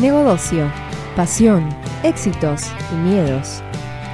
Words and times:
Negocio, 0.00 0.72
pasión, 1.14 1.68
éxitos 2.02 2.62
y 2.90 2.94
miedos. 2.94 3.62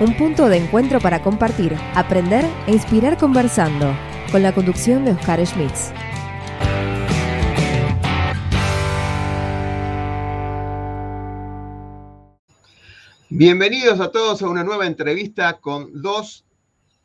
Un 0.00 0.16
punto 0.16 0.48
de 0.48 0.56
encuentro 0.56 0.98
para 0.98 1.22
compartir, 1.22 1.76
aprender 1.94 2.44
e 2.66 2.72
inspirar 2.72 3.16
conversando, 3.16 3.94
con 4.32 4.42
la 4.42 4.52
conducción 4.52 5.04
de 5.04 5.12
Oscar 5.12 5.46
Schmitz. 5.46 5.92
Bienvenidos 13.30 14.00
a 14.00 14.10
todos 14.10 14.42
a 14.42 14.48
una 14.48 14.64
nueva 14.64 14.88
entrevista 14.88 15.60
con 15.60 16.02
dos 16.02 16.44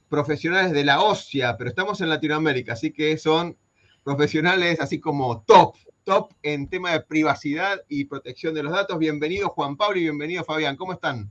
profesionales 0.09 0.71
de 0.71 0.85
la 0.85 1.03
OSIA, 1.03 1.55
pero 1.55 1.69
estamos 1.69 2.01
en 2.01 2.09
Latinoamérica, 2.09 2.73
así 2.73 2.91
que 2.91 3.15
son 3.19 3.55
profesionales 4.03 4.79
así 4.81 4.99
como 4.99 5.41
top, 5.41 5.75
top 6.03 6.33
en 6.43 6.69
tema 6.69 6.91
de 6.91 7.01
privacidad 7.01 7.81
y 7.87 8.05
protección 8.05 8.53
de 8.53 8.63
los 8.63 8.71
datos. 8.71 8.97
Bienvenido 8.97 9.49
Juan 9.49 9.77
Pablo 9.77 9.99
y 9.99 10.03
bienvenido 10.03 10.43
Fabián, 10.43 10.75
¿cómo 10.75 10.93
están? 10.93 11.29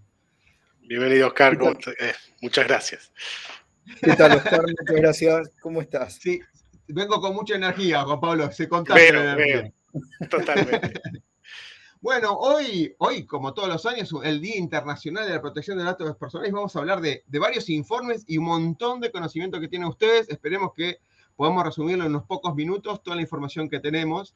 Bienvenido 0.80 1.28
Oscar, 1.28 1.58
eh, 1.98 2.12
muchas 2.40 2.66
gracias. 2.66 3.12
¿Qué 4.02 4.14
tal 4.14 4.32
Oscar? 4.32 4.62
Muchas 4.62 4.96
gracias, 4.96 5.50
¿cómo 5.60 5.80
estás? 5.80 6.14
Sí, 6.14 6.40
vengo 6.88 7.20
con 7.20 7.34
mucha 7.34 7.54
energía, 7.54 8.02
Juan 8.02 8.20
Pablo, 8.20 8.52
se 8.52 8.68
contagia 8.68 9.12
la 9.12 9.32
energía. 9.32 9.72
totalmente. 10.28 11.00
Bueno, 12.02 12.32
hoy, 12.32 12.94
hoy, 12.96 13.26
como 13.26 13.52
todos 13.52 13.68
los 13.68 13.84
años, 13.84 14.10
el 14.24 14.40
Día 14.40 14.56
Internacional 14.56 15.26
de 15.26 15.34
la 15.34 15.42
Protección 15.42 15.76
de 15.76 15.84
Datos 15.84 16.16
Personales, 16.16 16.50
vamos 16.50 16.74
a 16.74 16.78
hablar 16.78 17.02
de, 17.02 17.22
varios 17.38 17.68
informes 17.68 18.24
y 18.26 18.38
un 18.38 18.46
montón 18.46 19.00
de 19.00 19.10
conocimiento 19.10 19.60
que 19.60 19.68
tienen 19.68 19.86
ustedes. 19.86 20.26
Esperemos 20.30 20.72
que 20.74 21.00
podamos 21.36 21.62
resumirlo 21.62 22.04
en 22.04 22.12
unos 22.12 22.24
pocos 22.24 22.54
minutos, 22.54 23.02
toda 23.02 23.16
la 23.16 23.22
información 23.22 23.68
que 23.68 23.80
tenemos. 23.80 24.34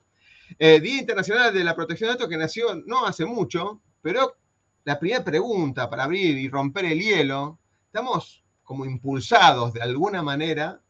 Eh, 0.59 0.81
Día 0.81 1.01
Internacional 1.01 1.53
de 1.53 1.65
la 1.65 1.75
Protección 1.75 2.09
de 2.09 2.15
Datos 2.15 2.29
que 2.29 2.37
nació 2.37 2.75
no 2.87 3.07
hace 3.07 3.25
mucho, 3.25 3.81
pero 4.03 4.37
la 4.85 4.99
primera 4.99 5.25
pregunta 5.25 5.89
para 5.89 6.05
abrir 6.05 6.37
y 6.37 6.49
romper 6.49 6.85
el 6.87 7.01
hielo, 7.01 7.59
estamos 7.87 8.45
como 8.63 8.85
impulsados 8.85 9.73
de 9.73 9.83
alguna 9.83 10.23
manera, 10.23 10.81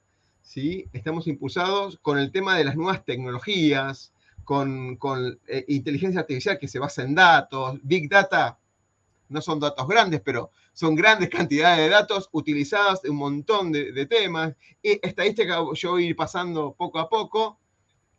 ¿sí? 0.42 0.88
Estamos 0.92 1.26
impulsados 1.26 1.98
con 2.02 2.18
el 2.18 2.30
tema 2.30 2.56
de 2.56 2.64
las 2.64 2.76
nuevas 2.76 3.04
tecnologías, 3.04 4.12
con, 4.44 4.98
eh, 5.46 5.64
inteligencia 5.68 6.20
artificial 6.20 6.58
que 6.58 6.68
se 6.68 6.78
basa 6.78 7.02
en 7.02 7.14
datos, 7.14 7.78
Big 7.82 8.08
Data, 8.08 8.58
no 9.28 9.40
son 9.40 9.58
datos 9.58 9.88
grandes, 9.88 10.20
pero 10.20 10.50
son 10.72 10.94
grandes 10.94 11.30
cantidades 11.30 11.78
de 11.78 11.88
datos 11.88 12.28
utilizados 12.32 13.04
en 13.04 13.12
un 13.12 13.16
montón 13.16 13.72
de, 13.72 14.06
temas. 14.06 14.54
Y 14.82 14.98
estadística 15.06 15.58
yo 15.74 15.92
voy 15.92 16.04
a 16.04 16.08
ir 16.08 16.16
pasando 16.16 16.74
poco 16.76 16.98
a 16.98 17.08
poco. 17.08 17.58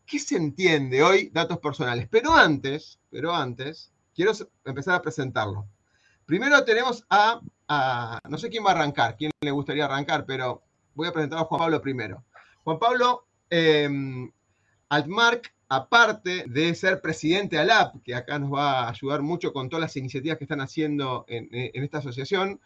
¿Qué 0.05 0.19
se 0.19 0.35
entiende 0.35 1.01
hoy 1.03 1.29
datos 1.29 1.59
personales? 1.59 2.07
Pero 2.09 2.33
antes, 2.33 2.99
pero 3.09 3.33
antes, 3.33 3.91
quiero 4.13 4.31
empezar 4.63 4.95
a 4.95 5.01
presentarlo. 5.01 5.67
Primero 6.25 6.63
tenemos 6.63 7.05
a, 7.09 7.39
no 8.29 8.37
sé 8.37 8.49
quién 8.49 8.65
va 8.65 8.69
a 8.69 8.73
arrancar, 8.73 9.15
quién 9.17 9.31
le 9.41 9.51
gustaría 9.51 9.85
arrancar, 9.85 10.25
pero 10.25 10.63
voy 10.93 11.07
a 11.07 11.11
presentar 11.11 11.39
a 11.39 11.45
Juan 11.45 11.59
Pablo 11.59 11.81
primero. 11.81 12.23
Juan 12.63 12.79
Pablo 12.79 13.27
eh, 13.49 13.89
Altmark 14.89 15.55
aparte 15.67 16.45
de 16.47 16.75
ser 16.75 17.01
presidente 17.01 17.57
ALAP, 17.57 18.03
que 18.03 18.15
acá 18.15 18.37
nos 18.39 18.53
va 18.53 18.81
a 18.81 18.89
ayudar 18.89 19.21
mucho 19.21 19.51
con 19.51 19.69
todas 19.69 19.81
las 19.81 19.97
iniciativas 19.97 20.37
que 20.37 20.43
están 20.43 20.61
haciendo 20.61 21.25
en, 21.27 21.49
esta 21.51 21.99
asociación, 21.99 22.59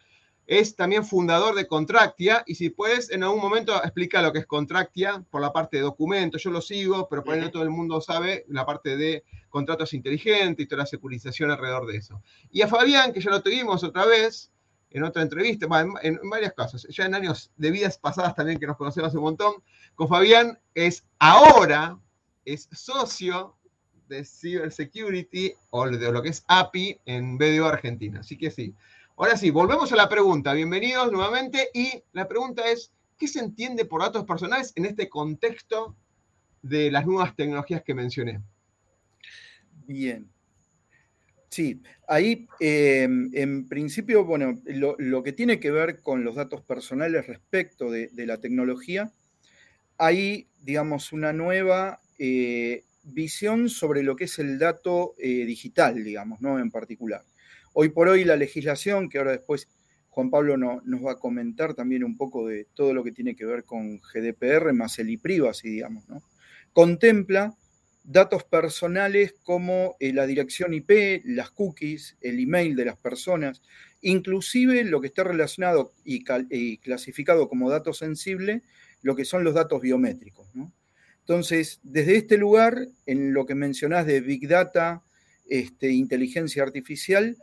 es 0.49 0.75
también 0.75 1.05
fundador 1.05 1.53
de 1.53 1.67
Contractia, 1.67 2.43
y 2.47 2.55
si 2.55 2.71
puedes 2.71 3.11
en 3.11 3.21
algún 3.21 3.39
momento 3.39 3.75
explica 3.83 4.19
lo 4.19 4.33
que 4.33 4.39
es 4.39 4.47
Contractia 4.47 5.23
por 5.29 5.41
la 5.41 5.53
parte 5.53 5.77
de 5.77 5.83
documentos, 5.83 6.41
yo 6.41 6.49
lo 6.49 6.59
sigo, 6.59 7.07
pero 7.07 7.23
por 7.23 7.35
ahí 7.35 7.39
no 7.39 7.51
todo 7.51 7.61
el 7.61 7.69
mundo 7.69 8.01
sabe 8.01 8.45
la 8.47 8.65
parte 8.65 8.97
de 8.97 9.23
contratos 9.49 9.93
inteligentes 9.93 10.65
y 10.65 10.67
toda 10.67 10.81
la 10.81 10.85
securización 10.87 11.51
alrededor 11.51 11.85
de 11.85 11.97
eso. 11.97 12.23
Y 12.49 12.63
a 12.63 12.67
Fabián, 12.67 13.13
que 13.13 13.21
ya 13.21 13.29
lo 13.29 13.43
tuvimos 13.43 13.83
otra 13.83 14.07
vez, 14.07 14.51
en 14.89 15.03
otra 15.03 15.21
entrevista, 15.21 15.67
en, 15.81 15.93
en, 16.01 16.29
varias 16.31 16.53
cosas, 16.53 16.87
ya 16.89 17.05
en 17.05 17.13
años 17.13 17.51
de 17.55 17.69
vidas 17.69 17.99
pasadas 17.99 18.33
también 18.33 18.59
que 18.59 18.65
nos 18.65 18.75
conocemos 18.75 19.13
un 19.13 19.21
montón, 19.21 19.53
con 19.93 20.07
Fabián 20.07 20.57
es 20.73 21.05
ahora, 21.19 21.99
es 22.43 22.67
socio 22.71 23.55
de 24.07 24.25
Cybersecurity 24.25 25.53
o 25.69 25.87
de 25.87 26.11
lo 26.11 26.23
que 26.23 26.29
es 26.29 26.43
API 26.47 26.99
en 27.05 27.37
BDO 27.37 27.67
Argentina. 27.67 28.21
Así 28.21 28.35
que 28.35 28.49
sí. 28.49 28.73
Ahora 29.21 29.35
sí, 29.35 29.49
volvemos 29.49 29.91
a 29.91 29.97
la 29.97 30.07
pregunta. 30.07 30.53
Bienvenidos 30.53 31.11
nuevamente. 31.11 31.71
Y 31.73 31.91
la 32.13 32.25
pregunta 32.25 32.71
es, 32.71 32.93
¿qué 33.17 33.27
se 33.27 33.39
entiende 33.39 33.83
por 33.83 33.99
datos 33.99 34.23
personales 34.23 34.71
en 34.77 34.85
este 34.85 35.09
contexto 35.09 35.97
de 36.61 36.89
las 36.89 37.05
nuevas 37.05 37.35
tecnologías 37.35 37.83
que 37.83 37.93
mencioné? 37.93 38.41
Bien. 39.85 40.31
Sí, 41.49 41.81
ahí 42.07 42.47
em, 42.61 43.29
en 43.33 43.67
principio, 43.67 44.23
bueno, 44.23 44.57
lo, 44.63 45.21
que 45.21 45.33
tiene 45.33 45.59
que 45.59 45.71
ver 45.71 46.01
con 46.01 46.23
los 46.23 46.35
datos 46.35 46.61
personales 46.61 47.27
respecto 47.27 47.91
de, 47.91 48.09
la 48.25 48.37
tecnología, 48.37 49.11
hay, 49.97 50.47
digamos, 50.61 51.11
una 51.11 51.33
nueva 51.33 51.99
eh, 52.19 52.85
visión 53.03 53.67
sobre 53.67 54.01
lo 54.01 54.15
que 54.15 54.23
es 54.23 54.39
el 54.39 54.57
dato 54.57 55.15
eh, 55.17 55.43
digital, 55.45 56.05
digamos, 56.05 56.39
¿no? 56.39 56.57
En 56.57 56.71
particular. 56.71 57.25
Hoy 57.81 57.87
por 57.87 58.09
hoy 58.09 58.25
la 58.25 58.35
legislación, 58.35 59.07
que 59.07 59.19
ahora 59.19 59.31
después 59.31 59.69
Juan 60.09 60.29
Pablo 60.29 60.57
nos 60.57 61.05
va 61.05 61.13
a 61.13 61.17
comentar 61.17 61.75
también 61.75 62.03
un 62.03 62.17
poco 62.17 62.45
de 62.45 62.67
todo 62.73 62.93
lo 62.93 63.05
que 63.05 63.13
tiene 63.13 63.37
que 63.37 63.45
ver 63.45 63.63
con 63.63 64.01
GDPR 64.01 64.73
más 64.73 64.99
el 64.99 65.09
e-privacy, 65.09 65.69
digamos, 65.69 66.05
¿no? 66.09 66.21
Contempla 66.73 67.55
datos 68.03 68.43
personales 68.43 69.33
como 69.43 69.95
eh, 70.01 70.11
la 70.11 70.27
dirección 70.27 70.73
IP, 70.73 71.21
las 71.23 71.51
cookies, 71.51 72.17
el 72.19 72.41
email 72.41 72.75
de 72.75 72.83
las 72.83 72.97
personas, 72.97 73.61
inclusive 74.01 74.83
lo 74.83 74.99
que 74.99 75.07
está 75.07 75.23
relacionado 75.23 75.93
y, 76.03 76.25
clasificado 76.79 77.47
como 77.47 77.69
dato 77.69 77.93
sensible, 77.93 78.61
lo 79.03 79.15
que 79.15 79.23
son 79.23 79.45
los 79.45 79.53
datos 79.53 79.81
biométricos. 79.81 80.49
Entonces, 81.21 81.79
desde 81.83 82.17
este 82.17 82.37
lugar, 82.37 82.89
en 83.05 83.31
lo 83.33 83.45
que 83.45 83.55
mencionás 83.55 84.05
de 84.05 84.19
Big 84.19 84.49
Data, 84.49 85.01
este, 85.47 85.91
inteligencia 85.91 86.61
artificial, 86.61 87.37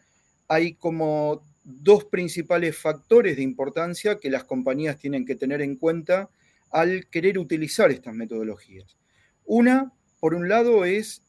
hay 0.49 0.75
como 0.75 1.43
dos 1.65 2.05
principales 2.05 2.77
factores 2.77 3.37
de 3.37 3.43
importancia 3.43 4.19
que 4.21 4.31
las 4.31 4.45
compañías 4.45 4.99
tienen 4.99 5.27
que 5.27 5.35
tener 5.35 5.63
en 5.63 5.77
cuenta 5.77 6.29
al 6.71 7.07
querer 7.09 7.39
utilizar 7.39 7.91
estas 7.91 8.15
metodologías. 8.15 8.97
Una, 9.45 9.93
por 10.21 10.35
un 10.35 10.49
lado, 10.49 10.85
es 10.85 11.23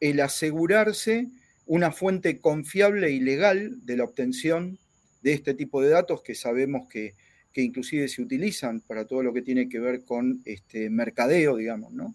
el 0.00 0.20
asegurarse 0.20 1.28
una 1.66 1.92
fuente 1.92 2.40
confiable 2.40 3.10
y 3.10 3.20
legal 3.20 3.84
de 3.84 3.96
la 3.96 4.04
obtención 4.04 4.78
de 5.22 5.32
este 5.32 5.54
tipo 5.54 5.82
de 5.82 5.90
datos 5.90 6.22
que 6.22 6.34
sabemos 6.34 6.88
que 6.88 7.14
que 7.52 7.62
inclusive 7.62 8.08
se 8.08 8.22
utilizan 8.22 8.80
para 8.80 9.06
todo 9.06 9.22
lo 9.22 9.32
que 9.32 9.42
tiene 9.42 9.68
que 9.68 9.80
ver 9.80 10.04
con 10.04 10.40
este 10.44 10.90
mercadeo, 10.90 11.56
digamos, 11.56 11.92
¿no? 11.92 12.14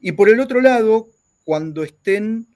Y 0.00 0.12
por 0.12 0.28
el 0.28 0.40
otro 0.40 0.60
lado, 0.60 1.08
cuando 1.44 1.82
estén 1.82 2.46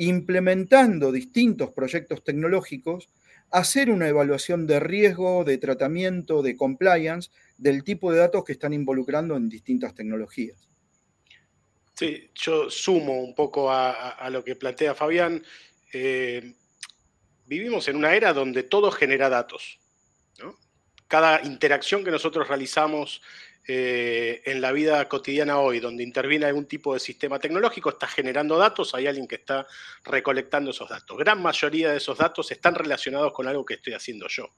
implementando 0.00 1.12
distintos 1.12 1.72
proyectos 1.72 2.24
tecnológicos, 2.24 3.08
hacer 3.50 3.90
una 3.90 4.08
evaluación 4.08 4.66
de 4.66 4.80
riesgo, 4.80 5.44
de 5.44 5.58
tratamiento, 5.58 6.42
de 6.42 6.56
compliance 6.56 7.30
del 7.58 7.84
tipo 7.84 8.10
de 8.10 8.18
datos 8.18 8.44
que 8.44 8.52
están 8.52 8.72
involucrando 8.72 9.36
en 9.36 9.48
distintas 9.48 9.94
tecnologías. 9.94 10.68
Sí, 11.94 12.30
yo 12.34 12.70
sumo 12.70 13.20
un 13.20 13.34
poco 13.34 13.70
a, 13.70 14.28
lo 14.30 14.42
que 14.42 14.56
plantea 14.56 14.94
Fabián. 14.94 15.42
Eh, 15.92 16.54
vivimos 17.44 17.86
en 17.88 17.96
una 17.96 18.14
era 18.14 18.32
donde 18.32 18.62
todo 18.62 18.90
genera 18.90 19.28
datos 19.28 19.80
cada 21.10 21.42
interacción 21.42 22.04
que 22.04 22.12
nosotros 22.12 22.46
realizamos 22.46 23.20
eh, 23.66 24.42
en 24.46 24.60
la 24.60 24.72
vida 24.72 25.06
cotidiana 25.08 25.58
hoy, 25.58 25.80
donde 25.80 26.02
interviene 26.02 26.46
algún 26.46 26.66
tipo 26.66 26.94
de 26.94 27.00
sistema 27.00 27.38
tecnológico, 27.38 27.90
está 27.90 28.06
generando 28.06 28.56
datos, 28.56 28.94
hay 28.94 29.06
alguien 29.06 29.28
que 29.28 29.36
está 29.36 29.66
recolectando 30.04 30.70
esos 30.70 30.88
datos. 30.88 31.16
Gran 31.18 31.42
mayoría 31.42 31.90
de 31.90 31.98
esos 31.98 32.16
datos 32.18 32.50
están 32.50 32.74
relacionados 32.74 33.32
con 33.32 33.46
algo 33.46 33.64
que 33.64 33.74
estoy 33.74 33.92
haciendo 33.92 34.26
yo. 34.28 34.48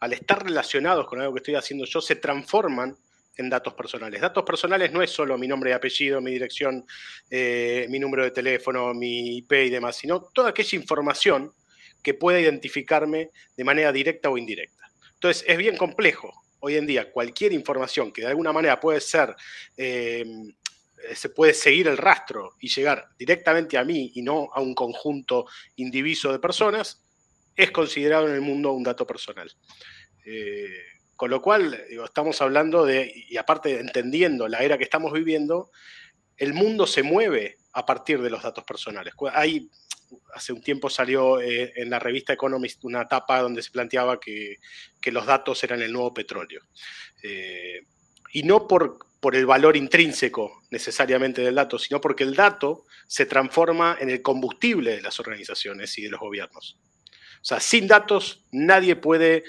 Al 0.00 0.12
estar 0.12 0.44
relacionados 0.44 1.06
con 1.06 1.20
algo 1.20 1.34
que 1.34 1.40
estoy 1.40 1.56
haciendo 1.56 1.84
yo, 1.84 2.00
se 2.00 2.16
transforman 2.16 2.96
en 3.36 3.50
datos 3.50 3.74
personales. 3.74 4.20
Datos 4.20 4.44
personales 4.44 4.92
no 4.92 5.02
es 5.02 5.10
solo 5.10 5.36
mi 5.36 5.48
nombre 5.48 5.70
y 5.70 5.72
apellido, 5.74 6.20
mi 6.20 6.30
dirección, 6.30 6.86
eh, 7.28 7.86
mi 7.90 7.98
número 7.98 8.24
de 8.24 8.30
teléfono, 8.30 8.94
mi 8.94 9.38
IP 9.38 9.52
y 9.52 9.70
demás, 9.70 9.96
sino 9.96 10.22
toda 10.32 10.50
aquella 10.50 10.78
información 10.78 11.52
que 12.02 12.14
pueda 12.14 12.40
identificarme 12.40 13.30
de 13.56 13.64
manera 13.64 13.92
directa 13.92 14.30
o 14.30 14.38
indirecta. 14.38 14.90
Entonces, 15.14 15.44
es 15.46 15.58
bien 15.58 15.76
complejo 15.76 16.45
hoy 16.60 16.76
en 16.76 16.86
día. 16.86 17.10
Cualquier 17.10 17.52
información 17.52 18.12
que 18.12 18.22
de 18.22 18.28
alguna 18.28 18.52
manera 18.52 18.78
puede 18.80 19.00
ser, 19.00 19.34
em, 19.76 20.54
se 21.14 21.28
puede 21.28 21.54
seguir 21.54 21.88
el 21.88 21.96
rastro 21.96 22.54
y 22.60 22.68
llegar 22.68 23.08
directamente 23.18 23.78
a 23.78 23.84
mí 23.84 24.12
y 24.14 24.22
no 24.22 24.48
a 24.52 24.60
un 24.60 24.74
conjunto 24.74 25.46
indiviso 25.76 26.32
de 26.32 26.38
personas, 26.38 27.02
es 27.54 27.70
considerado 27.70 28.28
en 28.28 28.34
el 28.34 28.40
mundo 28.40 28.72
un 28.72 28.82
dato 28.82 29.06
personal. 29.06 29.50
Eh, 30.24 30.82
con 31.14 31.30
lo 31.30 31.40
cual, 31.40 31.82
estamos 32.04 32.42
hablando 32.42 32.84
de, 32.84 33.10
y 33.28 33.36
aparte 33.38 33.80
entendiendo 33.80 34.48
la 34.48 34.58
era 34.58 34.76
que 34.76 34.84
estamos 34.84 35.12
viviendo, 35.12 35.70
el 36.36 36.52
mundo 36.52 36.86
se 36.86 37.02
mueve 37.02 37.56
a 37.72 37.86
partir 37.86 38.20
de 38.20 38.28
los 38.28 38.42
datos 38.42 38.64
personales. 38.64 39.14
Hay 39.32 39.70
hace 40.34 40.52
un 40.52 40.62
tiempo 40.62 40.90
salió 40.90 41.40
eh, 41.40 41.72
en 41.76 41.90
la 41.90 41.98
revista 41.98 42.32
Economist 42.32 42.84
una 42.84 43.08
tapa 43.08 43.40
donde 43.40 43.62
se 43.62 43.70
planteaba 43.70 44.20
que, 44.20 44.58
los 45.06 45.24
datos 45.24 45.62
eran 45.62 45.82
el 45.82 45.92
nuevo 45.92 46.12
petróleo. 46.12 46.60
Eh, 47.22 47.82
y 48.32 48.42
no 48.42 48.66
por, 48.66 48.98
por 49.20 49.36
el 49.36 49.46
valor 49.46 49.76
intrínseco 49.76 50.62
necesariamente 50.70 51.42
del 51.42 51.54
dato, 51.54 51.78
sino 51.78 52.00
porque 52.00 52.24
el 52.24 52.34
dato 52.34 52.84
se 53.06 53.26
transforma 53.26 53.96
en 54.00 54.10
el 54.10 54.20
combustible 54.20 54.96
de 54.96 55.02
las 55.02 55.20
organizaciones 55.20 55.96
y 55.98 56.02
de 56.02 56.10
los 56.10 56.20
gobiernos. 56.20 56.78
O 57.40 57.44
sea, 57.44 57.60
sin 57.60 57.86
datos 57.86 58.44
nadie 58.50 58.96
puede 58.96 59.44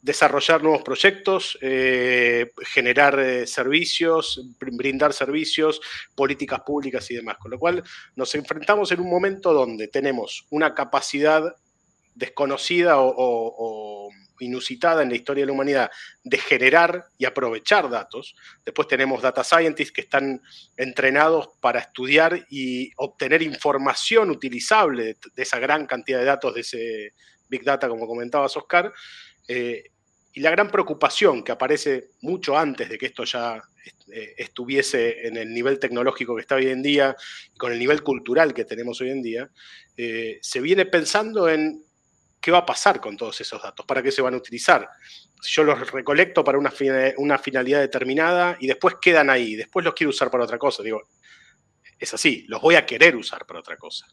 desarrollar 0.00 0.62
nuevos 0.62 0.82
proyectos, 0.82 1.58
eh, 1.60 2.52
generar 2.62 3.18
eh, 3.18 3.46
servicios, 3.46 4.40
brindar 4.58 5.12
servicios, 5.12 5.80
políticas 6.14 6.60
públicas 6.60 7.10
y 7.10 7.14
demás. 7.14 7.36
Con 7.38 7.50
lo 7.50 7.58
cual 7.58 7.82
nos 8.14 8.34
enfrentamos 8.34 8.92
en 8.92 9.00
un 9.00 9.10
momento 9.10 9.52
donde 9.52 9.88
tenemos 9.88 10.46
una 10.50 10.74
capacidad 10.74 11.54
desconocida 12.14 12.96
o, 12.98 14.10
inusitada 14.40 15.02
en 15.02 15.08
la 15.08 15.16
historia 15.16 15.42
de 15.42 15.46
la 15.46 15.52
humanidad 15.52 15.90
de 16.22 16.38
generar 16.38 17.06
y 17.18 17.24
aprovechar 17.24 17.90
datos. 17.90 18.36
Después 18.64 18.86
tenemos 18.86 19.20
data 19.20 19.42
scientists 19.42 19.92
que 19.92 20.02
están 20.02 20.40
entrenados 20.76 21.48
para 21.60 21.80
estudiar 21.80 22.46
y 22.48 22.92
obtener 22.98 23.42
información 23.42 24.30
utilizable 24.30 25.16
de, 25.34 25.42
esa 25.42 25.58
gran 25.58 25.86
cantidad 25.86 26.20
de 26.20 26.24
datos, 26.24 26.54
de 26.54 26.60
ese 26.60 27.14
big 27.48 27.64
data, 27.64 27.88
como 27.88 28.06
comentabas, 28.06 28.56
Oscar. 28.56 28.92
Eh, 29.48 29.90
y 30.34 30.40
la 30.40 30.50
gran 30.50 30.70
preocupación 30.70 31.42
que 31.42 31.50
aparece 31.50 32.10
mucho 32.20 32.56
antes 32.56 32.88
de 32.88 32.96
que 32.96 33.06
esto 33.06 33.24
ya 33.24 33.60
eh, 34.12 34.34
estuviese 34.36 35.26
en 35.26 35.36
el 35.36 35.52
nivel 35.52 35.78
tecnológico 35.78 36.36
que 36.36 36.42
está 36.42 36.54
hoy 36.54 36.68
en 36.68 36.82
día 36.82 37.16
y 37.52 37.58
con 37.58 37.72
el 37.72 37.78
nivel 37.78 38.02
cultural 38.02 38.54
que 38.54 38.64
tenemos 38.64 39.00
hoy 39.00 39.10
en 39.10 39.22
día, 39.22 39.50
eh, 39.96 40.38
se 40.42 40.60
viene 40.60 40.86
pensando 40.86 41.48
en 41.48 41.82
qué 42.40 42.50
va 42.50 42.58
a 42.58 42.66
pasar 42.66 43.00
con 43.00 43.16
todos 43.16 43.40
esos 43.40 43.60
datos, 43.60 43.84
para 43.84 44.02
qué 44.02 44.12
se 44.12 44.22
van 44.22 44.34
a 44.34 44.36
utilizar. 44.36 44.88
Si 45.40 45.52
yo 45.52 45.64
los 45.64 45.90
recolecto 45.90 46.44
para 46.44 46.58
una, 46.58 46.72
una 47.16 47.38
finalidad 47.38 47.80
determinada 47.80 48.56
y 48.60 48.66
después 48.66 48.96
quedan 49.00 49.30
ahí, 49.30 49.56
después 49.56 49.84
los 49.84 49.94
quiero 49.94 50.10
usar 50.10 50.30
para 50.30 50.44
otra 50.44 50.58
cosa, 50.58 50.82
digo, 50.82 51.02
es 51.98 52.14
así, 52.14 52.44
los 52.48 52.60
voy 52.60 52.76
a 52.76 52.86
querer 52.86 53.16
usar 53.16 53.44
para 53.44 53.60
otra 53.60 53.76
cosa. 53.76 54.06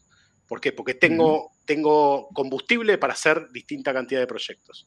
¿Por 0.46 0.60
qué? 0.60 0.72
Porque 0.72 0.94
tengo, 0.94 1.52
tengo 1.64 2.28
combustible 2.32 2.98
para 2.98 3.12
hacer 3.12 3.48
distinta 3.50 3.92
cantidad 3.92 4.20
de 4.20 4.26
proyectos. 4.26 4.86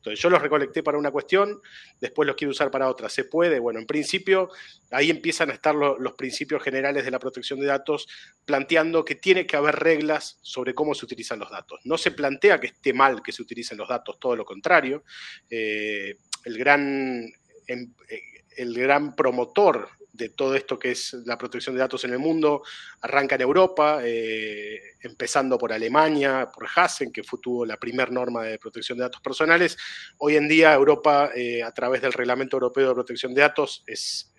Entonces 0.00 0.18
yo 0.18 0.30
los 0.30 0.40
recolecté 0.40 0.82
para 0.82 0.96
una 0.96 1.10
cuestión, 1.10 1.60
después 2.00 2.26
los 2.26 2.34
quiero 2.34 2.52
usar 2.52 2.70
para 2.70 2.88
otra. 2.88 3.10
¿Se 3.10 3.24
puede? 3.24 3.58
Bueno, 3.58 3.80
en 3.80 3.86
principio 3.86 4.48
ahí 4.90 5.10
empiezan 5.10 5.50
a 5.50 5.52
estar 5.52 5.74
los 5.74 6.14
principios 6.14 6.62
generales 6.62 7.04
de 7.04 7.10
la 7.10 7.18
protección 7.18 7.60
de 7.60 7.66
datos 7.66 8.08
planteando 8.46 9.04
que 9.04 9.16
tiene 9.16 9.46
que 9.46 9.56
haber 9.56 9.76
reglas 9.76 10.38
sobre 10.40 10.74
cómo 10.74 10.94
se 10.94 11.04
utilizan 11.04 11.38
los 11.38 11.50
datos. 11.50 11.80
No 11.84 11.98
se 11.98 12.12
plantea 12.12 12.58
que 12.58 12.68
esté 12.68 12.94
mal 12.94 13.22
que 13.22 13.30
se 13.30 13.42
utilicen 13.42 13.76
los 13.76 13.88
datos, 13.88 14.18
todo 14.18 14.34
lo 14.34 14.46
contrario. 14.46 15.04
Eh, 15.50 16.16
el, 16.46 16.56
gran, 16.56 17.30
em, 17.66 17.94
eh, 18.08 18.22
el 18.56 18.72
gran 18.72 19.14
promotor 19.14 19.99
de 20.20 20.28
todo 20.28 20.54
esto 20.54 20.78
que 20.78 20.92
es 20.92 21.14
la 21.24 21.36
protección 21.36 21.74
de 21.74 21.80
datos 21.80 22.04
en 22.04 22.12
el 22.12 22.18
mundo 22.18 22.62
arranca 23.00 23.34
en 23.34 23.40
Europa, 23.40 24.00
eh, 24.04 24.78
empezando 25.00 25.58
por 25.58 25.72
Alemania, 25.72 26.48
por 26.52 26.68
Hassen, 26.74 27.10
que 27.10 27.24
fue, 27.24 27.40
tuvo 27.40 27.64
la 27.64 27.76
primera 27.76 28.10
norma 28.10 28.44
de 28.44 28.58
protección 28.58 28.98
de 28.98 29.04
datos 29.04 29.22
personales. 29.22 29.76
Hoy 30.18 30.36
en 30.36 30.46
día 30.46 30.74
Europa, 30.74 31.30
eh, 31.34 31.62
a 31.62 31.72
través 31.72 32.02
del 32.02 32.12
Reglamento 32.12 32.56
Europeo 32.56 32.88
de 32.88 32.94
Protección 32.94 33.34
de 33.34 33.40
Datos, 33.40 33.82
es 33.86 34.32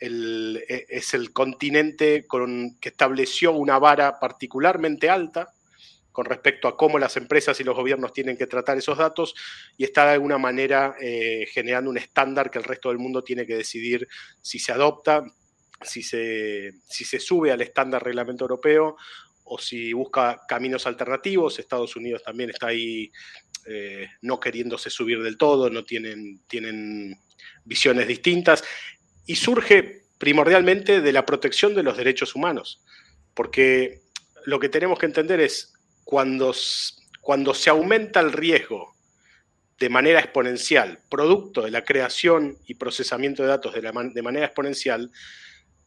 el, 0.00 0.62
e, 0.68 0.86
es 0.88 1.14
el 1.14 1.32
continente 1.32 2.26
con, 2.26 2.76
que 2.80 2.90
estableció 2.90 3.52
una 3.52 3.78
vara 3.78 4.18
particularmente 4.18 5.08
alta 5.08 5.55
con 6.16 6.24
respecto 6.24 6.66
a 6.66 6.78
cómo 6.78 6.98
las 6.98 7.18
empresas 7.18 7.60
y 7.60 7.64
los 7.64 7.76
gobiernos 7.76 8.14
tienen 8.14 8.38
que 8.38 8.46
tratar 8.46 8.78
esos 8.78 8.96
datos 8.96 9.34
y 9.76 9.84
está 9.84 10.06
de 10.06 10.12
alguna 10.12 10.38
manera 10.38 10.96
eh, 10.98 11.46
generando 11.52 11.90
un 11.90 11.98
estándar 11.98 12.50
que 12.50 12.56
el 12.56 12.64
resto 12.64 12.88
del 12.88 12.96
mundo 12.96 13.22
tiene 13.22 13.44
que 13.44 13.54
decidir 13.54 14.08
si 14.40 14.58
se 14.58 14.72
adopta, 14.72 15.26
si 15.82 16.02
se, 16.02 16.72
si 16.88 17.04
se 17.04 17.20
sube 17.20 17.52
al 17.52 17.60
estándar 17.60 18.02
reglamento 18.02 18.44
europeo 18.44 18.96
o 19.44 19.58
si 19.58 19.92
busca 19.92 20.40
caminos 20.48 20.86
alternativos. 20.86 21.58
Estados 21.58 21.94
Unidos 21.96 22.22
también 22.22 22.48
está 22.48 22.68
ahí 22.68 23.12
eh, 23.66 24.08
no 24.22 24.40
queriéndose 24.40 24.88
subir 24.88 25.22
del 25.22 25.36
todo, 25.36 25.68
no 25.68 25.84
tienen, 25.84 26.40
tienen 26.46 27.20
visiones 27.62 28.08
distintas 28.08 28.64
y 29.26 29.36
surge 29.36 30.04
primordialmente 30.16 31.02
de 31.02 31.12
la 31.12 31.26
protección 31.26 31.74
de 31.74 31.82
los 31.82 31.98
derechos 31.98 32.34
humanos, 32.34 32.82
porque 33.34 34.00
lo 34.46 34.58
que 34.58 34.70
tenemos 34.70 34.98
que 34.98 35.04
entender 35.04 35.40
es 35.40 35.75
cuando, 36.06 36.54
cuando 37.20 37.52
se 37.52 37.68
aumenta 37.68 38.20
el 38.20 38.32
riesgo 38.32 38.94
de 39.76 39.88
manera 39.88 40.20
exponencial, 40.20 41.00
producto 41.10 41.62
de 41.62 41.72
la 41.72 41.84
creación 41.84 42.56
y 42.64 42.74
procesamiento 42.74 43.42
de 43.42 43.48
datos 43.48 43.74
de, 43.74 44.22
manera 44.22 44.46
exponencial, 44.46 45.10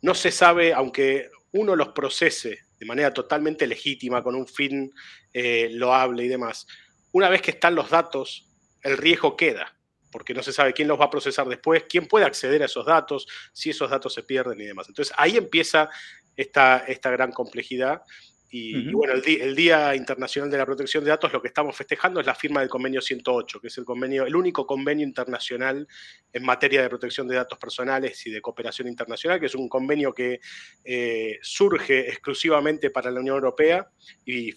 no 0.01 0.13
se 0.13 0.31
sabe, 0.31 0.74
aunque 0.74 1.30
uno 1.54 1.74
los 1.74 1.89
procese 1.89 2.60
de 2.77 2.86
manera 2.86 3.13
totalmente 3.13 3.66
legítima, 3.66 4.21
con 4.21 4.36
un 4.36 4.45
fin 4.45 4.94
eh, 5.31 5.69
loable 5.71 6.25
y 6.25 6.27
demás, 6.27 6.68
una 7.13 7.30
vez 7.30 7.42
que 7.42 7.51
están 7.51 7.74
los 7.74 7.89
datos, 7.89 8.45
el 8.83 8.98
riesgo 8.98 9.38
queda, 9.38 9.74
porque 10.12 10.33
no 10.33 10.44
se 10.44 10.51
sabe 10.51 10.74
quién 10.74 10.89
los 10.89 11.00
va 11.00 11.06
a 11.06 11.10
procesar 11.10 11.48
después, 11.48 11.86
quién 11.88 12.07
puede 12.07 12.25
acceder 12.25 12.62
a 12.62 12.66
esos 12.66 12.86
datos, 12.86 13.25
si 13.54 13.69
esos 13.69 13.89
datos 13.89 14.13
se 14.13 14.24
pierden 14.24 14.60
y 14.60 14.66
demás. 14.66 14.89
Entonces 14.89 15.16
ahí 15.18 15.38
empieza 15.38 15.89
esta, 16.36 16.80
esta 16.80 17.10
gran 17.10 17.31
complejidad 17.31 18.01
y, 18.51 18.91
bueno, 18.91 19.13
el, 19.13 19.55
Día 19.55 19.95
Internacional 19.95 20.49
de 20.49 20.57
la 20.57 20.65
Protección 20.65 21.03
de 21.03 21.11
Datos, 21.11 21.31
lo 21.31 21.39
que 21.39 21.49
estamos 21.49 21.75
festejando 21.75 22.19
es 22.19 22.25
la 22.25 22.33
firma 22.33 22.61
del 22.61 22.69
convenio 22.69 22.99
108, 22.99 23.61
que 23.61 23.67
es 23.67 23.77
el 23.77 23.85
convenio, 23.85 24.25
el 24.25 24.35
único 24.35 24.65
convenio 24.65 25.05
internacional 25.05 25.87
en 26.33 26.43
materia 26.43 26.81
de 26.81 26.89
protección 26.89 27.27
de 27.27 27.35
datos 27.35 27.59
personales 27.59 28.25
y 28.25 28.31
de 28.31 28.41
cooperación 28.41 28.87
internacional, 28.87 29.39
que 29.39 29.45
es 29.45 29.53
un 29.53 29.69
convenio 29.69 30.13
que 30.13 30.39
eh, 30.83 31.37
surge 31.43 32.09
exclusivamente 32.09 32.89
para 32.89 33.11
la 33.11 33.19
Unión 33.19 33.35
Europea 33.35 33.87
y, 34.25 34.55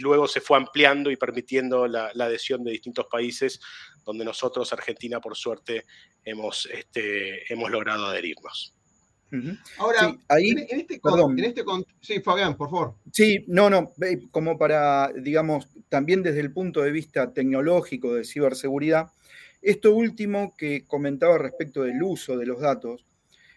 luego 0.00 0.26
se 0.26 0.40
fue 0.40 0.56
ampliando 0.56 1.10
y 1.10 1.16
permitiendo 1.16 1.86
la, 1.86 2.06
adhesión 2.06 2.64
de 2.64 2.72
distintos 2.72 3.06
países, 3.10 3.60
donde 4.04 4.24
nosotros, 4.24 4.72
Argentina, 4.72 5.20
por 5.20 5.36
suerte, 5.36 5.84
hemos, 6.24 6.66
este, 6.66 7.52
hemos 7.52 7.70
logrado 7.70 8.06
adherirnos. 8.06 8.74
Ahora, 9.78 10.16
ahí, 10.28 10.50
en, 10.50 10.58
este, 10.80 11.00
perdón. 11.00 11.38
En 11.38 11.46
este 11.46 11.62
sí, 12.00 12.20
Fabián, 12.20 12.56
por 12.56 12.70
favor. 12.70 12.94
Sí, 13.12 13.44
no, 13.48 13.70
no, 13.70 13.92
como 14.30 14.58
para, 14.58 15.12
digamos, 15.12 15.68
también 15.88 16.22
desde 16.22 16.40
el 16.40 16.52
punto 16.52 16.82
de 16.82 16.90
vista 16.90 17.32
tecnológico 17.32 18.14
de 18.14 18.24
ciberseguridad, 18.24 19.10
esto 19.62 19.94
último 19.94 20.54
que 20.56 20.84
comentaba 20.86 21.38
respecto 21.38 21.82
del 21.82 22.02
uso 22.02 22.36
de 22.36 22.46
los 22.46 22.60
datos, 22.60 23.04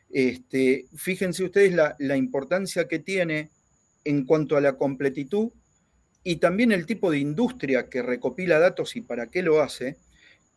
este, 0.10 0.86
fíjense 0.96 1.44
ustedes 1.44 1.74
la, 1.74 1.96
la 2.00 2.16
importancia 2.16 2.88
que 2.88 3.00
tiene 3.00 3.50
en 4.06 4.26
cuanto 4.26 4.56
a 4.56 4.62
la 4.62 4.78
completitud 4.78 5.50
y 6.24 6.38
también 6.38 6.72
el 6.72 6.86
tipo 6.86 7.12
de 7.12 7.20
industria 7.20 7.90
que 7.90 8.02
recopila 8.02 8.60
datos 8.60 8.96
y 8.96 9.02
para 9.02 9.28
qué 9.28 9.42
lo 9.42 9.62
hace, 9.62 9.98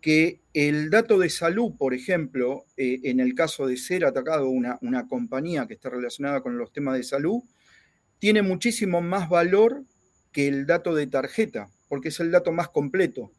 que 0.01 0.41
el 0.55 0.91
dato 0.91 1.19
de 1.19 1.31
salud, 1.31 1.75
por 1.77 1.95
ejemplo, 1.95 2.65
eh, 2.77 3.01
en 3.05 3.21
el 3.21 3.35
caso 3.35 3.67
de 3.67 3.77
ser 3.77 4.05
atacado 4.05 4.49
una, 4.49 4.79
una 4.83 5.07
compañía 5.07 5.67
que 5.67 5.75
está 5.75 5.91
relacionada 5.91 6.41
con 6.41 6.59
los 6.59 6.73
temas 6.73 6.97
de 6.97 7.05
salud, 7.05 7.43
tiene 8.19 8.43
muchísimo 8.43 9.01
más 9.01 9.29
valor 9.29 9.85
que 10.33 10.49
el 10.49 10.67
dato 10.67 10.95
de 10.95 11.07
tarjeta, 11.07 11.71
porque 11.89 12.09
es 12.09 12.21
el 12.21 12.31
dato 12.31 12.53
más 12.53 12.69
completo. 12.69 13.33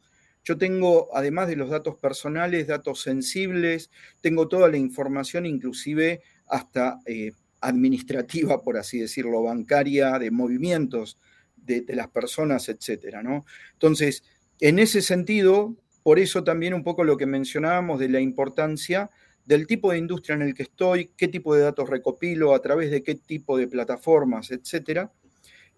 Yo 0.44 0.58
tengo, 0.58 1.15
además 1.15 1.48
de 1.48 1.56
los 1.56 1.70
datos 1.70 1.98
personales, 1.98 2.68
datos 2.68 3.01
sensibles, 3.01 3.91
tengo 4.22 4.48
toda 4.48 4.70
la 4.70 4.77
información, 4.77 5.46
inclusive 5.46 6.22
hasta 6.48 7.00
eh, 7.06 7.34
administrativa, 7.62 8.62
por 8.63 8.77
así 8.77 9.00
decirlo, 9.00 9.44
bancaria, 9.44 10.18
de 10.18 10.32
movimientos 10.32 11.20
de, 11.56 11.86
las 11.89 12.08
personas, 12.08 12.70
etcétera, 12.70 13.22
¿no? 13.22 13.46
Entonces, 13.74 14.24
en 14.60 14.80
ese 14.80 15.01
sentido, 15.01 15.75
por 16.03 16.20
eso 16.20 16.43
también 16.43 16.74
un 16.74 16.84
poco 16.84 17.03
lo 17.03 17.17
que 17.17 17.25
mencionábamos 17.25 18.00
de 18.00 18.10
la 18.10 18.20
importancia 18.20 19.10
del 19.46 19.67
tipo 19.67 19.91
de 19.91 19.98
industria 19.98 20.36
en 20.36 20.43
el 20.43 20.53
que 20.53 20.63
estoy, 20.63 21.12
qué 21.17 21.27
tipo 21.27 21.55
de 21.55 21.62
datos 21.62 21.89
recopilo, 21.89 22.53
a 22.53 22.62
través 22.62 22.91
de 22.91 23.03
qué 23.03 23.15
tipo 23.15 23.58
de 23.58 23.67
plataformas, 23.67 24.51
etcétera, 24.51 25.12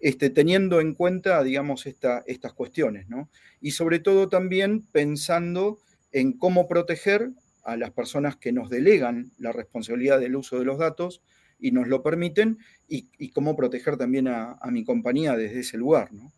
este, 0.00 0.30
teniendo 0.30 0.80
en 0.80 0.94
cuenta, 0.94 1.42
digamos, 1.42 1.86
estas 1.86 2.52
cuestiones, 2.54 3.08
¿no? 3.08 3.30
Y 3.60 3.70
sobre 3.70 4.00
todo 4.00 4.28
también 4.28 4.82
pensando 4.92 5.78
en 6.12 6.32
cómo 6.32 6.68
proteger 6.68 7.30
a 7.64 7.76
las 7.76 7.90
personas 7.90 8.36
que 8.36 8.52
nos 8.52 8.68
delegan 8.68 9.32
la 9.38 9.52
responsabilidad 9.52 10.20
del 10.20 10.36
uso 10.36 10.58
de 10.58 10.66
los 10.66 10.78
datos 10.78 11.22
y 11.58 11.70
nos 11.70 11.88
lo 11.88 12.02
permiten, 12.02 12.58
y, 12.86 13.30
cómo 13.30 13.56
proteger 13.56 13.96
también 13.96 14.28
a, 14.28 14.58
mi 14.70 14.84
compañía 14.84 15.36
desde 15.36 15.60
ese 15.60 15.78
lugar, 15.78 16.12
¿no? 16.12 16.32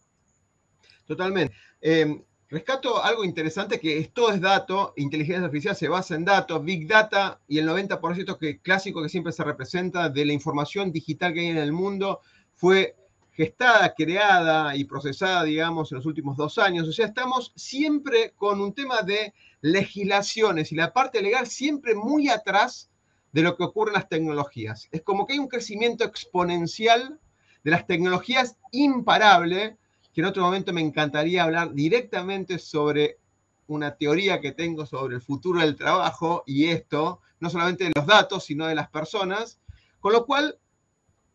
Totalmente. 1.07 1.55
Em, 1.81 2.23
Rescato 2.49 3.03
algo 3.03 3.25
interesante 3.25 3.81
que 3.81 3.99
esto 3.99 4.31
es 4.31 4.41
dato, 4.41 4.95
inteligencia 4.97 5.45
artificial 5.45 5.75
se 5.75 5.88
basa 5.88 6.15
en 6.15 6.25
datos, 6.25 6.65
big 6.65 6.87
data 6.87 7.41
y 7.49 7.59
el 7.59 7.69
90% 7.69 8.38
que, 8.38 8.61
clásico 8.61 9.03
que 9.03 9.09
siempre 9.09 9.33
se 9.33 9.43
representa 9.43 10.09
de 10.09 10.25
la 10.25 10.33
información 10.33 10.93
digital 10.93 11.35
que 11.35 11.41
hay 11.41 11.47
en 11.49 11.59
el 11.59 11.73
mundo 11.73 12.21
fue 12.55 12.95
gestada, 13.33 13.93
creada 13.95 14.76
y 14.76 14.85
procesada, 14.85 15.43
digamos, 15.43 15.91
en 15.91 15.97
los 15.97 16.07
últimos 16.07 16.37
dos 16.37 16.57
años. 16.59 16.88
O 16.88 16.93
sea, 16.93 17.07
estamos 17.07 17.53
siempre 17.57 18.33
con 18.37 18.61
un 18.61 18.73
tema 18.73 19.03
de 19.03 19.35
legislaciones 19.61 20.71
y 20.71 20.76
la 20.76 20.93
parte 20.93 21.21
legal 21.21 21.49
siempre 21.49 21.95
muy 21.95 22.29
atrás 22.29 22.91
de 23.33 23.43
lo 23.43 23.57
que 23.57 23.65
ocurre 23.65 23.91
en 23.91 23.97
las 23.97 24.09
tecnologías. 24.09 24.88
Es 24.93 25.03
como 25.03 25.26
que 25.26 25.35
hay 25.35 25.38
un 25.38 25.49
crecimiento 25.49 26.05
exponencial 26.05 27.21
de 27.65 27.71
las 27.71 27.87
tecnologías 27.87 28.57
imparable, 28.71 29.76
que 30.16 30.23
en 30.23 30.28
otro 30.28 30.44
momento 30.44 30.73
me 30.73 30.80
encantaría 30.80 31.44
hablar 31.44 31.75
directamente 31.75 32.58
sobre 32.58 33.18
una 33.66 33.96
teoría 33.96 34.40
que 34.40 34.52
tengo 34.52 34.87
sobre 34.87 35.16
el 35.16 35.20
futuro 35.20 35.61
del 35.61 35.76
trabajo 35.76 36.42
y 36.46 36.68
esto, 36.68 37.20
no 37.38 37.50
solamente 37.50 37.85
de 37.85 37.92
los 37.94 38.06
datos, 38.06 38.44
sino 38.44 38.66
de 38.66 38.75
las 38.75 38.88
personas. 38.88 39.61
Con 40.00 40.14
lo 40.14 40.25
cual, 40.25 40.58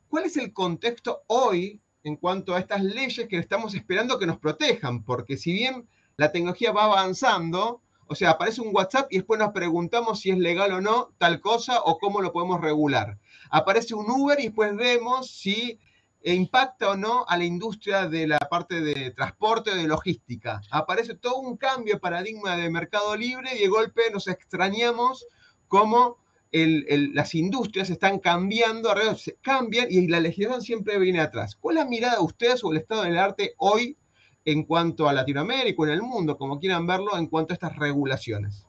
¿cuál 0.09 0.23
es 0.23 0.35
el 0.35 0.51
contexto 0.51 1.21
hoy 1.27 1.79
en 2.03 2.15
cuanto 2.15 2.55
a 2.55 2.59
estas 2.59 2.83
leyes 2.83 3.27
que 3.27 3.38
estamos 3.38 3.75
esperando 3.75 4.17
que 4.17 4.25
nos 4.25 4.39
protejan? 4.39 5.03
Porque 5.03 5.38
si 5.38 5.53
bien 5.53 5.88
la 6.17 6.31
tecnología 6.31 6.71
va 6.71 6.85
avanzando, 6.85 7.83
o 8.07 8.15
sea, 8.15 8.31
aparece 8.31 8.61
un 8.61 8.75
WhatsApp 8.75 9.13
y 9.13 9.17
después 9.17 9.39
nos 9.39 9.51
preguntamos 9.51 10.21
si 10.21 10.31
es 10.31 10.39
legal 10.39 10.71
o 10.71 10.81
no 10.81 11.11
tal 11.19 11.39
cosa 11.39 11.83
o 11.83 12.00
cómo 12.00 12.19
lo 12.19 12.33
podemos 12.33 12.59
regular. 12.59 13.19
Aparece 13.51 13.93
un 13.93 14.09
Uber 14.09 14.39
y 14.39 14.45
después 14.45 14.75
vemos 14.75 15.29
si 15.29 15.79
impacta 16.24 16.92
o 16.92 16.96
no 16.96 17.25
a 17.28 17.38
la 17.38 17.46
industria 17.46 18.08
de 18.08 18.28
la 18.28 18.38
parte 18.40 18.82
de 18.82 19.12
transporte 19.12 19.72
o 19.72 19.75
de 19.75 19.88
logística. 19.88 20.62
Aparece 20.70 21.16
todo 21.16 21.38
un 21.38 21.58
cambio 21.58 21.96
de 21.96 22.00
paradigma 22.00 22.56
de 22.56 22.70
mercado 22.70 23.16
libre 23.16 23.56
y 23.56 23.60
de 23.60 23.68
golpe 23.68 24.04
nos 24.12 24.28
extrañamos 24.28 25.25
cómo 25.68 26.18
las 26.51 27.34
industrias 27.34 27.90
están 27.90 28.20
cambiando, 28.20 28.94
cambian 29.42 29.88
y 29.90 30.08
la 30.08 30.20
legislación 30.20 30.62
siempre 30.62 31.00
viene 31.00 31.22
atrás. 31.22 31.56
¿Cuál 31.56 31.78
es 31.78 31.84
la 31.84 31.90
mirada 31.90 32.16
de 32.16 32.24
ustedes 32.24 32.60
sobre 32.60 32.78
el 32.78 32.82
estado 32.82 33.04
del 33.04 33.18
arte 33.18 33.54
hoy 33.58 33.98
en 34.44 34.63
cuanto 34.63 35.08
a 35.08 35.13
Latinoamérica 35.13 35.82
o 35.82 35.86
en 35.86 35.94
el 35.94 36.01
mundo, 36.01 36.38
como 36.38 36.60
quieran 36.60 36.86
verlo, 36.86 37.18
en 37.18 37.28
cuanto 37.28 37.54
a 37.54 37.56
estas 37.56 37.75
regulaciones? 37.78 38.66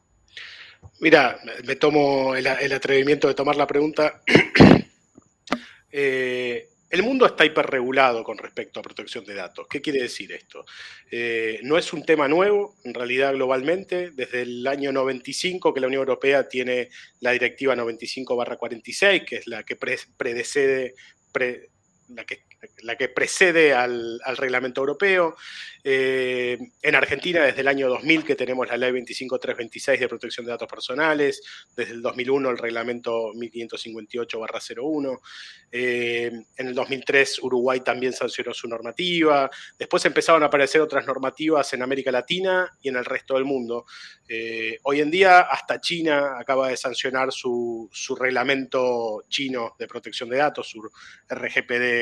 Mira, 1.01 1.39
me 1.67 1.75
tomo 1.77 2.37
el, 2.37 2.47
atrevimiento 2.47 3.27
de 3.27 3.35
tomar 3.35 3.57
la 3.57 3.67
pregunta. 3.67 4.23
eh, 5.91 6.69
el 6.93 7.03
mundo 7.03 7.25
está 7.25 7.47
hiperregulado 7.47 8.23
con 8.23 8.37
respecto 8.37 8.79
a 8.79 8.83
protección 8.83 9.25
de 9.25 9.35
datos. 9.35 9.67
¿Qué 9.67 9.81
quiere 9.81 10.03
decir 10.03 10.31
esto? 10.31 10.67
Eh, 11.11 11.59
no 11.63 11.79
es 11.79 11.91
un 11.95 12.05
tema 12.05 12.29
nuevo, 12.29 12.77
en 12.85 12.93
realidad 12.93 13.33
globalmente, 13.33 14.11
desde 14.11 14.43
el 14.43 14.67
año 14.67 14.93
95 14.93 15.73
que 15.73 15.81
la 15.81 15.87
Unión 15.87 16.01
Europea 16.01 16.47
tiene 16.47 16.91
la 17.21 17.31
Directiva 17.31 17.75
95-46, 17.75 19.25
que 19.25 19.37
es 19.37 19.47
la 19.47 19.63
que 19.63 19.77
predecede, 19.77 20.95
la 22.83 22.97
que 22.97 23.09
precede 23.09 23.73
al, 23.75 24.21
reglamento 24.37 24.81
europeo. 24.81 25.37
Eh, 25.85 26.59
en 26.81 26.95
Argentina, 26.95 27.43
desde 27.45 27.61
el 27.61 27.69
año 27.69 27.89
2000, 27.89 28.25
que 28.25 28.37
tenemos 28.37 28.69
la 28.69 28.77
ley 28.77 28.93
25326 28.93 30.01
de 30.01 30.09
protección 30.09 30.47
de 30.47 30.53
datos 30.53 30.69
personales, 30.69 31.43
desde 31.77 31.93
el 31.93 32.03
2001 32.03 32.51
el 32.51 32.59
reglamento 32.59 33.33
1558-01. 33.35 35.21
Eh, 35.73 36.31
en 36.57 36.67
el 36.67 36.75
2003 36.75 37.43
Uruguay 37.43 37.81
también 37.81 38.13
sancionó 38.13 38.53
su 38.55 38.69
normativa. 38.69 39.51
Después 39.79 40.05
empezaron 40.05 40.43
a 40.43 40.47
aparecer 40.47 40.81
otras 40.81 41.07
normativas 41.07 41.73
en 41.73 41.83
América 41.83 42.13
Latina 42.13 42.71
y 42.83 42.89
en 42.89 42.97
el 42.97 43.05
resto 43.05 43.35
del 43.35 43.45
mundo. 43.45 43.87
Eh, 44.29 44.79
hoy 44.83 45.01
en 45.01 45.11
día, 45.11 45.41
hasta 45.41 45.81
China 45.81 46.39
acaba 46.39 46.69
de 46.69 46.77
sancionar 46.77 47.33
su 47.33 47.91
reglamento 48.19 49.25
chino 49.29 49.75
de 49.79 49.87
protección 49.87 50.29
de 50.29 50.37
datos, 50.39 50.69
su 50.69 50.83
RGPD 51.29 52.02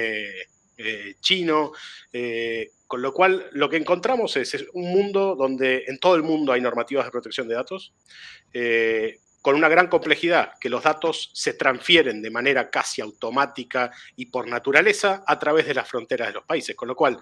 eh, 0.82 1.16
chino, 1.20 1.72
eh, 2.10 2.70
con 2.86 3.02
lo 3.02 3.12
cual 3.12 3.50
lo 3.52 3.68
que 3.68 3.76
encontramos 3.76 4.34
es, 4.38 4.54
un 4.72 4.90
mundo 4.90 5.36
donde 5.36 5.84
en 5.86 5.98
todo 5.98 6.16
el 6.16 6.22
mundo 6.22 6.52
hay 6.54 6.62
normativas 6.62 7.04
de 7.04 7.10
protección 7.10 7.48
de 7.48 7.54
datos, 7.54 7.92
eh, 8.54 9.18
con 9.42 9.56
una 9.56 9.68
gran 9.68 9.88
complejidad, 9.88 10.52
que 10.58 10.70
los 10.70 10.82
datos 10.82 11.32
se 11.34 11.52
transfieren 11.52 12.22
de 12.22 12.30
manera 12.30 12.70
casi 12.70 13.02
automática 13.02 13.90
y 14.16 14.26
por 14.26 14.48
naturaleza 14.48 15.22
a 15.26 15.38
través 15.38 15.66
de 15.66 15.74
las 15.74 15.86
fronteras 15.86 16.28
de 16.28 16.34
los 16.34 16.44
países, 16.44 16.74
con 16.74 16.88
lo 16.88 16.96
cual... 16.96 17.18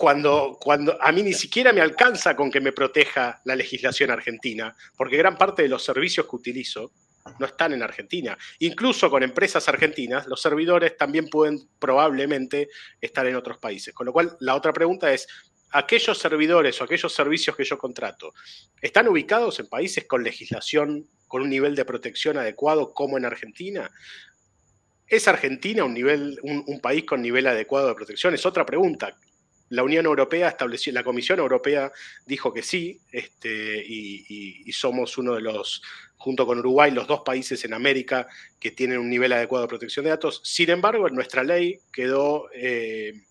Cuando, 0.00 0.56
cuando, 0.60 0.96
a 1.02 1.10
mí 1.10 1.24
ni 1.24 1.32
siquiera 1.32 1.72
me 1.72 1.80
alcanza 1.80 2.36
con 2.36 2.52
que 2.52 2.60
me 2.60 2.70
proteja 2.70 3.40
la 3.44 3.56
legislación 3.56 4.12
argentina, 4.12 4.76
porque 4.96 5.16
gran 5.16 5.36
parte 5.36 5.62
de 5.62 5.68
los 5.68 5.82
servicios 5.82 6.28
que 6.28 6.36
utilizo 6.36 6.92
no 7.38 7.46
están 7.46 7.72
en 7.72 7.82
Argentina. 7.82 8.36
Incluso 8.60 9.10
con 9.10 9.22
empresas 9.22 9.68
argentinas, 9.68 10.26
los 10.26 10.40
servidores 10.40 10.96
también 10.96 11.28
pueden 11.28 11.68
probablemente 11.78 12.68
estar 13.00 13.26
en 13.26 13.36
otros 13.36 13.58
países. 13.58 13.94
Con 13.94 14.06
lo 14.06 14.12
cual, 14.12 14.36
la 14.40 14.54
otra 14.54 14.72
pregunta 14.72 15.12
es, 15.12 15.26
¿aquellos 15.70 16.18
servidores 16.18 16.80
o 16.80 16.84
aquellos 16.84 17.12
servicios 17.12 17.56
que 17.56 17.64
yo 17.64 17.78
contrato 17.78 18.34
están 18.80 19.08
ubicados 19.08 19.60
en 19.60 19.68
países 19.68 20.04
con 20.06 20.22
legislación, 20.22 21.06
con 21.26 21.42
un 21.42 21.50
nivel 21.50 21.74
de 21.74 21.84
protección 21.84 22.38
adecuado 22.38 22.92
como 22.92 23.18
en 23.18 23.24
Argentina? 23.24 23.90
¿Es 25.06 25.26
Argentina 25.26 25.84
un, 25.84 25.94
nivel, 25.94 26.38
un, 26.42 26.80
país 26.80 27.04
con 27.04 27.22
nivel 27.22 27.46
adecuado 27.46 27.88
de 27.88 27.94
protección? 27.94 28.34
Es 28.34 28.44
otra 28.44 28.66
pregunta 28.66 29.16
la 29.70 29.82
Unión 29.82 30.06
Europea 30.06 30.48
estableció, 30.48 30.92
la 30.92 31.04
Comisión 31.04 31.38
Europea 31.38 31.92
dijo 32.26 32.52
que 32.52 32.62
sí, 32.62 33.00
este, 33.12 33.84
y, 33.86 34.70
somos 34.72 35.18
uno 35.18 35.34
de 35.34 35.40
los, 35.40 35.82
junto 36.16 36.46
con 36.46 36.58
Uruguay, 36.60 36.90
los 36.90 37.06
dos 37.06 37.22
países 37.24 37.64
en 37.64 37.74
América 37.74 38.28
que 38.60 38.70
tienen 38.70 38.98
un 38.98 39.10
nivel 39.10 39.32
adecuado 39.32 39.64
de 39.64 39.68
protección 39.68 40.04
de 40.04 40.10
datos. 40.10 40.40
Sin 40.44 40.70
embargo, 40.70 41.08
nuestra 41.10 41.42
ley 41.42 41.80
quedó 41.92 42.48
eh, 42.54 43.24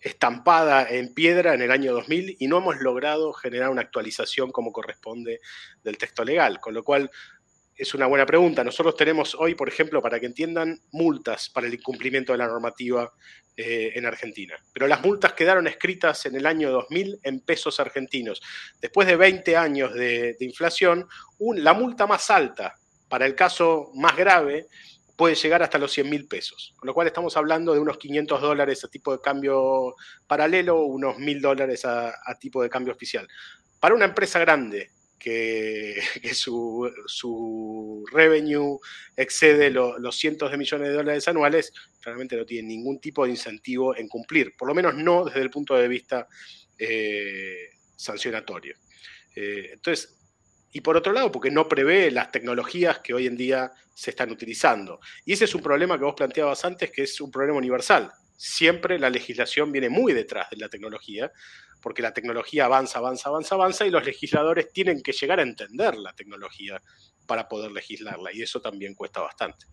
estampada 0.00 0.88
en 0.88 1.14
piedra 1.14 1.54
en 1.54 1.62
el 1.62 1.70
año 1.70 1.92
2000 1.92 2.36
y 2.38 2.46
no 2.46 2.58
hemos 2.58 2.80
logrado 2.80 3.32
generar 3.32 3.70
una 3.70 3.82
actualización 3.82 4.50
como 4.50 4.72
corresponde 4.72 5.40
del 5.82 5.98
texto 5.98 6.24
legal, 6.24 6.60
con 6.60 6.74
lo 6.74 6.84
cual 6.84 7.10
es 7.80 7.94
una 7.94 8.06
buena 8.06 8.26
pregunta. 8.26 8.62
Nosotros 8.62 8.94
tenemos 8.94 9.34
hoy, 9.34 9.54
por 9.54 9.66
ejemplo, 9.66 10.02
para 10.02 10.20
que 10.20 10.26
entiendan, 10.26 10.82
multas 10.92 11.48
para 11.48 11.66
el 11.66 11.72
incumplimiento 11.72 12.32
de 12.32 12.38
la 12.38 12.46
normativa 12.46 13.10
eh, 13.56 13.92
en 13.94 14.04
Argentina. 14.04 14.54
Pero 14.72 14.86
las 14.86 15.02
multas 15.02 15.32
quedaron 15.32 15.66
escritas 15.66 16.26
en 16.26 16.36
el 16.36 16.44
año 16.44 16.70
2000 16.70 17.20
en 17.22 17.40
pesos 17.40 17.80
argentinos. 17.80 18.42
Después 18.82 19.08
de 19.08 19.16
20 19.16 19.56
años 19.56 19.94
de, 19.94 20.36
inflación, 20.40 21.08
la 21.38 21.72
multa 21.72 22.06
más 22.06 22.30
alta 22.30 22.76
para 23.08 23.24
el 23.24 23.34
caso 23.34 23.90
más 23.94 24.14
grave 24.14 24.66
puede 25.16 25.34
llegar 25.34 25.62
hasta 25.62 25.78
los 25.78 25.90
100 25.90 26.10
mil 26.10 26.28
pesos. 26.28 26.74
Con 26.76 26.86
lo 26.86 26.92
cual 26.92 27.06
estamos 27.06 27.34
hablando 27.38 27.72
de 27.72 27.80
unos 27.80 27.96
500 27.96 28.42
dólares 28.42 28.84
a 28.84 28.88
tipo 28.88 29.12
de 29.12 29.22
cambio 29.22 29.94
paralelo, 30.26 30.82
unos 30.82 31.16
1.000 31.16 31.40
dólares 31.40 31.84
a 31.86 32.12
tipo 32.38 32.62
de 32.62 32.68
cambio 32.68 32.92
oficial. 32.92 33.26
Para 33.80 33.94
una 33.94 34.04
empresa 34.04 34.38
grande 34.38 34.90
que, 35.20 36.00
su, 36.34 38.04
revenue 38.10 38.80
excede 39.16 39.70
los 39.70 40.16
cientos 40.16 40.50
de 40.50 40.56
millones 40.56 40.88
de 40.88 40.94
dólares 40.94 41.28
anuales, 41.28 41.72
realmente 42.02 42.36
no 42.36 42.44
tiene 42.44 42.68
ningún 42.68 43.00
tipo 43.00 43.24
de 43.24 43.30
incentivo 43.30 43.94
en 43.94 44.08
cumplir, 44.08 44.56
por 44.56 44.66
lo 44.66 44.74
menos 44.74 44.94
no 44.96 45.24
desde 45.26 45.42
el 45.42 45.50
punto 45.50 45.76
de 45.76 45.86
vista 45.86 46.26
eh, 46.76 47.70
sancionatorio. 47.94 48.74
Eh, 49.36 49.70
entonces, 49.74 50.16
y 50.72 50.80
por 50.80 50.96
otro 50.96 51.12
lado, 51.12 51.30
porque 51.30 51.50
no 51.50 51.68
prevé 51.68 52.10
las 52.10 52.30
tecnologías 52.30 53.00
que 53.00 53.12
hoy 53.12 53.26
en 53.26 53.36
día 53.36 53.72
se 53.92 54.10
están 54.10 54.30
utilizando. 54.30 55.00
Y 55.24 55.32
ese 55.32 55.44
es 55.44 55.54
un 55.54 55.62
problema 55.62 55.98
que 55.98 56.04
vos 56.04 56.14
planteabas 56.16 56.64
antes, 56.64 56.90
que 56.90 57.02
es 57.02 57.20
un 57.20 57.30
problema 57.30 57.58
universal. 57.58 58.10
Siempre 58.36 58.98
la 58.98 59.10
legislación 59.10 59.72
viene 59.72 59.90
muy 59.90 60.12
detrás 60.12 60.48
de 60.50 60.56
la 60.56 60.68
tecnología, 60.68 61.30
porque 61.80 62.02
la 62.02 62.12
tecnología 62.12 62.66
avanza, 62.66 62.98
avanza, 62.98 63.28
avanza, 63.28 63.54
avanza 63.54 63.86
y 63.86 63.90
los 63.90 64.04
legisladores 64.04 64.72
tienen 64.72 65.02
que 65.02 65.12
llegar 65.12 65.38
a 65.38 65.42
entender 65.42 65.96
la 65.96 66.12
tecnología 66.12 66.80
para 67.26 67.48
poder 67.48 67.72
legislarla 67.72 68.32
y 68.32 68.42
eso 68.42 68.60
también 68.60 68.94
cuesta 68.94 69.20
bastante. 69.20 69.66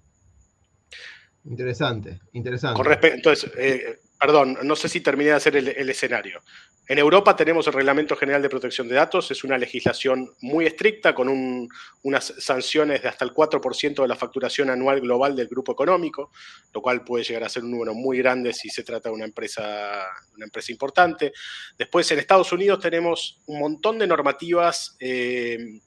Interesante, 1.45 2.19
interesante. 2.33 2.81
Con 2.81 2.91
entonces, 3.13 3.51
eh, 3.57 3.99
perdón, 4.19 4.57
no 4.63 4.75
sé 4.75 4.89
si 4.89 5.01
terminé 5.01 5.29
de 5.31 5.35
hacer 5.35 5.55
el, 5.55 5.89
escenario. 5.89 6.41
En 6.87 6.97
Europa 6.97 7.35
tenemos 7.35 7.67
el 7.67 7.73
Reglamento 7.73 8.15
General 8.15 8.41
de 8.41 8.49
Protección 8.49 8.87
de 8.87 8.95
Datos, 8.95 9.29
es 9.31 9.43
una 9.43 9.57
legislación 9.57 10.31
muy 10.41 10.65
estricta 10.65 11.13
con 11.13 11.69
unas 12.03 12.33
sanciones 12.39 13.03
de 13.03 13.09
hasta 13.09 13.25
el 13.25 13.33
4% 13.33 14.01
de 14.01 14.07
la 14.07 14.15
facturación 14.15 14.69
anual 14.69 15.01
global 15.01 15.35
del 15.35 15.47
grupo 15.47 15.73
económico, 15.73 16.31
lo 16.73 16.81
cual 16.81 17.03
puede 17.03 17.25
llegar 17.25 17.43
a 17.43 17.49
ser 17.49 17.63
un 17.63 17.71
número 17.71 17.93
muy 17.93 18.17
grande 18.17 18.53
si 18.53 18.69
se 18.69 18.83
trata 18.83 19.09
de 19.09 19.15
una 19.15 19.25
empresa, 19.25 20.05
una 20.35 20.45
empresa 20.45 20.71
importante. 20.71 21.33
Después 21.77 22.09
en 22.11 22.19
Estados 22.19 22.51
Unidos 22.51 22.79
tenemos 22.79 23.41
un 23.47 23.59
montón 23.59 23.99
de 23.99 24.07
normativas 24.07 24.95
eh, 24.99 25.79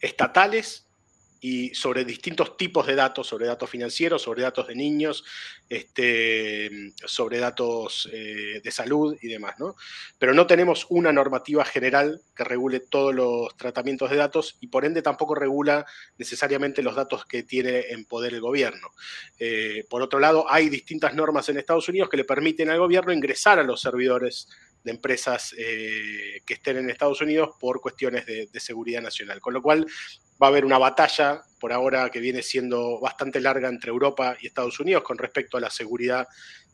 estatales 0.00 0.87
y 1.40 1.74
sobre 1.74 2.04
distintos 2.04 2.56
tipos 2.56 2.86
de 2.86 2.94
datos, 2.94 3.26
sobre 3.26 3.46
datos 3.46 3.70
financieros, 3.70 4.22
sobre 4.22 4.42
datos 4.42 4.68
de 4.68 4.74
niños, 4.74 5.24
este, 5.68 6.92
sobre 7.04 7.38
datos 7.38 8.08
eh, 8.12 8.60
de 8.62 8.70
salud 8.70 9.16
y 9.20 9.28
demás, 9.28 9.54
¿no? 9.58 9.76
Pero 10.18 10.34
no 10.34 10.46
tenemos 10.46 10.86
una 10.88 11.12
normativa 11.12 11.64
general 11.64 12.20
que 12.34 12.44
regule 12.44 12.80
todos 12.80 13.14
los 13.14 13.56
tratamientos 13.56 14.10
de 14.10 14.16
datos 14.16 14.56
y 14.60 14.68
por 14.68 14.84
ende 14.84 15.02
tampoco 15.02 15.34
regula 15.34 15.86
necesariamente 16.16 16.82
los 16.82 16.96
datos 16.96 17.24
que 17.24 17.42
tiene 17.42 17.90
en 17.90 18.04
poder 18.04 18.34
el 18.34 18.40
gobierno. 18.40 18.90
Eh, 19.38 19.84
por 19.88 20.02
otro 20.02 20.18
lado, 20.18 20.46
hay 20.48 20.68
distintas 20.68 21.14
normas 21.14 21.48
en 21.48 21.58
Estados 21.58 21.88
Unidos 21.88 22.08
que 22.08 22.16
le 22.16 22.24
permiten 22.24 22.70
al 22.70 22.78
gobierno 22.78 23.12
ingresar 23.12 23.58
a 23.58 23.62
los 23.62 23.80
servidores 23.80 24.48
de 24.88 24.94
empresas 24.94 25.54
eh, 25.58 26.40
que 26.46 26.54
estén 26.54 26.78
en 26.78 26.88
Estados 26.88 27.20
Unidos 27.20 27.50
por 27.60 27.82
cuestiones 27.82 28.24
de, 28.24 28.48
seguridad 28.58 29.02
nacional. 29.02 29.38
Con 29.38 29.52
lo 29.52 29.60
cual 29.60 29.86
va 30.42 30.46
a 30.46 30.50
haber 30.50 30.64
una 30.64 30.78
batalla 30.78 31.42
por 31.60 31.72
ahora 31.74 32.08
que 32.10 32.20
viene 32.20 32.42
siendo 32.42 32.98
bastante 32.98 33.40
larga 33.40 33.68
entre 33.68 33.90
Europa 33.90 34.36
y 34.40 34.46
Estados 34.46 34.80
Unidos 34.80 35.02
con 35.02 35.18
respecto 35.18 35.58
a 35.58 35.60
la 35.60 35.70
seguridad 35.70 36.26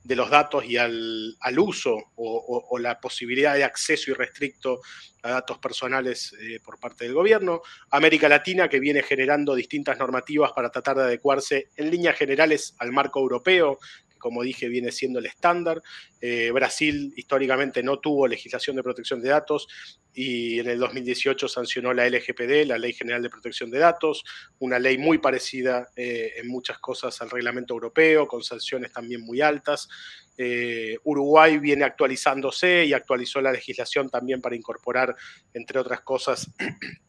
de 0.05 0.17
los 0.17 0.31
datos 0.31 0.65
y 0.65 0.77
al, 0.77 1.37
uso 1.59 2.13
o, 2.15 2.79
la 2.79 3.01
posibilidad 3.01 3.55
de 3.55 3.65
acceso 3.65 4.11
irrestricto 4.13 4.81
a 5.23 5.31
datos 5.31 5.59
personales 5.59 6.35
eh, 6.41 6.61
por 6.63 6.79
parte 6.79 7.05
del 7.05 7.15
gobierno. 7.15 7.63
América 7.91 8.29
Latina, 8.29 8.69
que 8.69 8.81
viene 8.81 9.03
generando 9.03 9.55
distintas 9.55 9.99
normativas 9.99 10.53
para 10.53 10.71
tratar 10.71 10.99
de 10.99 11.05
adecuarse 11.05 11.71
en 11.77 11.91
líneas 11.91 12.17
generales 12.17 12.75
al 12.79 12.93
marco 12.93 13.19
europeo, 13.21 13.79
como 14.25 14.43
dije, 14.43 14.71
viene 14.71 14.91
siendo 14.91 15.19
el 15.19 15.27
estándar. 15.27 15.83
Eh, 16.19 16.51
Brasil 16.51 17.13
históricamente 17.15 17.83
no 17.83 17.99
tuvo 17.99 18.27
legislación 18.27 18.75
de 18.75 18.83
protección 18.83 19.21
de 19.21 19.29
datos 19.29 19.69
y 20.15 20.61
en 20.61 20.71
el 20.71 20.79
2018 20.79 21.47
sancionó 21.47 21.93
la 21.93 22.09
LGPD, 22.09 22.67
la 22.67 22.79
Ley 22.79 22.95
General 22.95 23.23
de 23.23 23.29
Protección 23.29 23.71
de 23.71 23.81
Datos, 23.81 24.25
una 24.61 24.79
ley 24.79 24.97
muy 24.97 25.19
parecida 25.19 25.91
eh, 25.95 26.33
en 26.37 26.49
muchas 26.49 26.79
cosas 26.79 27.21
al 27.21 27.29
reglamento 27.29 27.75
europeo, 27.75 28.27
con 28.27 28.43
sanciones 28.43 28.93
también 28.93 29.21
muy 29.21 29.43
altas. 29.43 29.91
Eh, 30.39 30.97
Uruguay 31.05 31.59
viene 31.59 31.85
actualizándose 31.85 32.87
y 32.87 32.95
actualizó 32.95 33.43
la 33.43 33.53
legislación 33.53 34.09
también 34.09 34.41
para 34.41 34.57
incorporar, 34.57 35.15
entre 35.53 35.79
otras 35.79 36.01
cosas, 36.01 36.51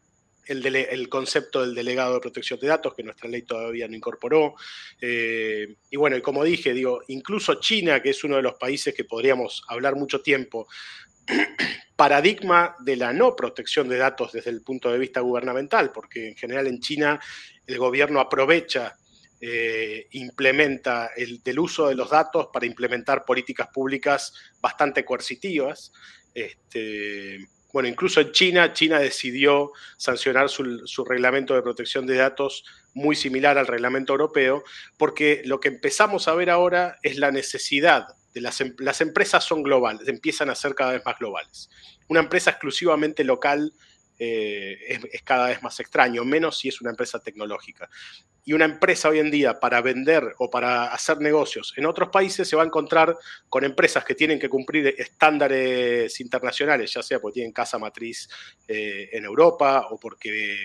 el, 0.48 1.10
concepto 1.10 1.62
del 1.62 1.76
delegado 1.76 2.16
de 2.16 2.20
protección 2.20 2.60
de 2.60 2.68
datos, 2.68 2.94
que 2.94 3.04
nuestra 3.04 3.30
ley 3.30 3.44
todavía 3.44 3.88
no 3.88 3.96
incorporó. 3.96 4.56
Eh, 5.02 5.76
y 5.90 5.98
bueno, 5.98 6.18
y 6.18 6.22
como 6.22 6.44
dije, 6.44 6.74
digo, 6.74 7.02
incluso 7.08 7.56
China, 7.56 8.02
que 8.02 8.12
es 8.12 8.24
uno 8.24 8.38
de 8.38 8.42
los 8.42 8.56
países 8.56 8.94
que 8.94 9.04
podríamos 9.04 9.64
hablar 9.68 9.96
mucho 9.96 10.22
tiempo, 10.22 10.68
paradigma 11.96 12.76
de 12.80 12.96
la 12.98 13.14
no 13.14 13.36
protección 13.36 13.88
de 13.88 13.98
datos 13.98 14.34
desde 14.34 14.52
el 14.52 14.62
punto 14.62 14.92
de 14.92 15.00
vista 15.00 15.22
gubernamental, 15.22 15.92
porque 15.92 16.30
en 16.30 16.36
general 16.36 16.68
en 16.68 16.80
China 16.80 17.20
el 17.66 17.78
gobierno 17.78 18.20
aprovecha 18.20 18.96
eh, 19.42 20.08
implementa 20.12 21.12
el 21.16 21.44
del 21.44 21.60
uso 21.60 21.88
de 21.88 21.96
los 21.96 22.10
datos 22.10 22.48
para 22.54 22.66
implementar 22.66 23.26
políticas 23.26 23.68
públicas 23.68 24.34
bastante 24.62 25.04
coercitivas. 25.04 25.92
Este, 26.34 27.48
bueno, 27.76 27.90
incluso 27.90 28.22
en 28.22 28.32
China, 28.32 28.72
China 28.72 29.00
decidió 29.00 29.74
sancionar 29.98 30.48
su, 30.48 31.04
reglamento 31.04 31.56
de 31.56 31.62
protección 31.62 32.06
de 32.06 32.16
datos 32.16 32.64
muy 32.94 33.18
similar 33.18 33.58
al 33.58 33.68
reglamento 33.68 34.14
europeo, 34.14 34.64
porque 34.96 35.42
lo 35.44 35.60
que 35.60 35.68
empezamos 35.68 36.30
a 36.30 36.36
ver 36.36 36.50
ahora 36.50 37.00
es 37.04 37.18
la 37.18 37.32
necesidad 37.32 38.16
de 38.34 38.40
las, 38.40 38.62
em, 38.62 38.74
las 38.80 39.02
empresas 39.02 39.44
son 39.44 39.62
globales, 39.62 40.08
empiezan 40.08 40.50
a 40.50 40.56
ser 40.56 40.74
cada 40.74 40.94
vez 40.94 41.06
más 41.06 41.20
globales. 41.20 41.70
Una 42.08 42.22
empresa 42.22 42.52
exclusivamente 42.52 43.26
local 43.26 43.74
eh, 44.20 45.02
es, 45.12 45.22
cada 45.24 45.50
vez 45.50 45.62
más 45.62 45.78
extraño, 45.82 46.24
menos 46.24 46.58
si 46.58 46.70
es 46.70 46.80
una 46.80 46.92
empresa 46.92 47.20
tecnológica. 47.20 47.90
Y 48.46 48.54
una 48.54 48.66
empresa 48.66 49.10
hoy 49.10 49.20
en 49.20 49.32
día 49.32 49.60
para 49.60 49.82
vender 49.82 50.36
o 50.38 50.50
para 50.50 50.94
hacer 50.94 51.20
negocios 51.20 51.74
en 51.76 51.86
otros 51.88 52.10
países 52.10 52.48
se 52.48 52.56
va 52.56 52.62
a 52.62 52.66
encontrar 52.66 53.18
con 53.50 53.64
empresas 53.64 54.06
que 54.06 54.16
tienen 54.16 54.40
que 54.40 54.50
cumplir 54.50 54.94
estándares 54.98 56.20
internacionales, 56.22 56.94
ya 56.94 57.02
sea 57.02 57.20
porque 57.20 57.36
tienen 57.36 57.52
casa 57.52 57.80
matriz 57.80 58.30
eh, 58.68 59.10
en 59.12 59.26
Europa 59.26 59.88
o 59.90 60.00
porque 60.00 60.56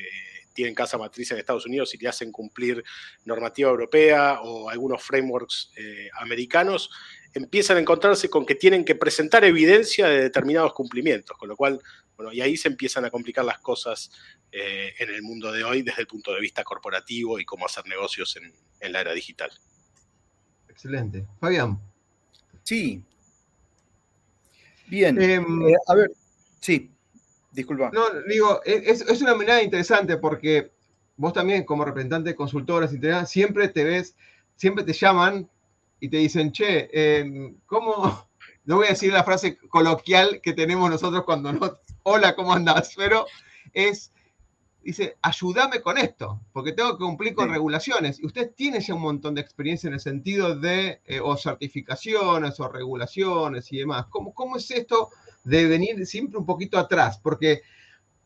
tienen 0.53 0.75
casa 0.75 0.99
matriz 0.99 1.31
en 1.31 1.39
Estados 1.39 1.65
Unidos 1.65 1.95
y 1.95 1.99
le 1.99 2.09
hacen 2.09 2.31
cumplir 2.31 2.85
normativa 3.25 3.71
europea 3.71 4.41
o 4.43 4.69
algunos 4.69 5.03
frameworks 5.03 5.73
eh, 5.77 6.11
americanos, 6.21 6.91
empiezan 7.33 7.77
a 7.77 7.81
encontrarse 7.81 8.29
con 8.29 8.45
que 8.45 8.57
tienen 8.57 8.85
que 8.85 8.95
presentar 8.95 9.45
evidencia 9.45 10.09
de 10.09 10.23
determinados 10.23 10.73
cumplimientos, 10.75 11.37
con 11.39 11.49
lo 11.49 11.57
cual 11.57 11.81
y 12.33 12.41
ahí 12.41 12.57
se 12.57 12.69
empiezan 12.69 13.05
a 13.05 13.11
complicar 13.11 13.45
las 13.45 13.59
cosas 13.59 14.11
eh, 14.53 14.93
en 14.99 15.11
el 15.11 15.23
mundo 15.23 15.51
de 15.53 15.65
hoy 15.65 15.83
desde 15.83 16.03
el 16.03 16.07
punto 16.07 16.33
de 16.33 16.41
vista 16.41 16.65
corporativo 16.65 17.39
y 17.39 17.45
cómo 17.45 17.67
hacer 17.67 17.87
negocios 17.87 18.37
en, 18.37 18.93
la 18.93 19.01
era 19.01 19.13
digital. 19.13 19.51
Excelente. 20.69 21.27
Fabián. 21.41 21.81
Sí. 22.63 23.03
Bien. 24.87 25.21
Em, 25.21 25.69
eh, 25.69 25.75
a 25.87 25.95
ver, 25.95 26.11
sí, 26.61 26.91
disculpa. 27.53 27.91
No, 27.93 28.03
digo, 28.29 28.61
es, 28.65 29.03
una 29.21 29.35
mirada 29.35 29.63
interesante 29.63 30.17
porque 30.17 30.73
vos 31.17 31.33
también 31.33 31.65
como 31.65 31.85
representante 31.85 32.31
de 32.31 32.37
consultoras 32.37 32.91
siempre 33.27 33.69
te 33.69 33.85
ves, 33.85 34.17
siempre 34.57 34.85
te 34.85 34.93
llaman 34.93 35.49
y 36.01 36.09
te 36.09 36.17
dicen, 36.17 36.51
che, 36.51 36.89
em, 36.93 37.57
¿cómo, 37.67 38.30
no 38.65 38.77
voy 38.77 38.87
a 38.87 38.91
decir 38.91 39.13
la 39.13 39.25
frase 39.25 39.57
coloquial 39.57 40.41
que 40.43 40.53
tenemos 40.53 40.91
nosotros 40.91 41.25
cuando 41.25 41.53
no, 41.53 41.79
hola, 42.03 42.35
¿cómo 42.35 42.53
andás? 42.53 42.93
Pero 42.97 43.27
es, 43.73 44.13
dice, 44.83 45.17
ayúdame 45.23 45.81
con 45.81 45.99
esto, 45.99 46.41
porque 46.53 46.73
tengo 46.73 46.97
que 46.97 47.05
cumplir 47.05 47.35
con 47.35 47.51
regulaciones. 47.51 48.21
Y 48.21 48.27
usted 48.27 48.53
tiene 48.55 48.81
ya 48.81 48.95
un 48.95 49.03
montón 49.03 49.35
de 49.35 49.41
experiencia 49.41 49.89
en 49.89 49.95
el 49.95 50.01
sentido 50.01 50.57
de, 50.57 51.01
eh, 51.07 51.21
o 51.21 51.37
certificaciones, 51.37 52.61
o 52.61 52.69
regulaciones 52.69 53.73
y 53.73 53.79
demás. 53.79 54.07
¿Cómo, 54.11 54.35
¿Cómo 54.35 54.57
es 54.57 54.71
esto 54.71 55.11
de 55.45 55.67
venir 55.67 56.07
siempre 56.07 56.39
un 56.39 56.47
poquito 56.47 56.79
atrás? 56.79 57.19
Porque 57.19 57.63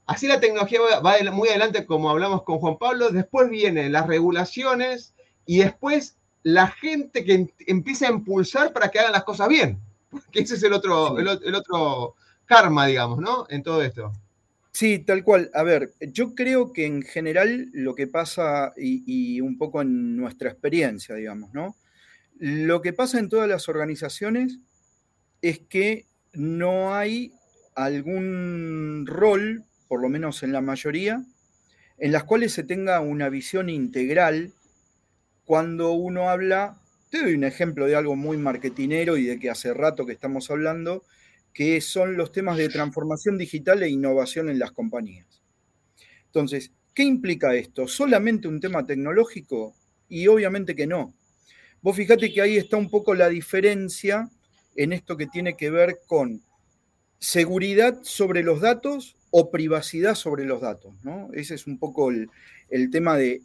así 0.06 0.26
la 0.26 0.40
tecnología 0.40 0.80
va, 1.04 1.16
muy 1.32 1.48
adelante, 1.48 1.86
como 1.86 2.10
hablamos 2.10 2.42
con 2.42 2.58
Juan 2.58 2.78
Pablo, 2.78 3.10
después 3.10 3.48
vienen 3.48 3.92
las 3.92 4.06
regulaciones 4.06 5.14
y 5.46 5.58
después 5.58 6.16
la 6.42 6.68
gente 6.68 7.24
que 7.24 7.52
empieza 7.66 8.06
a 8.06 8.10
impulsar 8.12 8.72
para 8.72 8.90
que 8.90 8.98
hagan 8.98 9.12
las 9.12 9.24
cosas 9.24 9.48
bien. 9.48 9.80
Porque 10.14 10.40
ese 10.40 10.54
es 10.54 10.62
el 10.62 10.72
otro, 10.72 11.18
el 11.18 11.54
otro 11.54 12.14
karma, 12.46 12.86
digamos, 12.86 13.20
¿no? 13.20 13.46
En 13.48 13.62
todo 13.62 13.82
esto. 13.82 14.12
Sí, 14.74 14.98
tal 14.98 15.22
cual. 15.22 15.52
A 15.54 15.62
ver, 15.62 15.94
yo 16.00 16.34
creo 16.34 16.72
que 16.72 16.84
en 16.84 17.02
general 17.02 17.68
lo 17.72 17.94
que 17.94 18.08
pasa, 18.08 18.72
y, 18.76 19.40
un 19.40 19.56
poco 19.56 19.80
en 19.82 20.16
nuestra 20.16 20.50
experiencia, 20.50 21.14
digamos, 21.14 21.54
¿no? 21.54 21.76
Lo 22.40 22.82
que 22.82 22.92
pasa 22.92 23.20
en 23.20 23.28
todas 23.28 23.48
las 23.48 23.68
organizaciones 23.68 24.58
es 25.42 25.60
que 25.60 26.06
no 26.32 26.92
hay 26.92 27.32
algún 27.76 29.04
rol, 29.06 29.64
por 29.86 30.02
lo 30.02 30.08
menos 30.08 30.42
en 30.42 30.52
la 30.52 30.60
mayoría, 30.60 31.22
en 31.98 32.10
las 32.10 32.24
cuales 32.24 32.52
se 32.52 32.64
tenga 32.64 33.00
una 33.00 33.28
visión 33.28 33.68
integral 33.68 34.52
cuando 35.44 35.92
uno 35.92 36.30
habla, 36.30 36.82
te 37.10 37.22
doy 37.22 37.34
un 37.34 37.44
ejemplo 37.44 37.86
de 37.86 37.96
algo 37.96 38.16
muy 38.16 38.36
marketinero 38.36 39.16
y 39.16 39.24
de 39.24 39.38
que 39.38 39.50
hace 39.50 39.72
rato 39.74 40.06
que 40.06 40.12
estamos 40.12 40.50
hablando, 40.50 41.04
que 41.52 41.80
son 41.80 42.16
los 42.16 42.32
temas 42.32 42.56
de 42.56 42.68
transformación 42.68 43.38
digital 43.38 43.82
e 43.82 43.88
innovación 43.88 44.48
en 44.48 44.58
las 44.58 44.72
compañías. 44.72 45.42
Entonces, 46.26 46.72
¿qué 46.92 47.04
implica 47.04 47.54
esto? 47.54 47.86
¿Solamente 47.86 48.48
un 48.48 48.60
tema 48.60 48.84
tecnológico? 48.84 49.74
Y 50.08 50.26
obviamente 50.26 50.74
que 50.74 50.86
no. 50.86 51.14
Vos 51.80 51.96
fíjate 51.96 52.32
que 52.32 52.40
ahí 52.40 52.56
está 52.56 52.76
un 52.76 52.90
poco 52.90 53.14
la 53.14 53.28
diferencia 53.28 54.28
en 54.74 54.92
esto 54.92 55.16
que 55.16 55.26
tiene 55.26 55.56
que 55.56 55.70
ver 55.70 56.00
con 56.06 56.42
seguridad 57.18 58.00
sobre 58.02 58.42
los 58.42 58.60
datos 58.60 59.16
o 59.30 59.50
privacidad 59.50 60.14
sobre 60.14 60.44
los 60.44 60.60
datos. 60.60 60.94
¿no? 61.02 61.28
Ese 61.32 61.54
es 61.54 61.66
un 61.66 61.78
poco 61.78 62.10
el, 62.10 62.90
tema 62.90 63.16
de, 63.16 63.42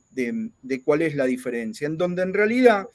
cuál 0.84 1.02
es 1.02 1.16
la 1.16 1.26
diferencia. 1.26 1.88
En 1.88 1.98
donde 1.98 2.22
en 2.22 2.34
realidad, 2.34 2.88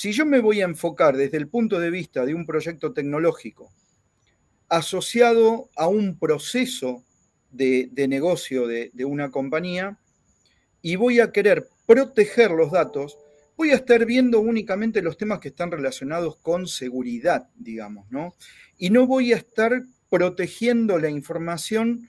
si 0.00 0.12
yo 0.12 0.24
me 0.24 0.40
voy 0.40 0.62
a 0.62 0.64
enfocar 0.64 1.14
desde 1.14 1.36
el 1.36 1.48
punto 1.48 1.78
de 1.78 1.90
vista 1.90 2.24
de 2.24 2.32
un 2.32 2.46
proyecto 2.46 2.94
tecnológico 2.94 3.70
asociado 4.70 5.68
a 5.76 5.88
un 5.88 6.18
proceso 6.18 7.04
de, 7.50 7.90
negocio 8.08 8.66
de, 8.66 8.90
una 9.04 9.30
compañía 9.30 9.98
y 10.80 10.96
voy 10.96 11.20
a 11.20 11.32
querer 11.32 11.68
proteger 11.84 12.50
los 12.52 12.72
datos, 12.72 13.18
voy 13.58 13.72
a 13.72 13.74
estar 13.74 14.06
viendo 14.06 14.40
únicamente 14.40 15.02
los 15.02 15.18
temas 15.18 15.38
que 15.38 15.48
están 15.48 15.70
relacionados 15.70 16.38
con 16.38 16.66
seguridad, 16.66 17.50
digamos, 17.54 18.10
¿no? 18.10 18.34
Y 18.78 18.88
no 18.88 19.06
voy 19.06 19.34
a 19.34 19.36
estar 19.36 19.82
protegiendo 20.08 20.98
la 20.98 21.10
información 21.10 22.08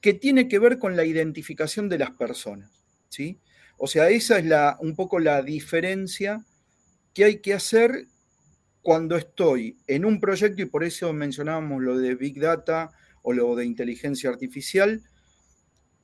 que 0.00 0.12
tiene 0.12 0.48
que 0.48 0.58
ver 0.58 0.80
con 0.80 0.96
la 0.96 1.04
identificación 1.04 1.88
de 1.88 1.98
las 1.98 2.10
personas, 2.10 2.84
¿sí? 3.08 3.38
O 3.76 3.86
sea, 3.86 4.10
esa 4.10 4.40
es 4.40 4.44
la, 4.44 4.76
un 4.80 4.96
poco 4.96 5.20
la 5.20 5.40
diferencia 5.42 6.44
que 7.18 7.24
hay 7.24 7.38
que 7.40 7.52
hacer 7.52 8.06
cuando 8.80 9.16
estoy 9.16 9.76
en 9.88 10.04
un 10.04 10.20
proyecto, 10.20 10.62
y 10.62 10.66
por 10.66 10.84
eso 10.84 11.12
mencionábamos 11.12 11.82
lo 11.82 11.98
de 11.98 12.14
Big 12.14 12.38
Data 12.38 12.92
o 13.22 13.32
lo 13.32 13.56
de 13.56 13.64
inteligencia 13.64 14.30
artificial, 14.30 15.02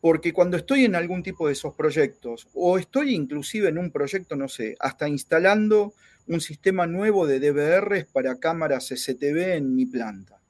porque 0.00 0.32
cuando 0.32 0.56
estoy 0.56 0.84
en 0.84 0.96
algún 0.96 1.22
tipo 1.22 1.46
de 1.46 1.52
esos 1.52 1.72
proyectos, 1.74 2.48
o 2.52 2.78
estoy 2.78 3.14
inclusive 3.14 3.68
en 3.68 3.78
un 3.78 3.92
proyecto, 3.92 4.34
no 4.34 4.48
sé, 4.48 4.74
hasta 4.80 5.08
instalando 5.08 5.94
un 6.26 6.40
sistema 6.40 6.84
nuevo 6.88 7.28
de 7.28 7.38
DVRs 7.38 8.06
para 8.06 8.40
cámaras 8.40 8.88
CCTV 8.88 9.54
en 9.54 9.76
mi 9.76 9.86
planta. 9.86 10.40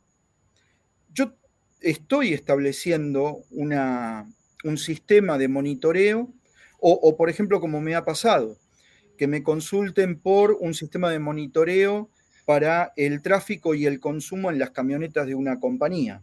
Yo 1.12 1.35
estoy 1.83 2.33
estableciendo 2.33 3.42
una, 3.50 4.33
un 4.64 4.79
sistema 4.79 5.37
de 5.37 5.48
monitoreo, 5.48 6.33
o, 6.81 7.16
por 7.18 7.29
ejemplo, 7.29 7.61
como 7.61 7.83
me 7.83 7.94
ha 7.94 8.07
pasado, 8.07 8.57
que 9.16 9.27
me 9.27 9.42
consulten 9.42 10.18
por 10.18 10.57
un 10.61 10.74
sistema 10.74 11.11
de 11.11 11.18
monitoreo 11.18 12.11
para 12.44 12.92
el 12.96 13.22
tráfico 13.22 13.74
y 13.74 13.87
el 13.87 14.00
consumo 14.00 14.50
en 14.50 14.59
las 14.59 14.70
camionetas 14.70 15.27
de 15.27 15.35
una 15.35 15.61
compañía, 15.61 16.22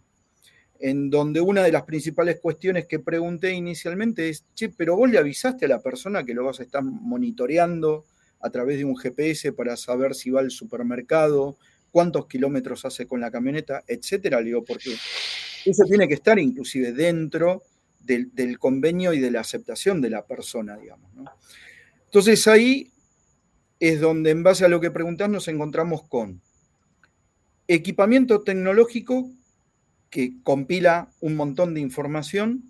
en 0.79 1.09
donde 1.09 1.41
una 1.41 1.63
de 1.63 1.71
las 1.71 1.83
principales 1.83 2.39
cuestiones 2.39 2.85
que 2.85 2.99
pregunté 2.99 3.53
inicialmente 3.53 4.29
es, 4.29 4.45
che, 4.53 4.69
pero 4.69 4.95
vos 4.95 5.09
le 5.09 5.17
avisaste 5.17 5.65
a 5.65 5.69
la 5.69 5.81
persona 5.81 6.23
que 6.23 6.33
lo 6.33 6.45
vas 6.45 6.59
a 6.59 6.63
estar 6.63 6.83
monitoreando 6.83 8.05
a 8.39 8.49
través 8.49 8.77
de 8.77 8.85
un 8.85 8.95
GPS 8.95 9.53
para 9.53 9.77
saber 9.77 10.15
si 10.15 10.29
va 10.29 10.41
al 10.41 10.51
supermercado, 10.51 11.57
cuántos 11.91 12.27
kilómetros 12.27 12.85
hace 12.85 13.05
con 13.05 13.19
la 13.19 13.31
camioneta, 13.31 13.83
etcétera. 13.87 14.39
Le 14.39 14.47
digo, 14.47 14.63
porque 14.63 14.91
eso 15.65 15.83
tiene 15.87 16.07
que 16.07 16.15
estar 16.15 16.39
inclusive 16.39 16.91
dentro 16.93 17.63
del, 17.99 18.57
convenio 18.57 19.13
y 19.13 19.19
de 19.19 19.31
la 19.31 19.41
aceptación 19.41 20.01
de 20.01 20.09
la 20.09 20.25
persona, 20.25 20.77
digamos. 20.77 21.11
Entonces 22.11 22.45
ahí 22.49 22.91
es 23.79 24.01
donde 24.01 24.31
en 24.31 24.43
base 24.43 24.65
a 24.65 24.67
lo 24.67 24.81
que 24.81 24.91
preguntás 24.91 25.29
nos 25.29 25.47
encontramos 25.47 26.03
con 26.03 26.41
equipamiento 27.69 28.41
tecnológico 28.41 29.31
que 30.09 30.33
compila 30.43 31.09
un 31.21 31.37
montón 31.37 31.73
de 31.73 31.79
información, 31.79 32.69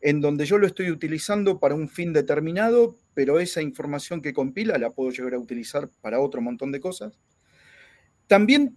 en 0.00 0.20
donde 0.20 0.46
yo 0.46 0.58
lo 0.58 0.68
estoy 0.68 0.92
utilizando 0.92 1.58
para 1.58 1.74
un 1.74 1.88
fin 1.88 2.12
determinado, 2.12 2.96
pero 3.12 3.40
esa 3.40 3.60
información 3.60 4.22
que 4.22 4.32
compila 4.32 4.78
la 4.78 4.90
puedo 4.90 5.10
llegar 5.10 5.34
a 5.34 5.40
utilizar 5.40 5.90
para 6.00 6.20
otro 6.20 6.40
montón 6.40 6.70
de 6.70 6.78
cosas. 6.78 7.18
También 8.28 8.76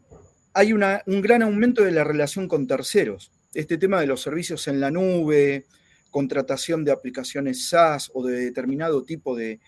hay 0.54 0.74
un 0.74 1.22
gran 1.22 1.44
aumento 1.44 1.84
de 1.84 1.92
la 1.92 2.04
relación 2.04 2.48
con 2.48 2.66
terceros. 2.66 3.32
Este 3.54 3.78
tema 3.78 4.02
de 4.02 4.08
los 4.08 4.24
servicios 4.24 4.68
en 4.68 4.80
la 4.80 4.90
nube, 4.90 5.68
contratación 6.10 6.84
de 6.84 6.94
aplicaciones 6.94 7.70
SaaS 7.70 8.10
o 8.16 8.26
de 8.26 8.40
determinado 8.40 9.04
tipo 9.04 9.36
de, 9.36 9.60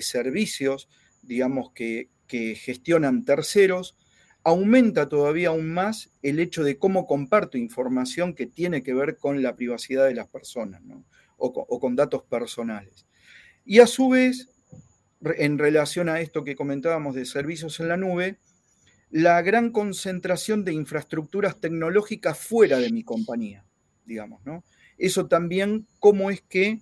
servicios, 0.00 0.88
digamos, 1.22 1.72
que, 1.72 2.10
gestionan 2.56 3.24
terceros, 3.24 3.96
aumenta 4.42 5.08
todavía 5.08 5.50
aún 5.50 5.72
más 5.72 6.10
el 6.20 6.40
hecho 6.40 6.64
de 6.64 6.78
cómo 6.78 7.06
comparto 7.06 7.58
información 7.58 8.34
que 8.34 8.46
tiene 8.46 8.82
que 8.82 8.92
ver 8.92 9.18
con 9.18 9.40
la 9.40 9.54
privacidad 9.54 10.04
de 10.06 10.14
las 10.14 10.26
personas 10.26 10.82
o 11.36 11.80
con 11.80 11.94
datos 11.94 12.24
personales. 12.24 13.06
Y 13.64 13.78
a 13.78 13.86
su 13.86 14.08
vez, 14.08 14.50
en 15.38 15.58
relación 15.58 16.08
a 16.08 16.20
esto 16.20 16.44
que 16.44 16.56
comentábamos 16.56 17.14
de 17.14 17.24
servicios 17.24 17.80
en 17.80 17.88
la 17.88 17.96
nube, 17.96 18.38
la 19.10 19.40
gran 19.42 19.70
concentración 19.70 20.64
de 20.64 20.72
infraestructuras 20.72 21.60
tecnológicas 21.60 22.36
fuera 22.36 22.78
de 22.78 22.90
mi 22.90 23.04
compañía, 23.04 23.64
digamos, 24.04 24.44
¿no? 24.44 24.64
Eso 24.98 25.26
también, 25.26 25.86
cómo 25.98 26.30
es 26.30 26.42
que 26.42 26.80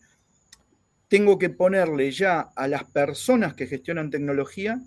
tengo 1.12 1.38
que 1.38 1.50
ponerle 1.50 2.10
ya 2.10 2.40
a 2.40 2.66
las 2.66 2.84
personas 2.84 3.52
que 3.52 3.66
gestionan 3.66 4.08
tecnología 4.08 4.80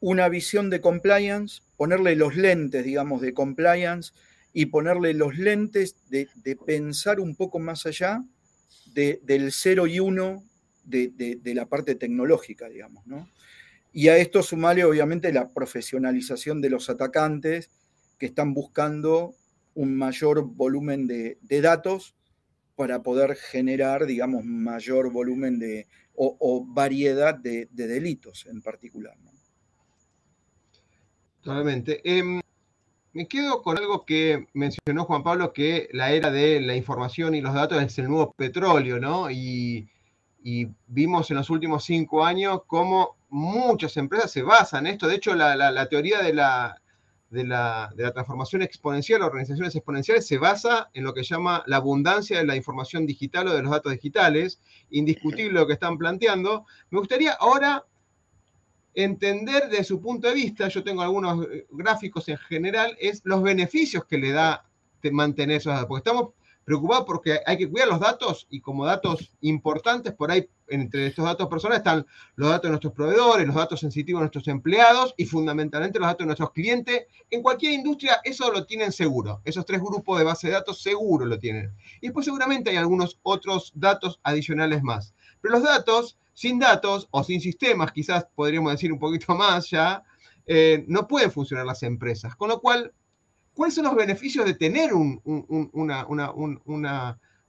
una 0.00 0.26
visión 0.30 0.70
de 0.70 0.80
compliance, 0.80 1.60
ponerle 1.76 2.16
los 2.16 2.34
lentes, 2.34 2.82
digamos, 2.82 3.20
de 3.20 3.34
compliance 3.34 4.14
y 4.54 4.66
ponerle 4.66 5.12
los 5.12 5.36
lentes 5.36 5.96
de, 6.08 6.30
pensar 6.64 7.20
un 7.20 7.36
poco 7.36 7.58
más 7.58 7.84
allá 7.84 8.24
del 8.94 9.52
0 9.52 9.86
y 9.88 10.00
1 10.00 10.44
de, 10.84 11.40
la 11.54 11.66
parte 11.66 11.94
tecnológica, 11.94 12.70
digamos, 12.70 13.06
¿no? 13.06 13.28
Y 13.92 14.08
a 14.08 14.16
esto 14.16 14.42
sumarle, 14.42 14.86
obviamente, 14.86 15.30
la 15.30 15.50
profesionalización 15.50 16.62
de 16.62 16.70
los 16.70 16.88
atacantes 16.88 17.68
que 18.16 18.24
están 18.24 18.54
buscando 18.54 19.34
un 19.74 19.94
mayor 19.94 20.42
volumen 20.46 21.06
de, 21.06 21.36
datos 21.60 22.14
para 22.78 23.02
poder 23.02 23.34
generar, 23.34 24.06
digamos, 24.06 24.44
mayor 24.44 25.10
volumen 25.10 25.58
de, 25.58 25.88
o, 26.14 26.64
variedad 26.64 27.34
de, 27.34 27.66
delitos 27.72 28.46
en 28.46 28.62
particular. 28.62 29.16
Totalmente. 31.42 32.00
Em, 32.04 32.40
me 33.14 33.26
quedo 33.26 33.62
con 33.62 33.76
algo 33.78 34.04
que 34.04 34.46
mencionó 34.54 35.06
Juan 35.06 35.24
Pablo, 35.24 35.52
que 35.52 35.88
la 35.92 36.12
era 36.12 36.30
de 36.30 36.60
la 36.60 36.76
información 36.76 37.34
y 37.34 37.40
los 37.40 37.52
datos 37.52 37.82
es 37.82 37.98
el 37.98 38.06
nuevo 38.06 38.32
petróleo, 38.32 39.00
¿no? 39.00 39.28
Y 39.28 39.90
vimos 40.86 41.32
en 41.32 41.38
los 41.38 41.50
últimos 41.50 41.84
cinco 41.84 42.24
años 42.24 42.60
cómo 42.68 43.16
muchas 43.28 43.96
empresas 43.96 44.30
se 44.30 44.42
basan 44.42 44.86
en 44.86 44.92
esto. 44.92 45.08
De 45.08 45.16
hecho, 45.16 45.34
la, 45.34 45.88
teoría 45.88 46.22
de 46.22 46.32
la, 46.32 46.80
de 47.30 47.44
la, 47.44 47.92
transformación 48.14 48.62
exponencial, 48.62 49.22
organizaciones 49.22 49.74
exponenciales, 49.74 50.26
se 50.26 50.38
basa 50.38 50.90
en 50.94 51.04
lo 51.04 51.12
que 51.12 51.22
llama 51.22 51.62
la 51.66 51.76
abundancia 51.76 52.38
de 52.38 52.46
la 52.46 52.56
información 52.56 53.06
digital 53.06 53.48
o 53.48 53.54
de 53.54 53.62
los 53.62 53.70
datos 53.70 53.92
digitales. 53.92 54.60
Indiscutible 54.90 55.52
lo 55.52 55.66
que 55.66 55.74
están 55.74 55.98
planteando. 55.98 56.64
Me 56.90 56.98
gustaría 56.98 57.32
ahora 57.32 57.84
entender 58.94 59.68
desde 59.68 59.84
su 59.84 60.00
punto 60.00 60.28
de 60.28 60.34
vista, 60.34 60.68
yo 60.68 60.82
tengo 60.82 61.02
algunos 61.02 61.46
gráficos 61.70 62.28
en 62.28 62.38
general, 62.38 62.96
es 62.98 63.20
los 63.24 63.42
beneficios 63.42 64.04
que 64.06 64.18
le 64.18 64.32
da 64.32 64.64
mantener 65.12 65.58
esos 65.58 65.72
datos. 65.72 65.88
Porque 65.88 66.08
estamos 66.08 66.32
preocupado 66.68 67.06
porque 67.06 67.40
hay 67.46 67.56
que 67.56 67.66
cuidar 67.66 67.88
los 67.88 67.98
datos 67.98 68.46
y 68.50 68.60
como 68.60 68.84
datos 68.84 69.32
importantes, 69.40 70.12
por 70.12 70.30
ahí 70.30 70.46
entre 70.68 71.06
estos 71.06 71.24
datos 71.24 71.48
personales 71.48 71.78
están 71.78 72.06
los 72.36 72.50
datos 72.50 72.64
de 72.64 72.68
nuestros 72.68 72.92
proveedores, 72.92 73.46
los 73.46 73.56
datos 73.56 73.80
sensitivos 73.80 74.20
de 74.20 74.24
nuestros 74.24 74.48
empleados 74.48 75.14
y 75.16 75.24
fundamentalmente 75.24 75.98
los 75.98 76.08
datos 76.08 76.18
de 76.18 76.26
nuestros 76.26 76.52
clientes. 76.52 77.06
En 77.30 77.40
cualquier 77.40 77.72
industria 77.72 78.20
eso 78.22 78.52
lo 78.52 78.66
tienen 78.66 78.92
seguro. 78.92 79.40
Esos 79.46 79.64
tres 79.64 79.80
grupos 79.80 80.18
de 80.18 80.26
base 80.26 80.48
de 80.48 80.52
datos 80.52 80.82
seguro 80.82 81.24
lo 81.24 81.38
tienen. 81.38 81.72
Y 82.02 82.08
después 82.08 82.26
seguramente 82.26 82.68
hay 82.68 82.76
algunos 82.76 83.18
otros 83.22 83.72
datos 83.74 84.20
adicionales 84.22 84.82
más. 84.82 85.14
Pero 85.40 85.54
los 85.54 85.62
datos, 85.62 86.18
sin 86.34 86.58
datos 86.58 87.08
o 87.10 87.24
sin 87.24 87.40
sistemas, 87.40 87.92
quizás 87.92 88.26
podríamos 88.34 88.72
decir 88.72 88.92
un 88.92 88.98
poquito 88.98 89.34
más 89.34 89.70
ya, 89.70 90.02
eh, 90.44 90.84
no 90.86 91.08
pueden 91.08 91.32
funcionar 91.32 91.64
las 91.64 91.82
empresas. 91.82 92.36
Con 92.36 92.50
lo 92.50 92.60
cual, 92.60 92.92
¿cuáles 93.58 93.74
son 93.74 93.86
los 93.86 93.96
beneficios 93.96 94.46
de 94.46 94.54
tener 94.54 94.92
una, 94.94 96.06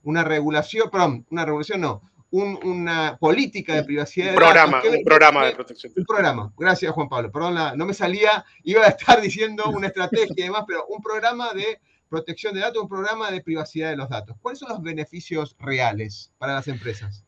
una, 0.02 0.24
regulación, 0.24 0.90
perdón, 0.90 1.24
una 1.30 1.44
regulación 1.44 1.82
no, 1.82 2.02
una 2.32 3.16
política 3.20 3.76
de 3.76 3.84
privacidad. 3.84 4.30
Un 4.30 4.34
programa, 4.34 4.82
un 4.82 5.04
programa 5.04 5.46
de 5.46 5.52
protección. 5.52 5.92
Un 5.96 6.04
programa, 6.04 6.52
gracias 6.58 6.92
Juan 6.92 7.08
Pablo, 7.08 7.30
perdón, 7.30 7.78
no 7.78 7.86
me 7.86 7.94
salía, 7.94 8.44
iba 8.64 8.82
a 8.82 8.88
estar 8.88 9.20
diciendo 9.22 9.70
una 9.70 9.86
estrategia 9.86 10.34
y 10.36 10.42
demás, 10.42 10.64
pero 10.66 10.84
un 10.88 11.00
programa 11.00 11.54
de 11.54 11.80
protección 12.08 12.54
de 12.54 12.60
datos, 12.60 12.82
un 12.82 12.88
programa 12.88 13.30
de 13.30 13.40
privacidad 13.40 13.90
de 13.90 13.96
los 13.96 14.08
datos. 14.08 14.36
¿Cuáles 14.42 14.58
son 14.58 14.70
los 14.70 14.82
beneficios 14.82 15.54
reales 15.60 16.32
para 16.38 16.54
las 16.54 16.66
empresas? 16.66 17.24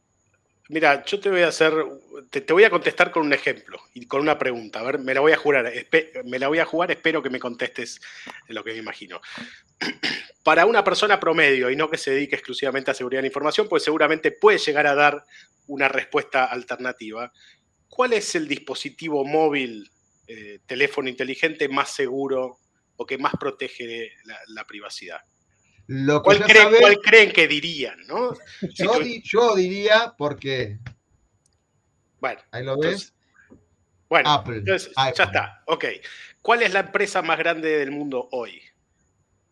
Mira, 0.72 1.04
yo 1.04 1.20
te 1.20 1.28
voy 1.28 1.42
a 1.42 1.48
hacer, 1.48 1.74
te, 2.30 2.50
voy 2.50 2.64
a 2.64 2.70
contestar 2.70 3.10
con 3.10 3.26
un 3.26 3.34
ejemplo 3.34 3.78
y 3.92 4.06
con 4.06 4.22
una 4.22 4.38
pregunta. 4.38 4.80
A 4.80 4.82
ver, 4.84 4.98
me 5.00 5.12
la 5.12 5.20
voy 5.20 5.32
a 5.32 5.36
jurar, 5.36 5.70
me 6.24 6.38
la 6.38 6.48
voy 6.48 6.60
a 6.60 6.64
jugar, 6.64 6.90
espero 6.90 7.22
que 7.22 7.28
me 7.28 7.38
contestes 7.38 8.00
lo 8.48 8.64
que 8.64 8.72
me 8.72 8.78
imagino. 8.78 9.20
Para 10.42 10.64
una 10.64 10.82
persona 10.82 11.20
promedio 11.20 11.68
y 11.68 11.76
no 11.76 11.90
que 11.90 11.98
se 11.98 12.12
dedique 12.12 12.36
exclusivamente 12.36 12.90
a 12.90 12.94
seguridad 12.94 13.20
de 13.20 13.26
información, 13.26 13.68
pues 13.68 13.82
seguramente 13.82 14.32
puede 14.32 14.56
llegar 14.56 14.86
a 14.86 14.94
dar 14.94 15.22
una 15.66 15.88
respuesta 15.88 16.46
alternativa. 16.46 17.30
¿Cuál 17.86 18.14
es 18.14 18.34
el 18.34 18.48
dispositivo 18.48 19.26
móvil, 19.26 19.90
eh, 20.26 20.60
teléfono 20.64 21.10
inteligente 21.10 21.68
más 21.68 21.94
seguro 21.94 22.56
o 22.96 23.04
que 23.04 23.18
más 23.18 23.34
protege 23.38 24.12
la 24.46 24.66
privacidad? 24.66 25.20
¿Cuál, 26.22 26.42
creen, 27.02 27.32
que 27.32 27.48
dirían? 27.48 27.98
¿no? 28.06 28.34
Yo, 29.22 29.54
diría 29.54 30.14
porque. 30.16 30.78
Bueno, 32.20 32.40
ahí 32.50 32.64
lo 32.64 32.78
ves. 32.78 33.12
bueno, 34.08 34.30
Apple, 34.30 34.62
ya 34.64 34.74
está. 34.74 35.62
Ok. 35.66 35.84
¿Cuál 36.40 36.62
es 36.62 36.72
la 36.72 36.80
empresa 36.80 37.22
más 37.22 37.38
grande 37.38 37.78
del 37.78 37.90
mundo 37.90 38.28
hoy? 38.32 38.60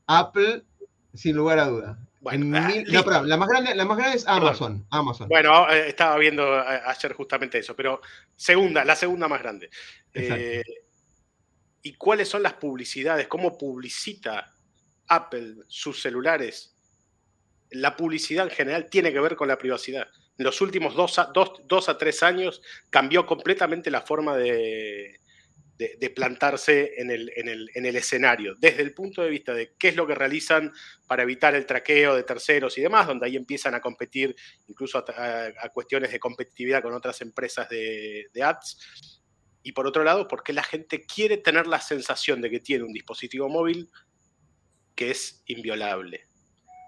Apple, 0.07 0.65
sin 1.15 1.37
lugar 1.37 1.59
a 1.59 1.67
duda. 1.67 1.99
Bueno, 2.21 2.59
ah, 2.59 2.71
no, 2.87 3.03
perdón, 3.05 3.29
la 3.29 3.37
más 3.39 3.49
grande, 3.49 3.75
la 3.75 3.85
más 3.87 3.97
grande 3.97 4.19
es 4.19 4.27
Amazon. 4.27 4.87
Amazon. 4.91 5.29
Bueno, 5.29 5.71
eh, 5.71 5.89
estaba 5.89 6.19
viendo 6.19 6.59
eh, 6.59 6.81
ayer 6.85 7.15
justamente 7.15 7.59
eso, 7.59 7.75
pero 7.75 8.03
segunda, 8.37 8.85
la 8.85 8.95
segunda 8.95 9.27
más 9.27 9.41
grande. 9.41 9.71
Eh, 10.13 10.63
¿Y 11.83 11.95
cuáles 11.95 12.29
son 12.29 12.43
las 12.43 12.53
publicidades? 12.55 13.27
¿Cómo 13.27 13.57
publicita 13.57 14.53
Apple, 15.11 15.57
sus 15.67 16.01
celulares, 16.01 16.77
la 17.71 17.97
publicidad 17.97 18.47
en 18.47 18.51
general 18.51 18.89
tiene 18.89 19.13
que 19.13 19.21
ver 19.21 19.37
con 19.37 19.49
la 19.49 19.59
privacidad. 19.59 20.09
En 20.39 20.45
los 20.45 20.61
últimos 20.61 20.95
dos 20.95 21.19
a, 21.19 21.99
tres 21.99 22.23
años 22.23 22.63
cambió 22.89 23.27
completamente 23.27 23.91
la 23.91 24.01
forma 24.01 24.37
de, 24.37 25.19
plantarse 26.15 26.95
en 26.97 27.11
el, 27.11 27.31
en, 27.37 27.87
el, 27.87 27.97
escenario, 27.97 28.55
desde 28.59 28.83
el 28.83 28.95
punto 28.95 29.23
de 29.23 29.31
vista 29.31 29.53
de 29.53 29.75
qué 29.79 29.89
es 29.89 29.97
lo 29.97 30.07
que 30.07 30.15
realizan 30.15 30.73
para 31.07 31.25
evitar 31.25 31.55
el 31.55 31.67
traqueo 31.67 32.15
de 32.15 32.23
terceros 32.23 32.79
y 32.79 32.83
demás, 32.83 33.07
donde 33.07 33.27
ahí 33.27 33.37
empiezan 33.37 33.75
a 33.75 33.81
competir 33.81 34.35
incluso 34.69 34.99
a, 34.99 35.69
cuestiones 35.73 36.13
de 36.13 36.21
competitividad 36.21 36.83
con 36.83 36.95
otras 36.95 37.21
empresas 37.21 37.69
de, 37.69 38.29
de 38.33 38.43
ads. 38.43 39.21
Y 39.63 39.73
por 39.73 39.87
otro 39.87 40.05
lado, 40.05 40.27
porque 40.27 40.53
la 40.55 40.63
gente 40.63 41.03
quiere 41.03 41.37
tener 41.37 41.67
la 41.67 41.81
sensación 41.81 42.41
de 42.41 42.51
que 42.51 42.61
tiene 42.61 42.85
un 42.85 42.93
dispositivo 42.93 43.49
móvil 43.49 43.91
que 44.95 45.11
es 45.11 45.43
inviolable. 45.47 46.27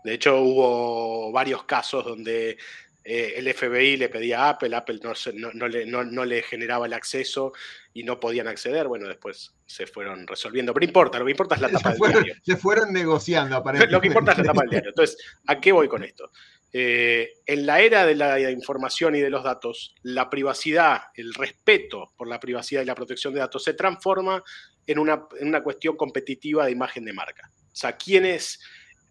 De 0.05 0.15
hecho, 0.15 0.41
hubo 0.41 1.33
varios 1.33 1.65
casos 1.65 2.05
donde 2.05 2.59
eh, 3.05 3.35
el 3.37 3.53
FBI 3.53 3.97
le 3.97 4.09
pedía 4.09 4.45
a 4.45 4.49
Apple, 4.51 4.77
Apple 4.77 5.01
no, 5.03 5.69
le, 5.69 5.87
no, 5.87 6.25
le, 6.25 6.43
generaba 6.43 6.87
el 6.87 6.93
acceso 6.93 7.53
y 7.93 8.05
no 8.05 8.21
podían 8.21 8.47
acceder. 8.47 8.87
Bueno, 8.87 9.09
después 9.09 9.55
se 9.67 9.87
fueron 9.87 10.27
resolviendo. 10.27 10.73
Pero 10.73 10.85
no 10.85 10.89
importa, 10.89 11.19
lo 11.19 11.25
que 11.25 11.31
importa 11.33 11.55
es 11.57 11.61
la 11.61 11.69
tapa 11.71 11.91
del 11.91 12.13
diario. 12.13 12.35
Se 12.43 12.57
fueron 12.57 12.93
negociando, 12.93 13.57
aparentemente. 13.59 13.93
Lo 13.93 14.01
que 14.01 14.07
importa 14.09 14.33
es 14.33 14.39
la 14.39 14.45
tapa 14.45 14.61
del 14.63 14.71
diario. 14.71 14.91
Entonces, 14.91 15.19
¿a 15.47 15.61
qué 15.61 15.73
voy 15.73 15.89
con 15.89 16.05
esto? 16.05 16.31
Eh, 16.73 17.35
en 17.45 17.67
la 17.67 17.81
era 17.81 18.07
de 18.07 18.15
la 18.15 18.51
información 18.51 19.15
y 19.15 19.21
de 19.21 19.31
los 19.31 19.45
datos, 19.45 19.95
la 20.03 20.31
privacidad, 20.31 21.03
el 21.15 21.35
respeto 21.35 22.13
por 22.17 22.29
la 22.29 22.41
privacidad 22.41 22.83
y 22.83 22.87
la 22.87 22.95
protección 22.95 23.35
de 23.35 23.41
datos 23.41 23.63
se 23.63 23.75
transforma 23.75 24.43
en 24.87 24.99
una, 24.99 25.27
en 25.39 25.49
una 25.49 25.63
cuestión 25.63 25.97
competitiva 25.97 26.65
de 26.65 26.73
imagen 26.73 27.05
de 27.05 27.13
marca. 27.13 27.51
O 27.73 27.77
sea, 27.77 27.97
quienes 27.97 28.61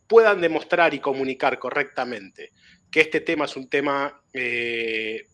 puedan 0.08 0.42
demostrar 0.42 0.94
y 0.94 1.00
comunicar 1.00 1.58
correctamente 1.58 2.52
que 2.92 3.02
este 3.02 3.22
tema 3.22 3.46
es 3.46 3.56
un 3.56 3.70
tema 3.70 4.22
eh, 4.34 5.26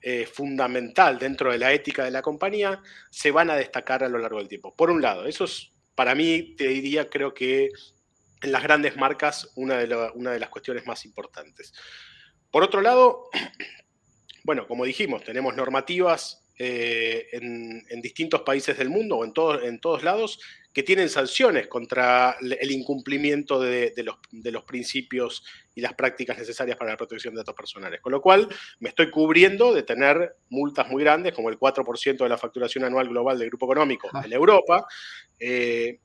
eh, 0.00 0.26
fundamental 0.26 1.18
dentro 1.18 1.52
de 1.52 1.58
la 1.58 1.72
ética 1.72 2.04
de 2.04 2.10
la 2.10 2.22
compañía, 2.22 2.82
se 3.10 3.30
van 3.30 3.48
a 3.50 3.56
destacar 3.56 4.02
a 4.02 4.08
lo 4.08 4.18
largo 4.18 4.38
del 4.38 4.48
tiempo. 4.48 4.74
Por 4.74 4.90
un 4.90 5.00
lado, 5.00 5.24
eso 5.26 5.44
es, 5.44 5.72
para 5.94 6.14
mí, 6.14 6.54
te 6.56 6.68
diría, 6.68 7.08
creo 7.08 7.32
que 7.32 7.70
en 8.42 8.52
las 8.52 8.62
grandes 8.62 8.96
marcas, 8.96 9.50
una 9.54 9.78
de, 9.78 10.10
una 10.14 10.32
de 10.32 10.40
las 10.40 10.50
cuestiones 10.50 10.86
más 10.86 11.04
importantes. 11.04 11.72
Por 12.50 12.62
otro 12.62 12.80
lado, 12.80 13.30
bueno, 14.44 14.66
como 14.66 14.84
dijimos, 14.84 15.24
tenemos 15.24 15.54
normativas 15.54 16.45
eh, 16.58 17.28
en, 17.32 18.00
distintos 18.00 18.42
países 18.42 18.78
del 18.78 18.88
mundo 18.88 19.18
o 19.18 19.24
en, 19.24 19.32
en 19.64 19.80
todos 19.80 20.02
lados 20.02 20.38
que 20.76 20.82
tienen 20.82 21.08
sanciones 21.08 21.68
contra 21.68 22.36
el 22.38 22.70
incumplimiento 22.70 23.58
de, 23.58 23.94
los, 24.02 24.64
principios 24.64 25.42
y 25.74 25.80
las 25.80 25.94
prácticas 25.94 26.36
necesarias 26.36 26.76
para 26.76 26.90
la 26.90 26.98
protección 26.98 27.32
de 27.32 27.38
datos 27.38 27.54
personales. 27.54 28.02
Con 28.02 28.12
lo 28.12 28.20
cual, 28.20 28.46
me 28.80 28.90
estoy 28.90 29.10
cubriendo 29.10 29.72
de 29.72 29.84
tener 29.84 30.36
multas 30.50 30.86
muy 30.90 31.02
grandes, 31.02 31.32
como 31.32 31.48
el 31.48 31.58
4% 31.58 32.18
de 32.18 32.28
la 32.28 32.36
facturación 32.36 32.84
anual 32.84 33.08
global 33.08 33.38
del 33.38 33.48
grupo 33.48 33.64
económico 33.64 34.10
en 34.22 34.30
Europa, 34.30 34.86
eh, 35.40 35.98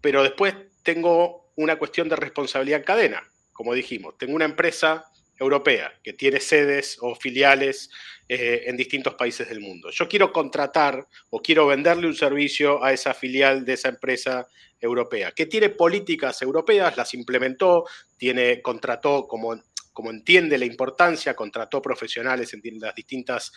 pero 0.00 0.22
después 0.22 0.54
tengo 0.82 1.52
una 1.56 1.76
cuestión 1.76 2.08
de 2.08 2.16
responsabilidad 2.16 2.78
en 2.78 2.86
cadena. 2.86 3.22
Como 3.52 3.74
dijimos, 3.74 4.16
tengo 4.16 4.34
una 4.34 4.46
empresa 4.46 5.04
europea 5.38 5.92
que 6.02 6.14
tiene 6.14 6.40
sedes 6.40 6.96
o 7.02 7.14
filiales 7.14 7.90
eh, 8.28 8.64
en 8.66 8.76
distintos 8.76 9.14
países 9.14 9.48
del 9.48 9.60
mundo. 9.60 9.90
Yo 9.90 10.06
quiero 10.06 10.30
contratar 10.32 11.08
o 11.30 11.40
quiero 11.40 11.66
venderle 11.66 12.06
un 12.06 12.14
servicio 12.14 12.84
a 12.84 12.92
esa 12.92 13.14
filial 13.14 13.64
de 13.64 13.72
esa 13.72 13.88
empresa 13.88 14.46
europea, 14.78 15.32
que 15.32 15.46
tiene 15.46 15.70
políticas 15.70 16.42
europeas, 16.42 16.96
las 16.96 17.14
implementó, 17.14 17.86
tiene, 18.18 18.60
contrató 18.60 19.26
como, 19.26 19.58
como 19.94 20.10
entiende 20.10 20.58
la 20.58 20.66
importancia, 20.66 21.34
contrató 21.34 21.80
profesionales 21.80 22.52
en 22.52 22.60
las 22.78 22.94
distintas 22.94 23.50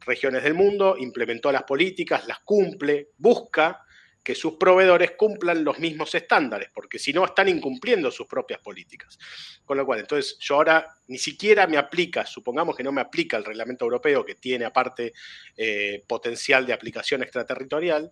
regiones 0.00 0.42
del 0.42 0.54
mundo, 0.54 0.96
implementó 0.98 1.52
las 1.52 1.62
políticas, 1.62 2.26
las 2.26 2.40
cumple, 2.40 3.10
busca 3.18 3.85
que 4.26 4.34
sus 4.34 4.54
proveedores 4.54 5.12
cumplan 5.12 5.62
los 5.62 5.78
mismos 5.78 6.12
estándares, 6.16 6.68
porque 6.74 6.98
si 6.98 7.12
no 7.12 7.24
están 7.24 7.48
incumpliendo 7.48 8.10
sus 8.10 8.26
propias 8.26 8.58
políticas. 8.58 9.16
Con 9.64 9.76
lo 9.76 9.86
cual, 9.86 10.00
entonces 10.00 10.36
yo 10.40 10.56
ahora 10.56 10.84
ni 11.06 11.16
siquiera 11.16 11.68
me 11.68 11.76
aplica, 11.76 12.26
supongamos 12.26 12.74
que 12.74 12.82
no 12.82 12.90
me 12.90 13.00
aplica 13.00 13.36
el 13.36 13.44
reglamento 13.44 13.84
europeo, 13.84 14.26
que 14.26 14.34
tiene 14.34 14.64
aparte 14.64 15.12
eh, 15.56 16.02
potencial 16.08 16.66
de 16.66 16.72
aplicación 16.72 17.22
extraterritorial, 17.22 18.10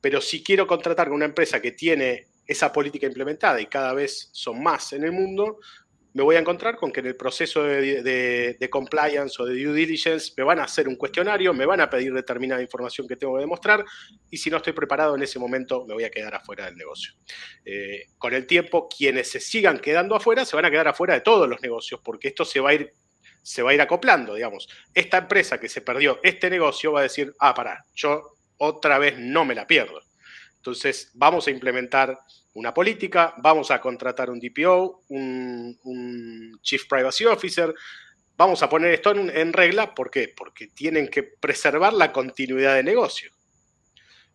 pero 0.00 0.20
si 0.20 0.42
quiero 0.42 0.66
contratar 0.66 1.06
con 1.06 1.14
una 1.14 1.26
empresa 1.26 1.62
que 1.62 1.70
tiene 1.70 2.26
esa 2.44 2.72
política 2.72 3.06
implementada 3.06 3.60
y 3.60 3.66
cada 3.66 3.94
vez 3.94 4.28
son 4.32 4.60
más 4.60 4.92
en 4.92 5.04
el 5.04 5.12
mundo, 5.12 5.60
me 6.14 6.22
voy 6.22 6.36
a 6.36 6.40
encontrar 6.40 6.76
con 6.76 6.92
que 6.92 7.00
en 7.00 7.06
el 7.06 7.16
proceso 7.16 7.62
de, 7.62 8.68
compliance 8.70 9.40
o 9.40 9.46
de 9.46 9.62
due 9.62 9.72
diligence 9.72 10.32
me 10.36 10.44
van 10.44 10.60
a 10.60 10.64
hacer 10.64 10.88
un 10.88 10.96
cuestionario, 10.96 11.54
me 11.54 11.66
van 11.66 11.80
a 11.80 11.88
pedir 11.88 12.12
determinada 12.12 12.60
información 12.60 13.08
que 13.08 13.16
tengo 13.16 13.34
que 13.36 13.40
demostrar 13.40 13.84
y 14.30 14.36
si 14.36 14.50
no 14.50 14.58
estoy 14.58 14.72
preparado 14.72 15.14
en 15.14 15.22
ese 15.22 15.38
momento 15.38 15.86
me 15.86 15.94
voy 15.94 16.04
a 16.04 16.10
quedar 16.10 16.34
afuera 16.34 16.66
del 16.66 16.76
negocio. 16.76 17.14
Eh, 17.64 18.06
con 18.18 18.34
el 18.34 18.46
tiempo, 18.46 18.88
quienes 18.88 19.30
se 19.30 19.40
sigan 19.40 19.78
quedando 19.78 20.14
afuera 20.14 20.44
se 20.44 20.56
van 20.56 20.66
a 20.66 20.70
quedar 20.70 20.88
afuera 20.88 21.14
de 21.14 21.20
todos 21.20 21.48
los 21.48 21.60
negocios 21.62 22.00
porque 22.04 22.28
esto 22.28 22.44
se 22.44 22.60
va 22.60 22.70
a 22.70 22.74
ir 22.74 22.92
se 23.42 23.62
va 23.62 23.72
a 23.72 23.74
ir 23.74 23.80
acoplando, 23.80 24.34
digamos. 24.34 24.68
Esta 24.94 25.18
empresa 25.18 25.58
que 25.58 25.68
se 25.68 25.80
perdió 25.80 26.20
este 26.22 26.48
negocio 26.48 26.92
va 26.92 27.00
a 27.00 27.04
decir, 27.04 27.34
ah, 27.40 27.52
pará, 27.52 27.84
yo 27.94 28.36
otra 28.56 28.98
vez 28.98 29.18
no 29.18 29.44
me 29.44 29.54
la 29.54 29.66
pierdo. 29.66 30.00
Entonces, 30.56 31.10
vamos 31.14 31.48
a 31.48 31.50
implementar 31.50 32.16
una 32.54 32.74
política, 32.74 33.34
vamos 33.38 33.70
a 33.70 33.80
contratar 33.80 34.30
un 34.30 34.38
DPO, 34.38 35.04
un, 35.08 36.58
Chief 36.62 36.86
Privacy 36.88 37.24
Officer, 37.24 37.74
vamos 38.36 38.62
a 38.62 38.68
poner 38.68 38.92
esto 38.92 39.12
en, 39.12 39.52
regla, 39.52 39.94
¿por 39.94 40.10
qué? 40.10 40.32
Porque 40.36 40.68
tienen 40.68 41.08
que 41.08 41.22
preservar 41.22 41.92
la 41.92 42.12
continuidad 42.12 42.74
de 42.74 42.82
negocio. 42.82 43.30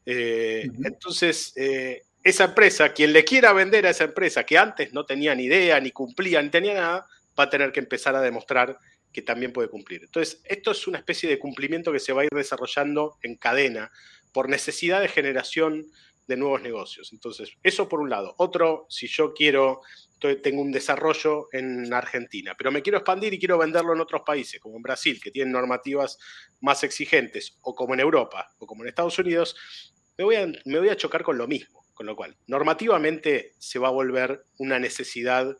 Eh, 0.06 0.67
entonces, 0.84 1.53
eh, 1.56 2.03
esa 2.23 2.45
empresa, 2.45 2.93
quien 2.93 3.13
le 3.13 3.23
quiera 3.23 3.53
vender 3.53 3.86
a 3.86 3.91
esa 3.91 4.06
empresa 4.06 4.43
que 4.43 4.58
antes 4.58 4.93
no 4.93 5.06
tenía 5.06 5.36
ni 5.36 5.43
idea, 5.43 5.80
ni 5.80 5.91
cumplía, 5.91 6.41
ni 6.41 6.49
tenía 6.49 6.73
nada, 6.73 7.08
va 7.39 7.45
a 7.45 7.49
tener 7.49 7.71
que 7.71 7.80
empezar 7.80 8.15
a 8.15 8.21
demostrar 8.21 8.77
que 9.13 9.21
también 9.21 9.53
puede 9.53 9.69
cumplir. 9.69 10.03
Entonces, 10.03 10.41
esto 10.45 10.71
es 10.71 10.88
una 10.88 10.97
especie 10.97 11.30
de 11.30 11.39
cumplimiento 11.39 11.91
que 11.91 11.99
se 11.99 12.13
va 12.13 12.21
a 12.21 12.25
ir 12.25 12.32
desarrollando 12.32 13.17
en 13.21 13.36
cadena 13.36 13.91
por 14.34 14.49
necesidad 14.49 15.01
de 15.01 15.08
generación 15.08 15.88
de 16.27 16.37
nuevos 16.37 16.61
negocios. 16.61 17.11
Entonces, 17.13 17.53
eso 17.63 17.87
por 17.87 18.01
un 18.01 18.09
lado. 18.09 18.35
Otro, 18.37 18.85
si 18.89 19.07
yo 19.07 19.33
quiero, 19.33 19.81
tengo 20.19 20.61
un 20.61 20.71
desarrollo 20.71 21.47
en 21.51 21.91
Argentina, 21.93 22.53
pero 22.57 22.71
me 22.71 22.81
quiero 22.81 22.97
expandir 22.97 23.33
y 23.33 23.39
quiero 23.39 23.57
venderlo 23.57 23.93
en 23.93 24.01
otros 24.01 24.21
países, 24.25 24.59
como 24.59 24.75
en 24.75 24.83
Brasil, 24.83 25.19
que 25.21 25.31
tienen 25.31 25.53
normativas 25.53 26.19
más 26.61 26.83
exigentes, 26.83 27.57
o 27.61 27.73
como 27.73 27.93
en 27.93 28.01
Europa, 28.01 28.49
o 28.59 28.67
como 28.67 28.83
en 28.83 28.89
Estados 28.89 29.17
Unidos, 29.19 29.55
me 30.17 30.25
voy 30.25 30.35
a, 30.35 30.47
me 30.65 30.79
voy 30.79 30.89
a 30.89 30.97
chocar 30.97 31.23
con 31.23 31.37
lo 31.37 31.47
mismo. 31.47 31.77
Con 31.93 32.05
lo 32.05 32.15
cual, 32.15 32.37
normativamente 32.45 33.53
se 33.57 33.79
va 33.79 33.87
a 33.87 33.91
volver 33.91 34.45
una 34.59 34.77
necesidad 34.77 35.57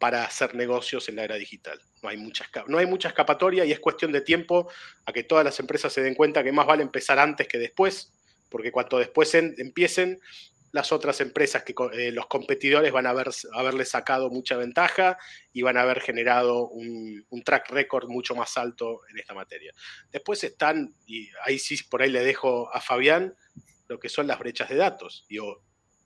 para 0.00 0.24
hacer 0.24 0.56
negocios 0.56 1.08
en 1.08 1.14
la 1.14 1.22
era 1.22 1.36
digital. 1.36 1.80
No 2.02 2.08
hay, 2.08 2.16
no 2.66 2.78
hay 2.78 2.86
mucha 2.86 3.08
escapatoria 3.08 3.64
y 3.64 3.70
es 3.70 3.78
cuestión 3.78 4.10
de 4.10 4.20
tiempo 4.20 4.68
a 5.04 5.12
que 5.12 5.22
todas 5.22 5.44
las 5.44 5.60
empresas 5.60 5.92
se 5.92 6.02
den 6.02 6.16
cuenta 6.16 6.42
que 6.42 6.50
más 6.50 6.66
vale 6.66 6.82
empezar 6.82 7.20
antes 7.20 7.46
que 7.46 7.58
después 7.58 8.15
porque 8.48 8.72
cuando 8.72 8.98
después 8.98 9.34
empiecen, 9.34 10.20
las 10.76 10.92
otras 10.92 11.22
empresas, 11.22 11.62
que 11.62 11.74
eh, 11.94 12.12
los 12.12 12.26
competidores 12.26 12.92
van 12.92 13.06
a 13.06 13.10
haber, 13.10 13.30
haberle 13.54 13.86
sacado 13.86 14.28
mucha 14.28 14.58
ventaja 14.58 15.16
y 15.52 15.62
van 15.62 15.78
a 15.78 15.82
haber 15.82 16.00
generado 16.00 16.68
un, 16.68 17.24
track 17.44 17.70
record 17.70 18.08
mucho 18.08 18.34
más 18.34 18.58
alto 18.58 19.00
en 19.08 19.18
esta 19.18 19.32
materia. 19.32 19.72
Después 20.12 20.44
están, 20.44 20.94
y 21.06 21.30
ahí 21.44 21.58
sí 21.58 21.76
por 21.88 22.02
ahí 22.02 22.10
le 22.10 22.22
dejo 22.22 22.68
a 22.74 22.82
Fabián, 22.82 23.34
lo 23.88 23.98
que 23.98 24.10
son 24.10 24.26
las 24.26 24.38
brechas 24.38 24.68
de 24.68 24.76
datos. 24.76 25.24
Digo, 25.30 25.62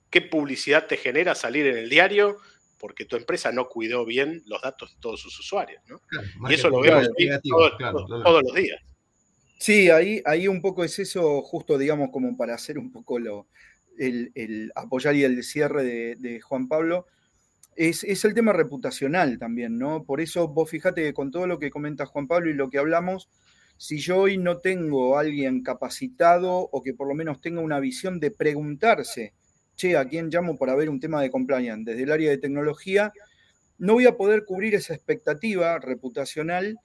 ¿qué 0.09 0.21
publicidad 0.21 0.87
te 0.87 0.95
genera 0.95 1.35
salir 1.35 1.67
en 1.67 1.77
el 1.77 1.89
diario? 1.89 2.37
Porque 2.79 3.03
tu 3.03 3.17
empresa 3.17 3.51
no 3.51 3.67
cuidó 3.67 4.05
bien 4.05 4.41
los 4.45 4.61
datos 4.61 4.93
de 4.93 5.01
todos 5.01 5.19
sus 5.19 5.37
usuarios. 5.37 5.81
y 6.47 6.53
eso 6.53 6.69
lo 6.69 6.79
vemos 6.79 7.09
todos 8.23 8.43
los 8.43 8.53
días. 8.53 8.79
Sí, 9.61 9.91
ahí, 9.91 10.23
ahí 10.25 10.47
un 10.47 10.59
poco 10.59 10.83
es 10.83 10.97
eso, 10.97 11.43
justo 11.43 11.77
digamos, 11.77 12.09
como 12.09 12.35
para 12.35 12.55
hacer 12.55 12.79
un 12.79 12.91
poco 12.91 13.19
lo, 13.19 13.47
el, 13.95 14.71
apoyar 14.73 15.15
y 15.15 15.23
el 15.23 15.43
cierre 15.43 15.83
de, 15.83 16.41
Juan 16.41 16.67
Pablo, 16.67 17.05
es, 17.75 18.03
el 18.03 18.33
tema 18.33 18.53
reputacional 18.53 19.37
también, 19.37 19.77
¿no? 19.77 20.03
Por 20.03 20.19
eso 20.19 20.47
vos 20.47 20.67
fíjate 20.67 21.03
que 21.03 21.13
con 21.13 21.29
todo 21.29 21.45
lo 21.45 21.59
que 21.59 21.69
comenta 21.69 22.07
Juan 22.07 22.25
Pablo 22.25 22.49
y 22.49 22.55
lo 22.55 22.71
que 22.71 22.79
hablamos, 22.79 23.29
si 23.77 23.99
yo 23.99 24.21
hoy 24.21 24.39
no 24.39 24.57
tengo 24.57 25.15
a 25.15 25.19
alguien 25.21 25.61
capacitado 25.61 26.51
o 26.55 26.81
que 26.81 26.95
por 26.95 27.07
lo 27.07 27.13
menos 27.13 27.39
tenga 27.39 27.61
una 27.61 27.79
visión 27.79 28.19
de 28.19 28.31
preguntarse, 28.31 29.35
che, 29.75 29.95
¿a 29.95 30.05
quién 30.05 30.31
llamo 30.31 30.57
para 30.57 30.73
ver 30.73 30.89
un 30.89 30.99
tema 30.99 31.21
de 31.21 31.29
compliance 31.29 31.91
desde 31.91 32.01
el 32.01 32.11
área 32.11 32.31
de 32.31 32.39
tecnología? 32.39 33.13
No 33.77 33.93
voy 33.93 34.07
a 34.07 34.17
poder 34.17 34.43
cubrir 34.43 34.73
esa 34.73 34.95
expectativa 34.95 35.77
reputacional 35.77 36.79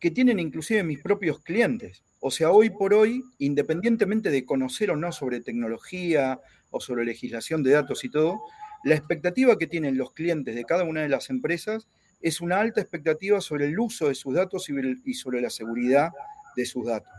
que 0.00 0.10
tienen 0.10 0.38
inclusive 0.38 0.82
mis 0.82 1.00
propios 1.00 1.40
clientes. 1.40 2.02
O 2.20 2.30
sea, 2.30 2.50
hoy 2.50 2.70
por 2.70 2.94
hoy, 2.94 3.22
independientemente 3.38 4.30
de 4.30 4.44
conocer 4.44 4.90
o 4.90 4.96
no 4.96 5.12
sobre 5.12 5.40
tecnología 5.40 6.40
o 6.70 6.80
sobre 6.80 7.04
legislación 7.04 7.62
de 7.62 7.72
datos 7.72 8.04
y 8.04 8.10
todo, 8.10 8.40
la 8.84 8.94
expectativa 8.94 9.58
que 9.58 9.66
tienen 9.66 9.98
los 9.98 10.12
clientes 10.12 10.54
de 10.54 10.64
cada 10.64 10.84
una 10.84 11.02
de 11.02 11.08
las 11.08 11.30
empresas 11.30 11.88
es 12.20 12.40
una 12.40 12.60
alta 12.60 12.80
expectativa 12.80 13.40
sobre 13.40 13.66
el 13.66 13.78
uso 13.78 14.08
de 14.08 14.14
sus 14.14 14.34
datos 14.34 14.68
y 15.04 15.14
sobre 15.14 15.40
la 15.40 15.50
seguridad 15.50 16.10
de 16.56 16.64
sus 16.66 16.86
datos. 16.86 17.12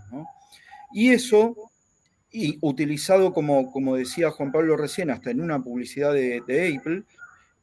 Y 0.91 1.09
eso 1.09 1.71
y 2.31 2.57
utilizado, 2.61 3.33
como, 3.33 3.71
como 3.71 3.95
decía 3.95 4.29
Juan 4.31 4.51
Pablo 4.51 4.77
recién, 4.77 5.09
hasta 5.09 5.31
en 5.31 5.41
una 5.41 5.61
publicidad 5.61 6.13
de, 6.13 6.77
Apple, 6.77 7.03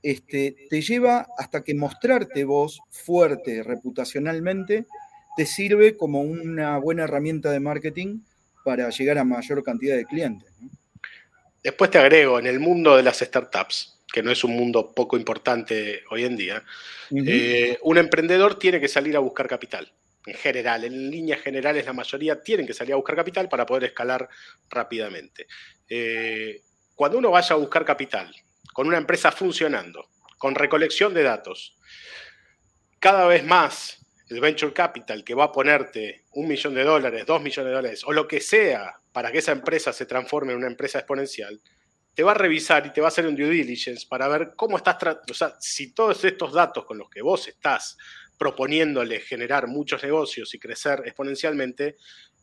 este, 0.03 0.57
te 0.69 0.83
lleva 0.83 1.27
hasta 1.39 1.63
que 1.63 1.75
mostrarte 1.75 2.45
vos 2.45 2.81
fuerte 2.91 3.63
reputacionalmente 3.63 4.87
te 5.37 5.47
sirve 5.47 5.97
como 5.97 6.21
una 6.21 6.79
buena 6.79 7.05
herramienta 7.05 7.51
de 7.51 7.61
marketing 7.61 8.21
para 8.65 8.91
llegar 8.91 9.19
a 9.19 9.25
mayor 9.25 9.63
cantidad 9.63 9.97
de 9.97 10.07
clientes. 10.07 10.51
Después 11.63 11.91
te 11.91 11.99
agrego, 11.99 12.39
en 12.39 12.47
el 12.47 12.61
mundo 12.61 12.97
de 12.97 13.03
las 13.03 13.19
startups, 13.19 14.01
que 14.13 14.23
no 14.23 14.31
es 14.31 14.45
un 14.45 14.57
mundo 14.57 14.93
poco 14.95 15.17
importante 15.17 16.03
hoy 16.11 16.25
en 16.25 16.37
día, 16.37 16.63
eh, 17.15 17.79
un 17.83 17.99
emprendedor 17.99 18.59
tiene 18.59 18.81
que 18.81 18.89
salir 18.89 19.17
a 19.17 19.21
buscar 19.21 19.47
capital 19.49 19.93
en 20.27 20.35
general, 20.35 20.85
en 20.85 21.11
líneas 21.11 21.41
generales 21.41 21.87
la 21.87 21.93
mayoría 21.93 22.43
tienen 22.43 22.67
que 22.67 22.75
salir 22.75 22.93
a 22.93 22.97
buscar 22.97 23.15
capital 23.15 23.49
para 23.49 23.65
poder 23.65 23.85
escalar 23.85 24.29
rápidamente. 24.69 25.47
Eh, 25.89 26.63
cuando 26.97 27.19
uno 27.19 27.31
vaya 27.31 27.55
a 27.55 27.59
buscar 27.59 27.85
capital 27.85 28.35
con 28.73 28.89
una 28.89 28.99
empresa 28.99 29.31
funcionando, 29.31 30.09
con 30.37 30.55
recolección 30.55 31.15
de 31.15 31.23
datos, 31.23 31.79
cada 32.99 33.27
vez 33.27 33.45
más 33.45 34.05
el 34.29 34.41
venture 34.41 34.73
capital 34.73 35.23
que 35.23 35.35
va 35.35 35.45
a 35.45 35.53
ponerte 35.53 36.25
un 36.33 36.49
millón 36.49 36.75
de 36.75 36.85
dólares, 36.85 37.25
dos 37.27 37.41
millones 37.41 37.71
de 37.71 37.77
dólares 37.77 38.05
o 38.05 38.13
lo 38.13 38.27
que 38.27 38.41
sea 38.41 39.01
para 39.13 39.31
que 39.31 39.39
esa 39.39 39.53
empresa 39.53 39.93
se 39.93 40.07
transforme 40.07 40.53
en 40.53 40.59
una 40.59 40.67
empresa 40.67 40.99
exponencial, 40.99 41.61
te 42.15 42.23
va 42.23 42.33
a 42.33 42.35
revisar 42.35 42.87
y 42.87 42.93
te 42.93 43.01
va 43.01 43.07
a 43.07 43.09
hacer 43.09 43.27
un 43.27 43.37
due 43.37 43.49
diligence 43.49 44.07
para 44.09 44.27
ver 44.29 44.55
cómo 44.57 44.79
estás, 44.79 44.97
o 45.31 45.35
sea, 45.35 45.55
si 45.61 45.93
todos 45.93 46.25
estos 46.25 46.53
datos 46.53 46.85
con 46.85 46.99
los 46.99 47.11
que 47.11 47.23
vos 47.23 47.47
estás 47.47 47.97
proponiéndole 48.39 49.21
generar 49.21 49.67
muchos 49.67 50.03
negocios 50.03 50.55
y 50.55 50.59
crecer 50.59 51.03
exponencialmente, 51.05 51.97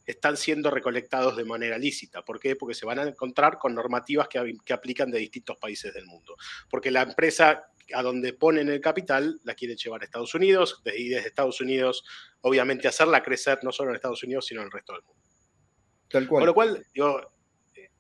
están 0.05 0.37
siendo 0.37 0.69
recolectados 0.69 1.37
de 1.37 1.45
manera 1.45 1.77
lícita. 1.77 2.23
¿Por 2.23 2.39
qué? 2.39 2.55
Porque 2.55 2.75
se 2.75 2.85
van 2.85 2.99
a 2.99 3.03
encontrar 3.03 3.57
con 3.57 3.73
normativas 3.73 4.27
que, 4.27 4.73
aplican 4.73 5.11
de 5.11 5.19
distintos 5.19 5.57
países 5.57 5.93
del 5.93 6.05
mundo. 6.05 6.35
Porque 6.69 6.91
la 6.91 7.03
empresa 7.03 7.67
a 7.93 8.01
donde 8.01 8.33
ponen 8.33 8.69
el 8.69 8.81
capital 8.81 9.39
la 9.43 9.55
quieren 9.55 9.77
llevar 9.77 10.01
a 10.01 10.05
Estados 10.05 10.33
Unidos 10.35 10.81
y 10.97 11.09
desde 11.09 11.27
Estados 11.27 11.59
Unidos, 11.61 12.03
obviamente, 12.41 12.87
hacerla 12.87 13.23
crecer 13.23 13.59
no 13.63 13.71
solo 13.71 13.89
en 13.89 13.95
Estados 13.95 14.23
Unidos, 14.23 14.45
sino 14.45 14.61
en 14.61 14.67
el 14.67 14.71
resto 14.71 14.93
del 14.93 15.03
mundo. 15.03 15.21
Tal 16.09 16.27
cual. 16.27 16.41
Con 16.41 16.47
lo 16.47 16.53
cual, 16.53 16.85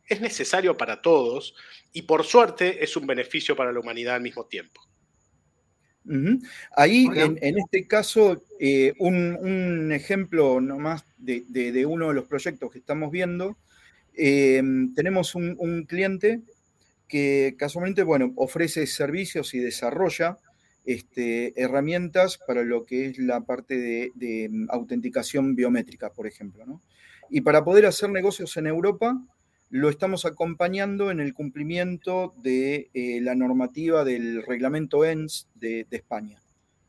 es 0.05 0.21
necesario 0.21 0.77
para 0.77 1.01
todos 1.01 1.55
y 1.91 2.03
por 2.03 2.23
suerte 2.23 2.83
es 2.83 2.95
un 2.97 3.07
beneficio 3.07 3.55
para 3.55 3.71
la 3.71 3.79
humanidad 3.79 4.15
al 4.15 4.21
mismo 4.21 4.45
tiempo. 4.45 4.81
Ahí, 6.75 7.07
en, 7.15 7.57
este 7.57 7.87
caso, 7.87 8.43
eh, 8.59 8.93
un, 8.99 9.89
ejemplo 9.93 10.59
nomás 10.59 11.05
de, 11.17 11.45
de, 11.47 11.85
uno 11.85 12.09
de 12.09 12.13
los 12.13 12.27
proyectos 12.27 12.71
que 12.71 12.79
estamos 12.79 13.09
viendo, 13.09 13.57
em, 14.13 14.93
tenemos 14.93 15.33
un, 15.33 15.85
cliente 15.87 16.41
que 17.13 17.53
casualmente, 17.59 18.01
bueno, 18.01 18.33
ofrece 18.37 18.87
servicios 18.87 19.53
y 19.53 19.59
desarrolla 19.59 20.39
este, 20.83 21.53
herramientas 21.61 22.39
para 22.47 22.63
lo 22.63 22.85
que 22.85 23.05
es 23.05 23.19
la 23.19 23.41
parte 23.41 23.77
de, 23.77 24.11
de 24.15 24.49
autenticación 24.69 25.55
biométrica, 25.55 26.09
por 26.09 26.25
ejemplo. 26.25 26.65
¿no? 26.65 26.81
Y 27.29 27.41
para 27.41 27.63
poder 27.63 27.85
hacer 27.85 28.09
negocios 28.09 28.57
en 28.57 28.65
Europa, 28.65 29.15
lo 29.69 29.89
estamos 29.89 30.25
acompañando 30.25 31.11
en 31.11 31.19
el 31.19 31.35
cumplimiento 31.35 32.33
de 32.41 32.89
eh, 32.95 33.21
la 33.21 33.35
normativa 33.35 34.03
del 34.03 34.41
reglamento 34.41 35.05
ENS 35.05 35.49
de, 35.53 35.85
España, 35.91 36.41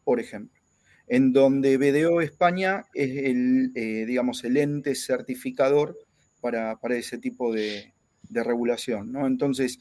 por 0.04 0.20
ejemplo, 0.20 0.58
en 1.06 1.34
donde 1.34 1.76
BDO 1.76 2.22
España 2.22 2.84
es 2.94 3.26
el, 3.26 3.72
eh, 3.74 4.06
digamos, 4.06 4.42
el 4.44 4.56
ente 4.56 4.94
certificador 4.94 5.98
para, 6.40 6.78
ese 6.96 7.18
tipo 7.18 7.52
de, 7.52 7.92
regulación. 8.30 9.12
¿no? 9.12 9.26
Entonces, 9.26 9.78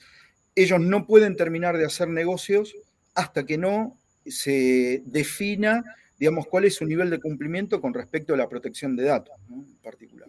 ellos 0.55 0.79
no 0.79 1.05
pueden 1.05 1.35
terminar 1.35 1.77
de 1.77 1.85
hacer 1.85 2.07
negocios 2.07 2.75
hasta 3.15 3.45
que 3.45 3.57
no 3.57 3.97
se 4.25 5.03
defina, 5.05 5.83
digamos, 6.17 6.47
cuál 6.47 6.65
es 6.65 6.75
su 6.75 6.85
nivel 6.85 7.09
de 7.09 7.19
cumplimiento 7.19 7.81
con 7.81 7.93
respecto 7.93 8.33
a 8.33 8.37
la 8.37 8.49
protección 8.49 8.95
de 8.95 9.03
datos, 9.03 9.35
en 9.49 9.75
particular. 9.81 10.27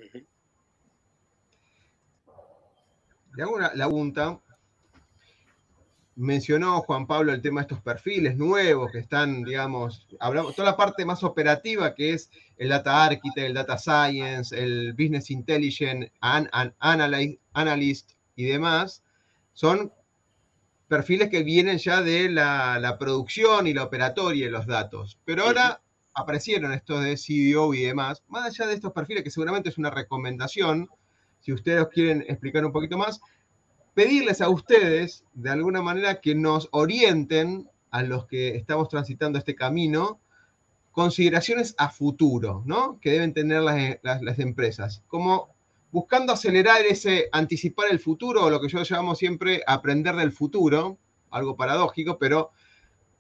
le 3.35 3.43
hago 3.43 3.55
una 3.55 3.73
pregunta. 3.73 4.41
Mencionó 6.17 6.81
Juan 6.83 7.09
Pablo 7.09 7.33
el 7.33 7.43
tema 7.43 7.61
de 7.61 7.65
estos 7.65 7.83
perfiles 7.83 8.37
nuevos 8.37 8.93
que 8.93 9.01
están, 9.01 9.43
digamos, 9.43 10.07
hablamos, 10.21 10.55
toda 10.55 10.71
la 10.71 10.77
parte 10.77 11.05
más 11.05 11.25
operativa 11.25 11.93
que 11.93 12.13
es 12.13 12.31
el 12.57 12.69
Data 12.69 13.05
Architect, 13.05 13.39
el 13.39 13.55
Data 13.55 13.77
Science, 13.77 14.57
el 14.57 14.93
Business 14.93 15.33
Intelligence, 15.33 16.13
Analyst 16.21 18.13
y 18.37 18.45
demás, 18.45 19.03
son 19.55 19.93
perfiles 20.89 21.29
que 21.31 21.43
vienen 21.43 21.79
ya 21.79 22.03
de 22.03 22.29
la, 22.31 22.79
la, 22.79 22.99
producción 22.99 23.67
y 23.67 23.75
la 23.75 23.85
operatoria 23.85 24.47
de 24.47 24.53
los 24.53 24.67
datos. 24.67 25.19
Pero 25.25 25.45
ahora 25.45 25.81
aparecieron 26.15 26.73
estos 26.73 27.03
de 27.03 27.17
CDO 27.17 27.75
y 27.75 27.83
demás, 27.83 28.23
más 28.29 28.47
allá 28.47 28.69
de 28.69 28.75
estos 28.75 28.93
perfiles 28.93 29.25
que 29.25 29.31
seguramente 29.31 29.69
es 29.69 29.79
una 29.79 29.91
recomendación, 29.91 30.89
si 31.41 31.53
ustedes 31.53 31.87
quieren 31.89 32.25
explicar 32.29 32.65
un 32.65 32.73
poquito 32.73 32.97
más, 32.97 33.21
pedirles 33.95 34.41
a 34.41 34.49
ustedes, 34.49 35.25
de 35.35 35.51
alguna 35.51 35.83
manera, 35.83 36.21
que 36.21 36.35
nos 36.35 36.69
orienten 36.73 37.69
a 37.91 38.03
los 38.03 38.27
que 38.27 38.57
estamos 38.57 38.89
transitando 38.89 39.39
este 39.39 39.55
camino, 39.55 40.21
consideraciones 40.91 41.75
a 41.79 41.91
futuro, 41.91 42.63
¿no? 42.67 42.99
Que 43.01 43.11
deben 43.11 43.35
tener 43.35 43.63
las, 43.63 44.39
empresas, 44.39 45.03
como 45.09 45.54
buscando 45.95 46.33
acelerar 46.33 46.83
ese, 46.83 47.29
anticipar 47.31 47.87
el 47.89 48.01
futuro, 48.01 48.43
o 48.43 48.51
lo 48.51 48.61
que 48.61 48.67
yo 48.67 48.83
llamamos 48.83 49.17
siempre 49.17 49.63
aprender 49.65 50.17
del 50.17 50.33
futuro, 50.33 50.99
algo 51.31 51.55
paradójico, 51.55 52.19
pero 52.19 52.51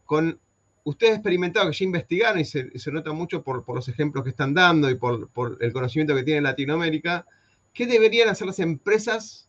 con 0.05 0.41
ustedes 0.83 1.15
experimentados 1.15 1.71
que 1.71 1.79
ya 1.79 1.85
investigaron 1.85 2.41
y 2.41 2.45
se, 2.45 2.73
nota 2.91 3.13
mucho 3.13 3.45
por, 3.45 3.65
los 3.73 3.87
ejemplos 3.87 4.25
que 4.25 4.31
están 4.31 4.55
dando 4.55 4.91
y 4.91 4.97
por, 4.97 5.31
el 5.61 5.73
conocimiento 5.73 6.17
que 6.17 6.25
tiene 6.25 6.41
Latinoamérica, 6.41 7.25
¿qué 7.73 7.87
deberían 7.87 8.29
hacer 8.29 8.49
las 8.49 8.59
empresas 8.59 9.49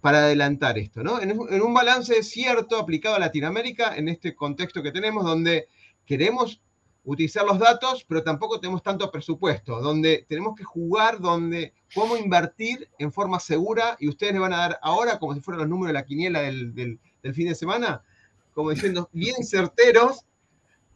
para 0.00 0.18
adelantar 0.18 0.78
esto? 0.78 1.02
¿no? 1.02 1.20
En, 1.20 1.40
un 1.40 1.74
balance 1.74 2.22
cierto 2.22 2.78
aplicado 2.78 3.16
a 3.16 3.18
Latinoamérica, 3.18 3.96
en 3.96 4.08
este 4.08 4.36
contexto 4.36 4.80
que 4.80 4.92
tenemos, 4.92 5.24
donde 5.24 5.66
queremos 6.06 6.60
utilizar 7.04 7.44
los 7.44 7.58
datos, 7.58 8.04
pero 8.06 8.22
tampoco 8.22 8.60
tenemos 8.60 8.82
tanto 8.82 9.10
presupuesto, 9.10 9.80
donde 9.80 10.26
tenemos 10.28 10.54
que 10.54 10.64
jugar, 10.64 11.20
donde 11.20 11.72
cómo 11.94 12.16
invertir 12.16 12.88
en 12.98 13.12
forma 13.12 13.40
segura, 13.40 13.96
y 13.98 14.08
ustedes 14.08 14.34
le 14.34 14.38
van 14.38 14.52
a 14.52 14.58
dar 14.58 14.78
ahora, 14.82 15.18
como 15.18 15.34
si 15.34 15.40
fueran 15.40 15.60
los 15.60 15.68
números 15.68 15.88
de 15.88 15.94
la 15.94 16.04
quiniela 16.04 16.42
del, 16.42 16.98
fin 17.34 17.48
de 17.48 17.54
semana, 17.54 18.02
como 18.52 18.70
diciendo, 18.70 19.08
bien 19.12 19.44
certeros, 19.44 20.24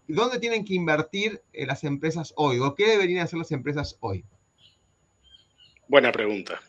¿dónde 0.06 0.38
tienen 0.38 0.64
que 0.64 0.74
invertir 0.74 1.42
eh, 1.52 1.66
las 1.66 1.84
empresas 1.84 2.32
hoy? 2.36 2.58
¿O 2.58 2.74
qué 2.74 2.88
deberían 2.88 3.24
hacer 3.24 3.38
las 3.38 3.52
empresas 3.52 3.96
hoy? 4.00 4.24
Buena 5.88 6.12
pregunta. 6.12 6.60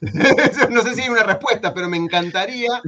no 0.70 0.82
sé 0.82 0.94
si 0.94 1.02
hay 1.02 1.08
una 1.08 1.22
respuesta, 1.22 1.72
pero 1.72 1.88
me 1.88 1.96
encantaría. 1.96 2.82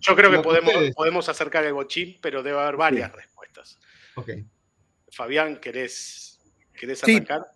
yo 0.00 0.16
creo 0.16 0.30
que 0.30 0.38
podemos, 0.38 0.72
podemos 0.94 1.28
acercar 1.28 1.64
el 1.64 1.72
bochín, 1.72 2.16
pero 2.20 2.42
debe 2.42 2.60
haber 2.60 2.76
varias 2.76 3.12
respuestas. 3.12 3.78
Ok. 4.14 4.30
Fabián, 5.18 5.56
¿querés, 5.60 6.38
querés 6.78 7.02
arrancar? 7.02 7.46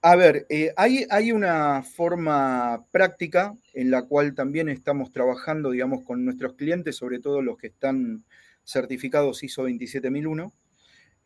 A 0.00 0.16
ver, 0.16 0.46
eh, 0.48 0.72
hay, 0.74 1.04
hay, 1.10 1.32
una 1.32 1.82
forma 1.82 2.86
práctica 2.90 3.54
en 3.74 3.90
la 3.90 4.06
cual 4.06 4.34
también 4.34 4.70
estamos 4.70 5.12
trabajando, 5.12 5.70
digamos, 5.70 6.02
con 6.02 6.24
nuestros 6.24 6.54
clientes, 6.54 6.96
sobre 6.96 7.18
todo 7.18 7.42
los 7.42 7.58
que 7.58 7.66
están 7.66 8.24
certificados 8.64 9.42
ISO 9.42 9.64
27001, 9.64 10.50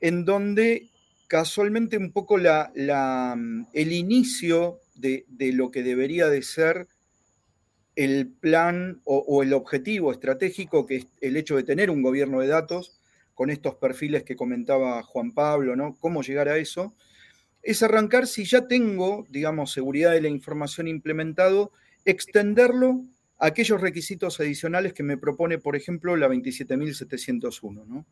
en 0.01 0.25
donde 0.25 0.89
casualmente 1.29 1.97
un 1.97 2.11
poco 2.11 2.39
la, 2.39 2.73
el 3.73 3.93
inicio 3.93 4.81
de, 4.97 5.25
lo 5.53 5.71
que 5.71 5.85
debería 5.85 6.29
de 6.29 6.43
ser 6.43 6.89
el 7.95 8.27
plan 8.27 9.01
o, 9.05 9.45
el 9.45 9.53
objetivo 9.53 10.11
estratégico, 10.11 10.87
que 10.87 10.97
es 10.97 11.07
el 11.21 11.37
hecho 11.37 11.55
de 11.55 11.63
tener 11.63 11.89
un 11.89 12.03
gobierno 12.03 12.41
de 12.41 12.49
datos, 12.49 12.99
con 13.35 13.51
estos 13.51 13.75
perfiles 13.75 14.23
que 14.23 14.37
comentaba 14.37 15.03
Juan 15.03 15.33
Pablo, 15.33 15.77
¿no? 15.77 15.95
¿Cómo 15.97 16.23
llegar 16.23 16.49
a 16.49 16.57
eso? 16.57 16.95
Es 17.63 17.83
arrancar, 17.83 18.27
si 18.27 18.45
ya 18.45 18.67
tengo, 18.67 19.27
digamos, 19.31 19.73
seguridad 19.73 20.13
de 20.13 20.23
la 20.23 20.29
información 20.29 20.87
implementado, 20.87 21.73
extenderlo 22.05 23.03
a 23.39 23.47
aquellos 23.47 23.81
requisitos 23.81 24.39
adicionales 24.41 24.93
que 24.93 25.03
me 25.03 25.19
propone, 25.19 25.59
por 25.59 25.75
ejemplo, 25.75 26.17
la 26.17 26.29
27.701, 26.29 27.87
¿no? 27.87 28.07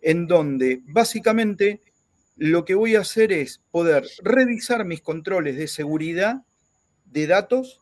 En 0.00 0.26
donde 0.26 0.80
básicamente 0.84 1.80
lo 2.36 2.64
que 2.64 2.74
voy 2.74 2.96
a 2.96 3.00
hacer 3.00 3.32
es 3.32 3.60
poder 3.70 4.04
revisar 4.22 4.84
mis 4.84 5.02
controles 5.02 5.56
de 5.56 5.68
seguridad 5.68 6.42
de 7.04 7.26
datos 7.26 7.80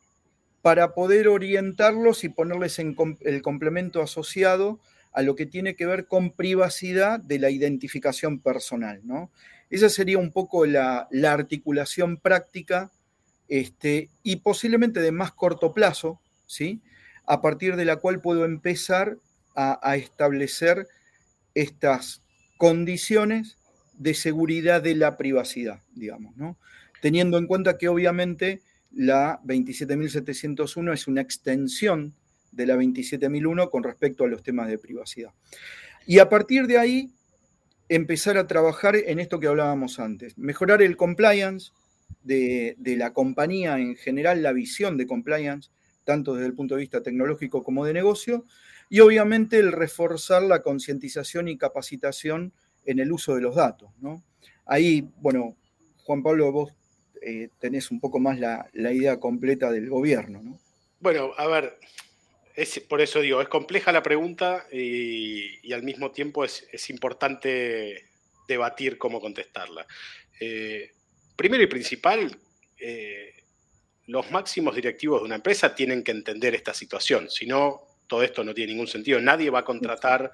para 0.63 0.93
poder 0.95 1.29
orientarlos 1.29 2.25
y 2.25 2.29
ponerles 2.29 2.79
en 2.79 2.97
el 3.21 3.43
complemento 3.43 4.03
asociado 4.03 4.81
a 5.13 5.23
lo 5.23 5.35
que 5.35 5.47
tiene 5.47 5.75
que 5.75 5.87
ver 5.87 6.07
con 6.07 6.31
privacidad 6.33 7.21
de 7.21 7.39
la 7.39 7.51
identificación 7.51 8.41
personal. 8.41 9.01
¿no? 9.05 9.31
Esa 9.69 9.89
sería 9.89 10.19
un 10.19 10.33
poco 10.33 10.67
la, 10.67 11.09
articulación 11.25 12.17
práctica 12.17 12.91
este, 13.49 14.11
y 14.23 14.37
posiblemente 14.37 15.01
de 15.01 15.13
más 15.13 15.33
corto 15.33 15.75
plazo, 15.75 16.21
¿sí? 16.47 16.81
a 17.27 17.41
partir 17.41 17.77
de 17.77 17.85
la 17.85 17.97
cual 17.97 18.21
puedo 18.21 18.45
empezar 18.45 19.17
a, 19.57 19.97
establecer 19.97 20.87
estas 21.55 22.23
condiciones 22.57 23.59
de 23.99 24.15
seguridad 24.15 24.81
de 24.81 24.95
la 24.95 25.19
privacidad, 25.19 25.83
digamos, 25.95 26.35
¿no? 26.37 26.57
teniendo 27.03 27.37
en 27.37 27.47
cuenta 27.47 27.77
que 27.77 27.89
obviamente 27.89 28.63
la 28.91 29.41
27.701 29.43 30.95
es 30.95 31.07
una 31.07 31.21
extensión 31.21 32.15
de 32.53 32.67
la 32.67 32.77
27.001 32.77 33.71
con 33.71 33.83
respecto 33.83 34.25
a 34.25 34.29
los 34.29 34.43
temas 34.43 34.69
de 34.69 34.79
privacidad. 34.79 35.33
Y 36.07 36.19
a 36.19 36.29
partir 36.29 36.67
de 36.67 36.79
ahí, 36.79 37.11
empezar 37.89 38.39
a 38.39 38.47
trabajar 38.47 38.97
en 38.97 39.19
esto 39.19 39.41
que 39.41 39.49
hablábamos 39.49 39.99
antes, 39.99 40.39
mejorar 40.39 40.81
el 40.83 40.97
compliance 40.97 41.73
de, 42.23 42.77
la 42.97 43.13
compañía 43.13 43.79
en 43.79 43.97
general, 43.97 44.43
la 44.43 44.53
visión 44.53 44.97
de 44.97 45.07
compliance, 45.07 45.71
tanto 46.05 46.35
desde 46.35 46.47
el 46.47 46.55
punto 46.55 46.75
de 46.75 46.81
vista 46.81 47.03
tecnológico 47.03 47.63
como 47.63 47.85
de 47.85 47.93
negocio, 47.93 48.45
y 48.89 49.01
obviamente 49.01 49.59
el 49.59 49.73
reforzar 49.73 50.43
la 50.43 50.63
concientización 50.63 51.49
y 51.49 51.59
capacitación 51.59 52.53
en 52.85 52.99
el 52.99 53.13
uso 53.13 53.35
de 53.35 53.43
los 53.43 53.57
datos. 53.57 53.91
Ahí, 54.67 55.09
bueno, 55.21 55.57
Juan 56.05 56.23
Pablo, 56.23 56.51
vos 56.53 56.73
eh, 57.23 57.49
tenés 57.59 57.91
un 57.91 58.01
poco 58.01 58.19
más 58.19 58.39
la, 58.39 58.69
idea 58.73 59.21
completa 59.21 59.71
del 59.71 59.89
gobierno. 59.89 60.43
¿no? 60.43 60.59
Bueno, 61.01 61.31
a 61.37 61.47
ver, 61.47 61.79
es, 62.55 62.81
por 62.81 63.01
eso 63.01 63.21
digo, 63.21 63.41
es 63.41 63.49
compleja 63.49 63.93
la 63.93 64.03
pregunta 64.03 64.67
y, 64.73 65.73
al 65.73 65.83
mismo 65.83 66.11
tiempo 66.11 66.45
es, 66.45 66.91
importante 66.91 68.05
debatir 68.49 68.99
cómo 68.99 69.21
contestarla. 69.21 69.87
Eh, 70.41 70.93
primero 71.37 71.63
y 71.63 71.67
principal, 71.67 72.37
eh, 72.79 73.35
los 74.07 74.31
máximos 74.31 74.75
directivos 74.75 75.21
de 75.21 75.27
una 75.27 75.37
empresa 75.37 75.75
tienen 75.75 76.03
que 76.03 76.11
entender 76.11 76.55
esta 76.55 76.75
situación, 76.75 77.31
si 77.31 77.47
no, 77.47 77.83
todo 78.07 78.23
esto 78.25 78.43
no 78.43 78.53
tiene 78.53 78.73
ningún 78.73 78.89
sentido. 78.89 79.21
Nadie 79.21 79.51
va 79.51 79.61
a 79.61 79.65
contratar 79.65 80.33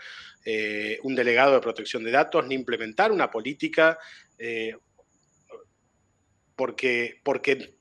un 1.03 1.15
delegado 1.17 1.55
de 1.55 1.61
protección 1.61 2.05
de 2.05 2.13
datos 2.13 2.47
ni 2.47 2.55
implementar 2.55 3.11
una 3.11 3.31
política 3.31 3.99
porque, 6.57 7.21
porque, 7.23 7.75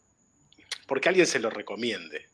porque 0.86 1.09
alguien 1.09 1.25
se 1.25 1.39
lo 1.39 1.49
recomiende. 1.49 2.27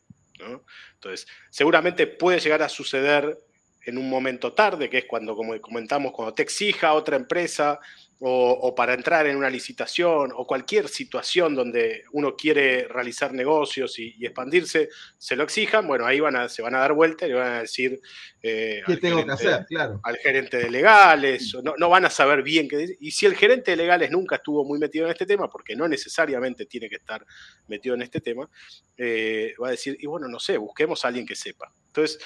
Entonces, 0.94 1.26
seguramente 1.50 2.06
puede 2.06 2.40
llegar 2.40 2.62
a 2.62 2.68
suceder 2.68 3.38
en 3.84 3.98
un 3.98 4.08
momento 4.08 4.52
tarde, 4.52 4.88
que 4.88 4.98
es 4.98 5.04
cuando, 5.06 5.34
como 5.34 5.60
comentamos, 5.60 6.12
cuando 6.12 6.34
te 6.34 6.42
exija 6.42 6.92
otra 6.92 7.16
empresa 7.16 7.80
o, 8.24 8.72
para 8.74 8.94
entrar 8.94 9.26
en 9.26 9.36
una 9.36 9.50
licitación 9.50 10.32
o 10.36 10.46
cualquier 10.46 10.88
situación 10.88 11.56
donde 11.56 12.04
uno 12.12 12.36
quiere 12.36 12.86
realizar 12.86 13.32
negocios 13.32 13.98
y, 13.98 14.14
expandirse, 14.24 14.90
se 15.18 15.34
lo 15.34 15.42
exijan, 15.42 15.88
bueno, 15.88 16.06
ahí 16.06 16.20
van 16.20 16.36
a, 16.36 16.48
se 16.48 16.62
van 16.62 16.76
a 16.76 16.78
dar 16.78 16.92
vuelta 16.92 17.26
y 17.26 17.30
le 17.30 17.34
van 17.34 17.52
a 17.52 17.60
decir 17.62 18.00
eh, 18.40 18.80
¿Qué 18.86 18.96
tengo 18.98 19.24
que 19.24 19.32
hacer? 19.32 19.66
Claro. 19.66 20.00
al 20.04 20.16
gerente 20.18 20.56
de 20.58 20.70
legales, 20.70 21.52
no, 21.64 21.74
no, 21.76 21.88
van 21.88 22.04
a 22.04 22.10
saber 22.10 22.44
bien 22.44 22.68
qué 22.68 22.76
decir. 22.76 22.96
Y 23.00 23.10
si 23.10 23.26
el 23.26 23.34
gerente 23.34 23.72
de 23.72 23.76
legales 23.76 24.10
nunca 24.12 24.36
estuvo 24.36 24.64
muy 24.64 24.78
metido 24.78 25.06
en 25.06 25.12
este 25.12 25.26
tema, 25.26 25.48
porque 25.48 25.74
no 25.74 25.88
necesariamente 25.88 26.66
tiene 26.66 26.88
que 26.88 26.96
estar 26.96 27.26
metido 27.66 27.96
en 27.96 28.02
este 28.02 28.20
tema, 28.20 28.48
eh, 28.96 29.52
va 29.60 29.68
a 29.68 29.72
decir, 29.72 29.96
y 29.98 30.06
bueno, 30.06 30.28
no 30.28 30.38
sé, 30.38 30.58
busquemos 30.58 31.04
a 31.04 31.08
alguien 31.08 31.26
que 31.26 31.34
sepa. 31.34 31.72
Entonces, 31.88 32.20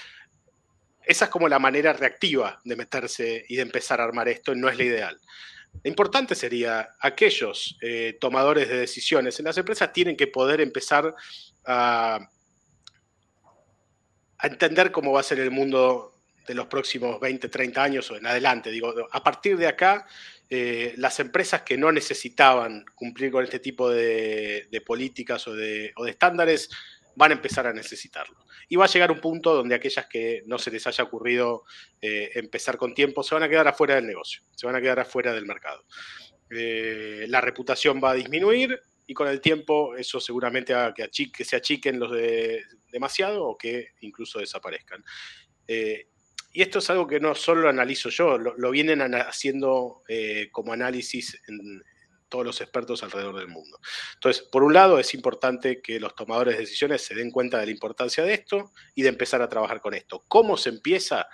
esa 1.02 1.24
es 1.24 1.30
como 1.30 1.48
la 1.48 1.58
manera 1.58 1.94
reactiva 1.94 2.60
de 2.64 2.76
meterse 2.76 3.46
y 3.48 3.56
de 3.56 3.62
empezar 3.62 4.00
a 4.00 4.04
armar 4.04 4.28
esto, 4.28 4.54
no 4.54 4.68
es 4.68 4.76
la 4.76 4.84
ideal. 4.84 5.20
Importante 5.84 6.34
sería 6.34 6.90
aquellos 7.00 7.76
eh, 7.80 8.16
tomadores 8.20 8.68
de 8.68 8.78
decisiones 8.78 9.38
en 9.38 9.46
las 9.46 9.58
empresas 9.58 9.92
tienen 9.92 10.16
que 10.16 10.26
poder 10.26 10.60
empezar 10.60 11.14
a, 11.64 12.28
entender 14.42 14.92
cómo 14.92 15.12
va 15.12 15.20
a 15.20 15.24
ser 15.24 15.40
el 15.40 15.50
mundo 15.50 16.20
de 16.46 16.54
los 16.54 16.66
próximos 16.66 17.18
20, 17.18 17.48
30 17.48 17.82
años 17.82 18.10
o 18.10 18.16
en 18.16 18.26
adelante. 18.26 18.70
Digo, 18.70 18.94
a 19.10 19.22
partir 19.22 19.56
de 19.56 19.66
acá, 19.66 20.06
eh, 20.48 20.94
las 20.98 21.18
empresas 21.18 21.62
que 21.62 21.76
no 21.76 21.90
necesitaban 21.90 22.84
cumplir 22.94 23.32
con 23.32 23.42
este 23.42 23.58
tipo 23.58 23.90
de, 23.90 24.68
políticas 24.86 25.48
o 25.48 25.54
de 25.54 25.92
estándares 26.06 26.68
van 27.16 27.32
a 27.32 27.34
empezar 27.34 27.66
a 27.66 27.72
necesitarlo. 27.72 28.45
Y 28.68 28.76
va 28.76 28.86
a 28.86 28.88
llegar 28.88 29.12
un 29.12 29.20
punto 29.20 29.54
donde 29.54 29.74
aquellas 29.74 30.06
que 30.06 30.42
no 30.46 30.58
se 30.58 30.70
les 30.70 30.86
haya 30.86 31.04
ocurrido 31.04 31.64
eh, 32.00 32.30
empezar 32.34 32.76
con 32.76 32.94
tiempo 32.94 33.22
se 33.22 33.34
van 33.34 33.44
a 33.44 33.48
quedar 33.48 33.68
afuera 33.68 33.94
del 33.94 34.06
negocio, 34.06 34.42
se 34.54 34.66
van 34.66 34.76
a 34.76 34.80
quedar 34.80 35.00
afuera 35.00 35.32
del 35.32 35.46
mercado. 35.46 35.84
Eh, 36.50 37.26
la 37.28 37.40
reputación 37.40 38.00
va 38.02 38.10
a 38.10 38.14
disminuir 38.14 38.80
y 39.06 39.14
con 39.14 39.28
el 39.28 39.40
tiempo 39.40 39.94
eso 39.96 40.20
seguramente 40.20 40.74
haga 40.74 40.94
que, 40.94 41.08
que 41.30 41.44
se 41.44 41.56
achiquen 41.56 41.98
los 41.98 42.10
de 42.10 42.64
demasiado 42.90 43.44
o 43.44 43.56
que 43.56 43.90
incluso 44.00 44.40
desaparezcan. 44.40 45.04
Eh, 45.68 46.08
y 46.52 46.62
esto 46.62 46.78
es 46.78 46.90
algo 46.90 47.06
que 47.06 47.20
no 47.20 47.34
solo 47.34 47.62
lo 47.62 47.68
analizo 47.68 48.08
yo, 48.08 48.38
lo, 48.38 48.56
lo 48.56 48.70
vienen 48.70 49.02
haciendo 49.14 50.02
como 50.52 50.72
análisis 50.72 51.38
en, 51.48 51.82
todos 52.28 52.44
los 52.44 52.60
expertos 52.60 53.02
alrededor 53.02 53.36
del 53.36 53.48
mundo. 53.48 53.78
Entonces, 54.14 54.42
por 54.42 54.62
un 54.62 54.74
lado, 54.74 54.98
es 54.98 55.14
importante 55.14 55.80
que 55.80 56.00
los 56.00 56.14
tomadores 56.14 56.54
de 56.54 56.60
decisiones 56.60 57.02
se 57.02 57.14
den 57.14 57.30
cuenta 57.30 57.58
de 57.58 57.66
la 57.66 57.72
importancia 57.72 58.24
de 58.24 58.34
esto 58.34 58.72
y 58.94 59.02
de 59.02 59.08
empezar 59.08 59.42
a 59.42 59.48
trabajar 59.48 59.80
con 59.80 59.94
esto. 59.94 60.24
¿Cómo 60.28 60.56
se 60.56 60.70
empieza? 60.70 61.28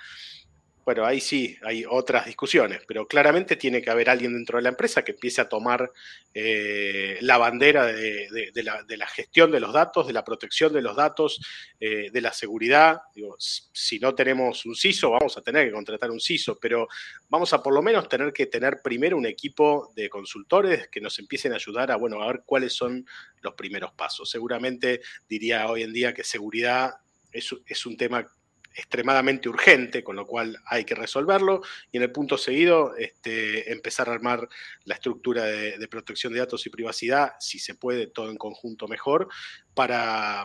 Bueno, 0.84 1.06
ahí 1.06 1.20
sí 1.20 1.56
hay 1.62 1.84
otras 1.88 2.26
discusiones, 2.26 2.80
pero 2.88 3.06
claramente 3.06 3.54
tiene 3.54 3.80
que 3.80 3.90
haber 3.90 4.10
alguien 4.10 4.32
dentro 4.32 4.58
de 4.58 4.64
la 4.64 4.70
empresa 4.70 5.04
que 5.04 5.12
empiece 5.12 5.40
a 5.40 5.48
tomar 5.48 5.92
eh, 6.34 7.18
la 7.20 7.38
bandera 7.38 7.86
de, 7.86 8.52
la, 8.64 9.06
gestión 9.06 9.52
de 9.52 9.60
los 9.60 9.72
datos, 9.72 10.08
de 10.08 10.12
la 10.12 10.24
protección 10.24 10.72
de 10.72 10.82
los 10.82 10.96
datos, 10.96 11.40
eh, 11.78 12.10
de 12.10 12.20
la 12.20 12.32
seguridad. 12.32 13.00
Digo, 13.14 13.36
si 13.38 14.00
no 14.00 14.12
tenemos 14.16 14.66
un 14.66 14.74
CISO, 14.74 15.10
vamos 15.10 15.38
a 15.38 15.42
tener 15.42 15.66
que 15.66 15.72
contratar 15.72 16.10
un 16.10 16.20
CISO, 16.20 16.58
pero 16.58 16.88
vamos 17.28 17.52
a 17.52 17.62
por 17.62 17.72
lo 17.72 17.80
menos 17.80 18.08
tener 18.08 18.32
que 18.32 18.46
tener 18.46 18.80
primero 18.82 19.16
un 19.16 19.26
equipo 19.26 19.92
de 19.94 20.08
consultores 20.08 20.88
que 20.88 21.00
nos 21.00 21.16
empiecen 21.20 21.52
a 21.52 21.56
ayudar 21.56 21.92
a, 21.92 21.96
bueno, 21.96 22.20
a 22.20 22.26
ver 22.26 22.42
cuáles 22.44 22.72
son 22.72 23.06
los 23.40 23.54
primeros 23.54 23.92
pasos. 23.92 24.28
Seguramente 24.28 25.00
diría 25.28 25.68
hoy 25.68 25.84
en 25.84 25.92
día 25.92 26.12
que 26.12 26.24
seguridad 26.24 26.96
es, 27.30 27.54
es 27.66 27.86
un 27.86 27.96
tema 27.96 28.26
extremadamente 28.74 29.48
urgente, 29.48 30.02
con 30.02 30.16
lo 30.16 30.26
cual 30.26 30.58
hay 30.66 30.84
que 30.84 30.94
resolverlo, 30.94 31.62
y 31.90 31.98
en 31.98 32.04
el 32.04 32.12
punto 32.12 32.38
seguido 32.38 32.94
este, 32.96 33.72
empezar 33.72 34.08
a 34.08 34.12
armar 34.12 34.48
la 34.84 34.94
estructura 34.94 35.44
de, 35.44 35.88
protección 35.88 36.32
de 36.32 36.40
datos 36.40 36.66
y 36.66 36.70
privacidad, 36.70 37.34
si 37.38 37.58
se 37.58 37.74
puede, 37.74 38.06
todo 38.06 38.30
en 38.30 38.36
conjunto 38.36 38.88
mejor, 38.88 39.28
para, 39.74 40.44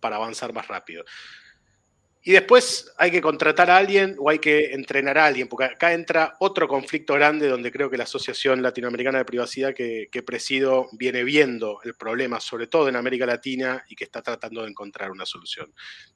para 0.00 0.16
avanzar 0.16 0.52
más 0.52 0.68
rápido. 0.68 1.04
Y 2.24 2.32
después 2.32 2.92
hay 2.98 3.10
que 3.10 3.20
contratar 3.20 3.68
a 3.68 3.76
alguien 3.76 4.14
o 4.18 4.30
hay 4.30 4.38
que 4.38 4.72
entrenar 4.74 5.18
a 5.18 5.26
alguien, 5.26 5.48
porque 5.48 5.64
acá 5.64 5.92
entra 5.92 6.36
otro 6.38 6.68
conflicto 6.68 7.14
grande 7.14 7.48
donde 7.48 7.72
creo 7.72 7.90
que 7.90 7.96
la 7.96 8.04
Asociación 8.04 8.62
Latinoamericana 8.62 9.18
de 9.18 9.24
Privacidad 9.24 9.74
que, 9.74 10.08
que, 10.10 10.22
presido 10.22 10.88
viene 10.92 11.24
viendo 11.24 11.80
el 11.82 11.94
problema, 11.94 12.38
sobre 12.38 12.68
todo 12.68 12.88
en 12.88 12.94
América 12.94 13.26
Latina, 13.26 13.84
y 13.88 13.96
que 13.96 14.04
está 14.04 14.22
tratando 14.22 14.62
de 14.62 14.70
encontrar 14.70 15.10
una 15.10 15.26
solución 15.26 15.72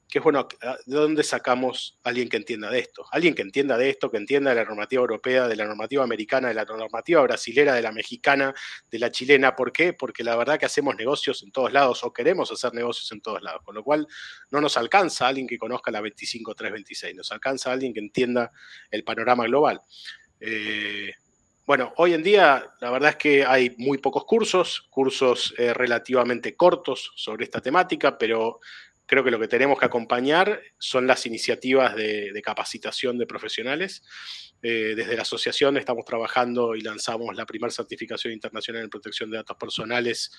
que 0.09 0.19
es 0.19 0.23
bueno, 0.23 0.47
¿de 0.85 0.95
dónde 0.95 1.21
sacamos 1.21 1.99
a 2.03 2.09
alguien 2.09 2.29
que 2.29 2.37
entienda 2.37 2.69
de 2.69 2.79
esto? 2.79 3.05
Alguien 3.11 3.35
que 3.35 3.41
entienda 3.41 3.77
de 3.77 3.89
esto, 3.89 4.09
que 4.09 4.17
entienda 4.17 4.51
de 4.51 4.55
la 4.55 4.63
normativa 4.63 5.01
europea, 5.01 5.47
de 5.47 5.55
la 5.57 5.65
normativa 5.65 6.03
americana, 6.03 6.47
de 6.47 6.53
la 6.53 6.63
normativa 6.63 7.21
brasilera, 7.23 7.73
de 7.73 7.81
la 7.81 7.91
mexicana, 7.91 8.53
de 8.89 8.99
la 8.99 9.11
chilena. 9.11 9.55
¿Por 9.55 9.73
qué? 9.73 9.91
Porque 9.91 10.23
la 10.23 10.37
verdad 10.37 10.57
que 10.57 10.65
hacemos 10.65 10.95
negocios 10.95 11.43
en 11.43 11.51
todos 11.51 11.73
lados 11.73 12.05
o 12.05 12.13
queremos 12.13 12.49
hacer 12.51 12.73
negocios 12.73 13.11
en 13.11 13.19
todos 13.19 13.41
lados, 13.41 13.61
con 13.63 13.75
lo 13.75 13.83
cual 13.83 14.07
no 14.49 14.61
nos 14.61 14.77
alcanza 14.77 15.27
alguien 15.27 15.45
que 15.45 15.57
conozca 15.57 15.91
la 15.91 15.96
25326, 16.01 17.15
nos 17.15 17.31
alcanza 17.31 17.71
alguien 17.71 17.93
que 17.93 17.99
entienda 17.99 18.51
el 18.91 19.03
panorama 19.03 19.45
global. 19.45 19.81
Eh, 20.39 21.11
bueno, 21.65 21.93
hoy 21.97 22.13
en 22.13 22.23
día 22.23 22.65
la 22.79 22.91
verdad 22.91 23.09
es 23.09 23.15
que 23.17 23.45
hay 23.45 23.75
muy 23.77 23.97
pocos 23.97 24.23
cursos, 24.23 24.87
cursos 24.89 25.53
eh, 25.57 25.73
relativamente 25.73 26.55
cortos 26.55 27.11
sobre 27.15 27.43
esta 27.43 27.59
temática, 27.59 28.17
pero 28.17 28.61
creo 29.07 29.23
que 29.23 29.31
lo 29.31 29.39
que 29.39 29.47
tenemos 29.47 29.79
que 29.79 29.85
acompañar 29.85 30.61
son 30.77 31.07
las 31.07 31.25
iniciativas 31.25 31.95
de, 31.95 32.39
capacitación 32.43 33.17
de 33.17 33.25
profesionales. 33.25 34.03
Eh, 34.61 34.93
desde 34.95 35.15
la 35.15 35.21
asociación 35.21 35.77
estamos 35.77 36.03
trabajando 36.03 36.75
y 36.75 36.81
lanzamos 36.81 37.35
la 37.35 37.45
primera 37.45 37.71
certificación 37.71 38.33
internacional 38.33 38.83
en 38.83 38.89
protección 38.89 39.29
de 39.29 39.37
datos 39.37 39.55
personales 39.57 40.31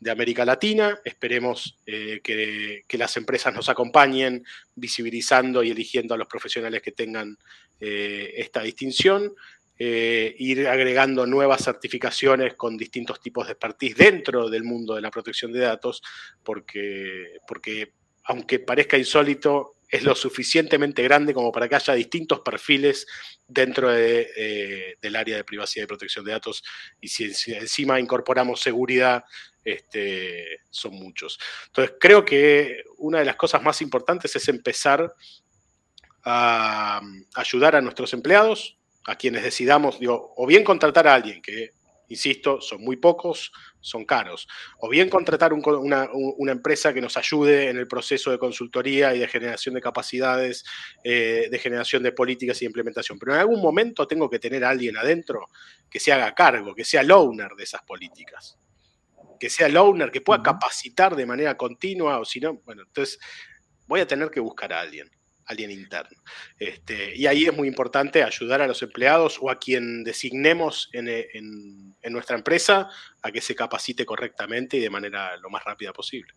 de 0.00 0.10
América 0.10 0.44
Latina. 0.44 1.00
Esperemos 1.04 1.78
eh, 1.86 2.20
que, 2.22 2.98
las 2.98 3.16
empresas 3.16 3.54
nos 3.54 3.68
acompañen 3.68 4.44
visibilizando 4.74 5.62
y 5.62 5.70
eligiendo 5.70 6.14
a 6.14 6.18
los 6.18 6.26
profesionales 6.26 6.82
que 6.82 6.92
tengan 6.92 7.38
eh, 7.80 8.34
esta 8.36 8.62
distinción. 8.62 9.32
ir 9.78 10.66
agregando 10.66 11.24
nuevas 11.24 11.62
certificaciones 11.62 12.54
con 12.54 12.76
distintos 12.76 13.20
tipos 13.20 13.46
de 13.46 13.52
expertise 13.52 13.94
dentro 13.96 14.50
del 14.50 14.64
mundo 14.64 14.96
de 14.96 15.02
la 15.02 15.10
protección 15.12 15.52
de 15.52 15.60
datos, 15.60 16.02
porque, 16.42 17.38
porque 17.46 17.92
aunque 18.28 18.58
parezca 18.58 18.98
insólito, 18.98 19.76
es 19.88 20.02
lo 20.02 20.14
suficientemente 20.14 21.02
grande 21.02 21.32
como 21.32 21.50
para 21.50 21.66
que 21.66 21.76
haya 21.76 21.94
distintos 21.94 22.40
perfiles 22.40 23.06
dentro 23.46 23.90
eh, 23.96 24.96
del 25.00 25.16
área 25.16 25.36
de 25.36 25.44
privacidad 25.44 25.84
y 25.84 25.86
protección 25.86 26.26
de 26.26 26.32
datos. 26.32 26.62
Y 27.00 27.08
si, 27.08 27.32
encima 27.54 27.98
incorporamos 27.98 28.60
seguridad, 28.60 29.24
este, 29.64 30.60
son 30.68 30.92
muchos. 30.92 31.40
Entonces, 31.68 31.96
creo 31.98 32.22
que 32.22 32.82
una 32.98 33.20
de 33.20 33.24
las 33.24 33.36
cosas 33.36 33.62
más 33.62 33.80
importantes 33.80 34.36
es 34.36 34.46
empezar 34.48 35.14
a 36.22 37.00
ayudar 37.34 37.76
a 37.76 37.80
nuestros 37.80 38.12
empleados, 38.12 38.76
a 39.06 39.16
quienes 39.16 39.42
decidamos, 39.42 39.98
o 40.06 40.46
bien 40.46 40.64
contratar 40.64 41.08
a 41.08 41.14
alguien 41.14 41.40
que 41.40 41.70
insisto, 42.08 42.60
son 42.60 42.82
muy 42.82 42.96
pocos, 42.96 43.52
son 43.80 44.04
caros. 44.04 44.48
O 44.78 44.88
bien 44.88 45.08
contratar 45.08 45.52
una, 45.52 46.08
empresa 46.50 46.92
que 46.92 47.00
nos 47.00 47.16
ayude 47.16 47.68
en 47.68 47.78
el 47.78 47.86
proceso 47.86 48.30
de 48.30 48.38
consultoría 48.38 49.14
y 49.14 49.20
de 49.20 49.28
generación 49.28 49.74
de 49.74 49.80
capacidades, 49.80 50.64
eh, 51.04 51.48
de 51.50 51.58
generación 51.58 52.02
de 52.02 52.12
políticas 52.12 52.60
y 52.62 52.66
implementación. 52.66 53.18
Pero 53.18 53.34
en 53.34 53.40
algún 53.40 53.60
momento 53.60 54.06
tengo 54.06 54.28
que 54.28 54.38
tener 54.38 54.64
a 54.64 54.70
alguien 54.70 54.96
adentro 54.96 55.48
que 55.90 56.00
se 56.00 56.12
haga 56.12 56.34
cargo, 56.34 56.74
que 56.74 56.84
sea 56.84 57.02
el 57.02 57.10
owner 57.10 57.52
de 57.56 57.64
esas 57.64 57.82
políticas. 57.82 58.58
Que 59.38 59.50
sea 59.50 59.66
el 59.66 59.76
owner, 59.76 60.10
que 60.10 60.20
pueda 60.20 60.42
capacitar 60.42 61.14
de 61.14 61.26
manera 61.26 61.56
continua, 61.56 62.18
o 62.18 62.24
si 62.24 62.40
no, 62.40 62.54
bueno, 62.64 62.82
entonces 62.82 63.18
voy 63.86 64.00
a 64.00 64.06
tener 64.06 64.30
que 64.30 64.40
buscar 64.40 64.72
a 64.72 64.80
alguien 64.80 65.10
alguien 65.48 65.70
interno. 65.70 66.22
Este, 66.58 67.16
y 67.16 67.26
ahí 67.26 67.46
es 67.46 67.56
muy 67.56 67.66
importante 67.66 68.22
ayudar 68.22 68.60
a 68.60 68.66
los 68.66 68.82
empleados 68.82 69.38
o 69.40 69.50
a 69.50 69.58
quien 69.58 70.04
designemos 70.04 70.90
en, 70.92 71.96
nuestra 72.10 72.36
empresa 72.36 72.88
a 73.22 73.30
que 73.30 73.40
se 73.40 73.54
capacite 73.54 74.06
correctamente 74.06 74.76
y 74.76 74.80
de 74.80 74.90
manera 74.90 75.36
lo 75.38 75.50
más 75.50 75.64
rápida 75.64 75.92
posible. 75.92 76.32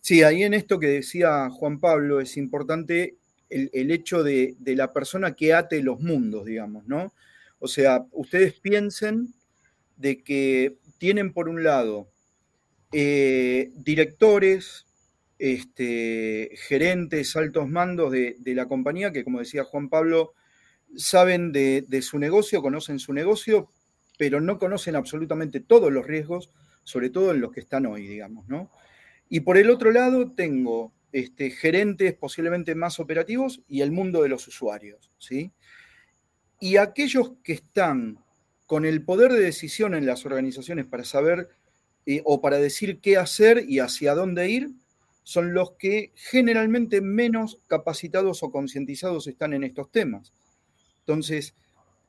Sí, 0.00 0.22
ahí 0.22 0.42
en 0.42 0.54
esto 0.54 0.78
que 0.78 0.88
decía 0.88 1.48
Juan 1.50 1.78
Pablo 1.78 2.20
es 2.20 2.36
importante 2.36 3.16
el, 3.48 3.90
hecho 3.90 4.22
de, 4.22 4.56
la 4.64 4.92
persona 4.92 5.34
que 5.34 5.54
ate 5.54 5.82
los 5.82 6.00
mundos, 6.00 6.46
digamos, 6.46 6.86
¿no? 6.86 7.14
O 7.58 7.68
sea, 7.68 8.04
ustedes 8.12 8.54
piensen 8.54 9.34
de 9.96 10.22
que 10.22 10.76
tienen 10.98 11.32
por 11.32 11.48
un 11.48 11.62
lado 11.62 12.10
eh, 12.92 13.70
directores, 13.74 14.86
este, 15.38 16.50
gerentes, 16.54 17.36
altos 17.36 17.68
mandos 17.68 18.12
de, 18.12 18.36
la 18.44 18.66
compañía 18.66 19.12
que, 19.12 19.24
como 19.24 19.38
decía 19.38 19.64
Juan 19.64 19.88
Pablo, 19.88 20.34
saben 20.96 21.52
de, 21.52 22.02
su 22.02 22.18
negocio, 22.18 22.62
conocen 22.62 22.98
su 22.98 23.12
negocio, 23.12 23.70
pero 24.18 24.40
no 24.40 24.58
conocen 24.58 24.96
absolutamente 24.96 25.60
todos 25.60 25.92
los 25.92 26.06
riesgos, 26.06 26.50
sobre 26.84 27.10
todo 27.10 27.32
en 27.32 27.40
los 27.40 27.52
que 27.52 27.60
están 27.60 27.86
hoy, 27.86 28.06
digamos, 28.06 28.48
¿no? 28.48 28.70
Y 29.28 29.40
por 29.40 29.58
el 29.58 29.70
otro 29.70 29.90
lado 29.90 30.32
tengo 30.32 30.92
este, 31.12 31.50
gerentes 31.50 32.14
posiblemente 32.14 32.74
más 32.74 33.00
operativos 33.00 33.62
y 33.68 33.80
el 33.80 33.90
mundo 33.90 34.22
de 34.22 34.28
los 34.28 34.46
usuarios, 34.46 35.10
¿sí? 35.18 35.52
Y 36.60 36.76
aquellos 36.76 37.32
que 37.42 37.52
están 37.52 38.18
con 38.66 38.84
el 38.84 39.02
poder 39.04 39.32
de 39.32 39.40
decisión 39.40 39.94
en 39.94 40.06
las 40.06 40.24
organizaciones 40.24 40.86
para 40.86 41.04
saber 41.04 41.48
eh, 42.06 42.22
o 42.24 42.40
para 42.40 42.58
decir 42.58 43.00
qué 43.00 43.16
hacer 43.16 43.64
y 43.68 43.80
hacia 43.80 44.14
dónde 44.14 44.48
ir, 44.48 44.70
son 45.26 45.54
los 45.54 45.72
que 45.72 46.12
generalmente 46.14 47.00
menos 47.00 47.58
capacitados 47.66 48.44
o 48.44 48.52
concientizados 48.52 49.26
están 49.26 49.54
en 49.54 49.64
estos 49.64 49.90
temas. 49.90 50.32
Entonces, 51.00 51.56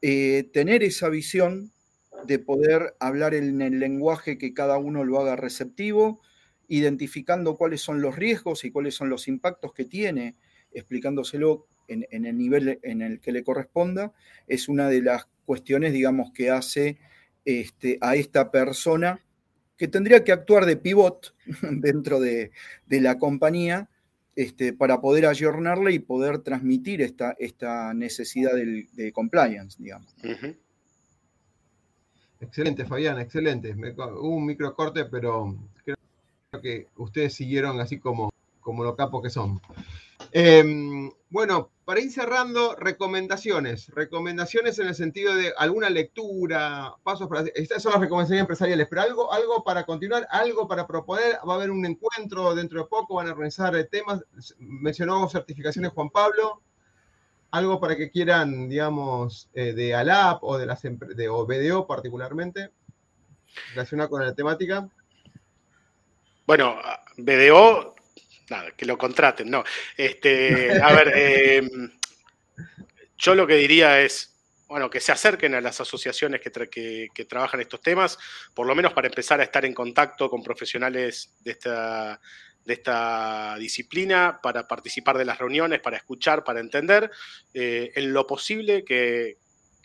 eh, 0.03 0.47
tener 0.53 0.83
esa 0.83 1.09
visión 1.09 1.71
de 2.27 2.37
poder 2.37 2.93
hablar 2.99 3.33
en 3.33 3.59
el 3.63 3.79
lenguaje 3.79 4.37
que 4.37 4.53
cada 4.53 4.77
uno 4.77 5.03
lo 5.03 5.19
haga 5.19 5.35
receptivo, 5.35 6.21
identificando 6.67 7.57
cuáles 7.57 7.81
son 7.81 8.01
los 8.01 8.15
riesgos 8.15 8.63
y 8.65 8.69
cuáles 8.69 8.93
son 8.93 9.09
los 9.09 9.27
impactos 9.27 9.73
que 9.73 9.85
tiene, 9.85 10.35
explicándoselo 10.71 11.65
en, 11.87 12.05
el 12.11 12.37
nivel 12.37 12.79
en 12.83 13.01
el 13.01 13.19
que 13.19 13.31
le 13.31 13.43
corresponda, 13.43 14.13
es 14.45 14.69
una 14.69 14.89
de 14.89 15.01
las 15.01 15.27
cuestiones, 15.43 15.91
digamos, 15.91 16.31
que 16.33 16.51
hace 16.51 16.99
este, 17.45 17.97
a 17.99 18.15
esta 18.15 18.51
persona 18.51 19.25
que 19.77 19.87
tendría 19.87 20.23
que 20.23 20.31
actuar 20.31 20.65
de 20.65 20.77
pivot 20.77 21.35
dentro 21.71 22.19
de, 22.19 22.51
la 22.87 23.17
compañía 23.17 23.89
este, 24.35 24.73
para 24.73 25.01
poder 25.01 25.25
ayornarle 25.25 25.93
y 25.93 25.99
poder 25.99 26.39
transmitir 26.39 27.01
esta, 27.01 27.35
esta 27.39 27.93
necesidad 27.93 28.51
de 28.53 29.11
compliance, 29.13 29.81
digamos. 29.81 30.15
Excelente, 32.39 32.85
Fabián, 32.85 33.19
excelente. 33.19 33.73
hubo 33.73 34.35
un 34.35 34.45
microcorte, 34.45 35.05
pero 35.05 35.55
creo 35.83 35.97
que 36.61 36.87
ustedes 36.97 37.33
siguieron 37.33 37.79
así 37.79 37.99
como, 37.99 38.31
como 38.59 38.83
lo 38.83 38.95
capo 38.95 39.21
que 39.21 39.29
son. 39.29 39.59
Em, 40.31 41.11
bueno, 41.29 41.71
para 41.85 42.01
ir 42.01 42.11
cerrando, 42.11 42.75
recomendaciones. 42.75 43.89
Recomendaciones 43.89 44.77
en 44.79 44.87
el 44.87 44.95
sentido 44.95 45.35
de 45.35 45.53
alguna 45.57 45.89
lectura, 45.89 46.95
pasos 47.03 47.27
para... 47.27 47.45
Estas 47.55 47.81
son 47.81 47.93
las 47.93 48.01
recomendaciones 48.01 48.41
empresariales, 48.41 48.87
pero 48.89 49.01
algo, 49.01 49.33
algo 49.33 49.63
para 49.63 49.85
continuar, 49.85 50.27
algo 50.29 50.67
para 50.67 50.85
proponer. 50.85 51.37
Va 51.47 51.53
a 51.53 51.55
haber 51.55 51.71
un 51.71 51.85
encuentro 51.85 52.53
dentro 52.55 52.81
de 52.81 52.89
poco, 52.89 53.15
van 53.15 53.27
a 53.27 53.31
organizar 53.31 53.73
temas. 53.85 54.23
Mencionó 54.59 55.29
certificaciones 55.29 55.91
Juan 55.91 56.09
Pablo. 56.09 56.61
Algo 57.51 57.79
para 57.79 57.95
que 57.95 58.11
quieran, 58.11 58.67
digamos, 58.67 59.49
eh, 59.53 59.71
de 59.71 59.95
ALAP 59.95 60.43
o 60.43 60.57
de 60.57 60.65
las 60.65 60.81
de 60.81 61.29
o 61.29 61.45
BDO 61.45 61.87
particularmente, 61.87 62.71
relacionado 63.69 64.09
con 64.09 64.25
la 64.25 64.35
temática. 64.35 64.89
Bueno, 66.45 66.75
BDO 67.15 67.96
nada, 68.49 68.71
que 68.71 68.85
lo 68.85 68.97
contraten, 68.97 69.49
no. 69.49 69.63
Este, 69.95 70.81
a 70.81 70.93
ver, 70.93 71.11
em, 71.15 71.91
yo 73.17 73.35
lo 73.35 73.47
que 73.47 73.55
diría 73.55 74.01
es, 74.01 74.33
bueno, 74.67 74.89
que 74.89 74.99
se 74.99 75.11
acerquen 75.11 75.55
a 75.55 75.61
las 75.61 75.79
asociaciones 75.79 76.41
que, 76.41 77.09
que, 77.13 77.25
trabajan 77.25 77.61
estos 77.61 77.81
temas, 77.81 78.17
por 78.53 78.67
lo 78.67 78.75
menos 78.75 78.93
para 78.93 79.07
empezar 79.07 79.39
a 79.39 79.43
estar 79.43 79.63
en 79.65 79.73
contacto 79.73 80.29
con 80.29 80.43
profesionales 80.43 81.33
de 81.39 81.51
esta, 81.51 82.19
de 82.65 82.73
esta 82.73 83.55
disciplina, 83.57 84.39
para 84.41 84.67
participar 84.67 85.17
de 85.17 85.25
las 85.25 85.37
reuniones, 85.37 85.79
para 85.79 85.97
escuchar, 85.97 86.43
para 86.43 86.59
entender, 86.59 87.09
eh, 87.53 87.91
en 87.95 88.13
lo 88.13 88.27
posible 88.27 88.83
que, 88.83 89.37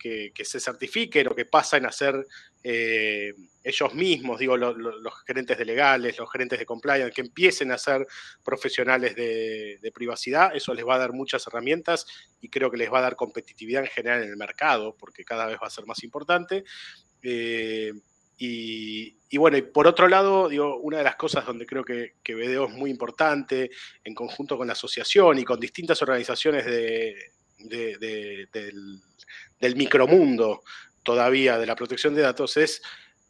que, 0.03 0.45
se 0.45 0.61
certifiquen 0.61 1.29
o 1.29 1.35
que 1.35 1.45
pasen 1.45 1.87
a 1.87 1.93
ser 1.93 2.27
eh, 2.63 3.33
ellos 3.63 3.95
mismos, 3.95 4.39
digo, 4.39 4.57
los 4.57 5.25
gerentes 5.25 5.57
de 5.57 5.65
legales, 5.65 6.19
los 6.19 6.31
gerentes 6.31 6.59
de 6.59 6.67
compliance, 6.67 7.13
que 7.13 7.21
empiecen 7.21 7.71
a 7.71 7.79
ser 7.79 8.07
profesionales 8.43 9.15
de, 9.15 9.93
privacidad, 9.95 10.55
eso 10.57 10.75
les 10.75 10.87
va 10.87 10.97
a 10.97 10.99
dar 10.99 11.13
muchas 11.13 11.47
herramientas 11.47 12.07
y 12.41 12.49
creo 12.49 12.71
que 12.71 12.79
les 12.79 12.93
va 12.93 12.99
a 12.99 13.03
dar 13.03 13.17
competitividad 13.17 13.85
en 13.85 13.91
general 13.91 14.23
en 14.23 14.31
el 14.31 14.37
mercado, 14.37 14.97
porque 14.99 15.25
cada 15.25 15.47
vez 15.47 15.59
va 15.63 15.67
a 15.67 15.71
ser 15.71 15.87
más 15.87 16.03
importante. 16.03 16.65
Eh, 17.23 17.93
y, 18.45 19.37
bueno, 19.37 19.57
y 19.57 19.63
por 19.63 19.87
otro 19.87 20.09
lado, 20.09 20.49
digo, 20.49 20.79
una 20.79 20.99
de 20.99 21.05
las 21.05 21.15
cosas 21.15 21.47
donde 21.47 21.65
creo 21.65 21.85
que, 21.85 22.15
que 22.25 22.35
BDO 22.35 22.67
es 22.67 22.75
muy 22.75 22.91
importante, 22.91 23.71
en 24.03 24.15
conjunto 24.17 24.57
con 24.57 24.67
la 24.67 24.73
asociación 24.73 25.39
y 25.39 25.45
con 25.45 25.61
distintas 25.61 26.03
organizaciones 26.03 26.65
de, 26.65 27.15
del, 27.69 29.01
micromundo 29.77 30.63
todavía 31.03 31.59
de 31.59 31.67
la 31.67 31.77
protección 31.77 32.15
de 32.15 32.23
datos 32.23 32.57
es, 32.57 32.83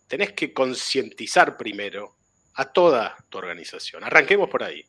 tenés 0.07 0.33
que 0.33 0.53
concientizar 0.53 1.57
primero 1.57 2.17
a 2.55 2.67
toda 2.67 3.17
tu 3.29 3.39
organización. 3.39 4.05
Arranquemos 4.05 4.49
por 4.49 4.63
ahí. 4.63 4.85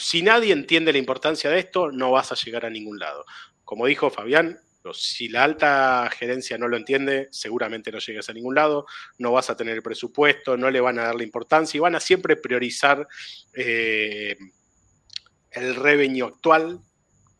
si 0.00 0.22
nadie 0.22 0.52
entiende 0.52 0.92
la 0.92 0.98
importancia 0.98 1.50
de 1.50 1.58
esto, 1.58 1.90
no 1.92 2.10
vas 2.10 2.32
a 2.32 2.34
llegar 2.34 2.64
a 2.64 2.70
ningún 2.70 2.98
lado. 2.98 3.24
Como 3.64 3.86
dijo 3.86 4.10
Fabián, 4.10 4.58
si 4.94 5.28
la 5.28 5.44
alta 5.44 6.08
gerencia 6.10 6.58
no 6.58 6.68
lo 6.68 6.76
entiende, 6.76 7.28
seguramente 7.30 7.90
no 7.90 7.98
llegas 7.98 8.28
a 8.28 8.32
ningún 8.32 8.54
lado, 8.54 8.86
no 9.18 9.32
vas 9.32 9.50
a 9.50 9.56
tener 9.56 9.76
el 9.76 9.82
presupuesto, 9.82 10.56
no 10.56 10.70
le 10.70 10.80
van 10.80 10.98
a 10.98 11.04
dar 11.04 11.14
la 11.14 11.22
importancia 11.22 11.78
y 11.78 11.80
van 11.80 11.94
a 11.94 12.00
siempre 12.00 12.36
priorizar 12.36 13.06
eh, 13.54 14.36
el 15.50 15.74
revenue 15.74 16.26
actual 16.26 16.80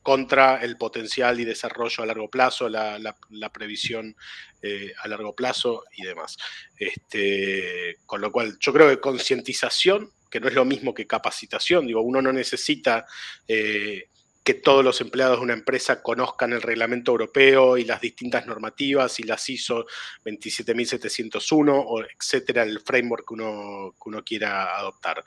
contra 0.06 0.62
el 0.62 0.76
potencial 0.76 1.40
y 1.40 1.44
desarrollo 1.44 2.04
a 2.04 2.06
largo 2.06 2.30
plazo, 2.30 2.68
la, 2.68 3.50
previsión 3.52 4.14
eh, 4.62 4.92
a 5.02 5.08
largo 5.08 5.34
plazo 5.34 5.82
y 5.96 6.04
demás. 6.04 6.36
Este, 6.78 7.96
con 8.06 8.20
lo 8.20 8.30
cual, 8.30 8.56
yo 8.60 8.72
creo 8.72 8.88
que 8.88 9.00
concientización, 9.00 10.12
que 10.30 10.38
no 10.38 10.46
es 10.46 10.54
lo 10.54 10.64
mismo 10.64 10.94
que 10.94 11.08
capacitación, 11.08 11.88
digo, 11.88 12.02
uno 12.02 12.22
no 12.22 12.32
necesita 12.32 13.04
eh, 13.48 14.04
que 14.44 14.54
todos 14.54 14.84
los 14.84 15.00
empleados 15.00 15.38
de 15.38 15.42
una 15.42 15.54
empresa 15.54 16.00
conozcan 16.00 16.52
el 16.52 16.62
reglamento 16.62 17.10
europeo 17.10 17.76
y 17.76 17.84
las 17.84 18.00
distintas 18.00 18.46
normativas 18.46 19.18
y 19.18 19.24
las 19.24 19.48
ISO 19.48 19.86
27701 20.24 21.80
o 21.80 22.04
etcétera, 22.04 22.62
el 22.62 22.78
framework 22.78 23.28
uno, 23.32 23.96
que 24.00 24.08
uno 24.08 24.22
quiera 24.22 24.78
adoptar. 24.78 25.24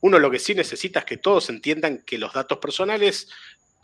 Uno 0.00 0.20
lo 0.20 0.30
que 0.30 0.38
sí 0.38 0.54
necesita 0.54 1.00
es 1.00 1.04
que 1.04 1.16
todos 1.16 1.50
entiendan 1.50 2.04
que 2.06 2.18
los 2.18 2.32
datos 2.32 2.58
personales 2.58 3.28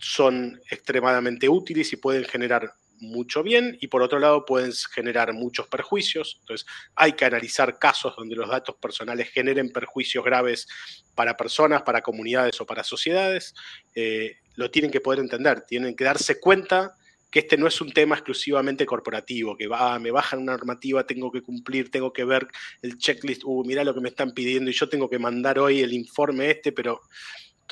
son 0.03 0.61
extremadamente 0.68 1.48
útiles 1.48 1.92
y 1.92 1.96
pueden 1.96 2.24
generar 2.24 2.74
mucho 2.98 3.42
bien 3.42 3.76
y 3.80 3.88
por 3.88 4.03
otro 4.03 4.18
lado 4.18 4.44
pueden 4.44 4.72
generar 4.92 5.32
muchos 5.32 5.68
perjuicios. 5.68 6.38
Entonces 6.40 6.66
hay 6.94 7.12
que 7.12 7.24
analizar 7.24 7.78
casos 7.78 8.14
donde 8.16 8.36
los 8.36 8.48
datos 8.48 8.76
personales 8.76 9.30
generen 9.30 9.70
perjuicios 9.70 10.24
graves 10.24 10.66
para 11.14 11.36
personas, 11.36 11.82
para 11.82 12.03
comunidades 12.03 12.61
o 12.61 12.66
para 12.66 12.84
sociedades. 12.84 13.55
Eh, 13.94 14.36
lo 14.57 14.70
tienen 14.70 14.90
que 14.90 15.00
poder 15.00 15.20
entender, 15.20 15.62
tienen 15.62 15.94
que 15.94 16.05
darse 16.05 16.40
cuenta 16.40 16.96
que 17.30 17.40
este 17.40 17.57
no 17.57 17.66
es 17.66 17.80
un 17.80 17.92
tema 17.92 18.16
exclusivamente 18.16 18.84
corporativo, 18.84 19.57
que 19.57 19.66
va, 19.66 19.98
me 19.98 20.11
bajan 20.11 20.40
una 20.40 20.53
normativa, 20.53 21.07
tengo 21.07 21.32
que 21.32 21.40
cumplir, 21.40 21.90
tengo 21.90 22.12
que 22.12 22.24
ver 22.24 22.46
el 22.82 22.98
checklist, 22.98 23.42
uh, 23.44 23.64
mira 23.64 23.84
lo 23.84 23.94
que 23.94 24.03
me 24.03 24.11
están 24.11 24.32
pidiendo 24.32 24.70
y 24.70 24.74
yo 24.74 24.86
tengo 24.86 25.09
que 25.09 25.18
mandar 25.18 25.59
hoy 25.59 25.80
el 25.80 25.94
informe 25.94 26.50
este, 26.50 26.72
pero 26.72 27.00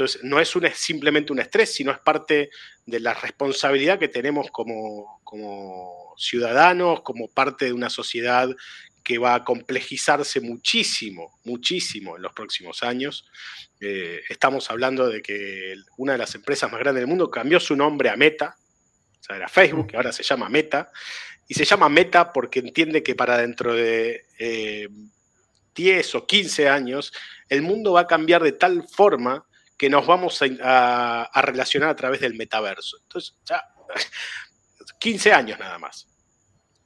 entonces 0.00 0.24
no 0.24 0.40
es, 0.40 0.56
un, 0.56 0.66
simplemente 0.72 1.30
un 1.30 1.40
estrés, 1.40 1.74
sino 1.74 1.92
es 1.92 1.98
parte 1.98 2.48
de 2.86 3.00
la 3.00 3.12
responsabilidad 3.12 3.98
que 3.98 4.08
tenemos 4.08 4.50
como, 4.50 5.20
como 5.24 6.14
ciudadanos, 6.16 7.02
como 7.02 7.28
parte 7.28 7.66
de 7.66 7.74
una 7.74 7.90
sociedad 7.90 8.48
que 9.04 9.18
va 9.18 9.34
a 9.34 9.44
complejizarse 9.44 10.40
muchísimo, 10.40 11.38
muchísimo 11.44 12.16
en 12.16 12.22
los 12.22 12.32
próximos 12.32 12.82
años. 12.82 13.26
Eh, 13.78 14.22
estamos 14.30 14.70
hablando 14.70 15.06
de 15.06 15.20
que 15.20 15.74
una 15.98 16.12
de 16.12 16.18
las 16.18 16.34
empresas 16.34 16.72
más 16.72 16.80
grandes 16.80 17.02
del 17.02 17.08
mundo 17.08 17.30
cambió 17.30 17.60
su 17.60 17.76
nombre 17.76 18.08
a 18.08 18.16
Meta, 18.16 18.56
o 18.56 19.22
sea, 19.22 19.36
era 19.36 19.48
Facebook, 19.48 19.88
que 19.88 19.96
ahora 19.96 20.12
se 20.12 20.22
llama 20.22 20.48
Meta, 20.48 20.90
y 21.46 21.52
se 21.52 21.66
llama 21.66 21.90
Meta 21.90 22.32
porque 22.32 22.60
entiende 22.60 23.02
que 23.02 23.14
para 23.14 23.36
dentro 23.36 23.74
de 23.74 24.24
10 25.74 26.14
eh, 26.14 26.16
o 26.16 26.26
15 26.26 26.68
años 26.70 27.12
el 27.50 27.60
mundo 27.60 27.92
va 27.92 28.02
a 28.02 28.06
cambiar 28.06 28.42
de 28.42 28.52
tal 28.52 28.88
forma 28.88 29.44
que 29.80 29.88
nos 29.88 30.06
vamos 30.06 30.38
a, 30.62 31.30
relacionar 31.42 31.88
a 31.88 31.96
través 31.96 32.20
del 32.20 32.34
metaverso. 32.34 32.98
Entonces, 32.98 33.34
ya, 33.46 33.64
15 35.00 35.32
años 35.32 35.58
nada 35.58 35.78
más. 35.78 36.06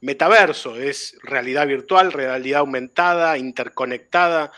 Metaverso 0.01 0.77
es 0.77 1.19
realidad 1.21 1.67
virtual, 1.67 2.13
realidad 2.13 2.61
aumentada, 2.61 3.37
interconectada. 3.37 4.53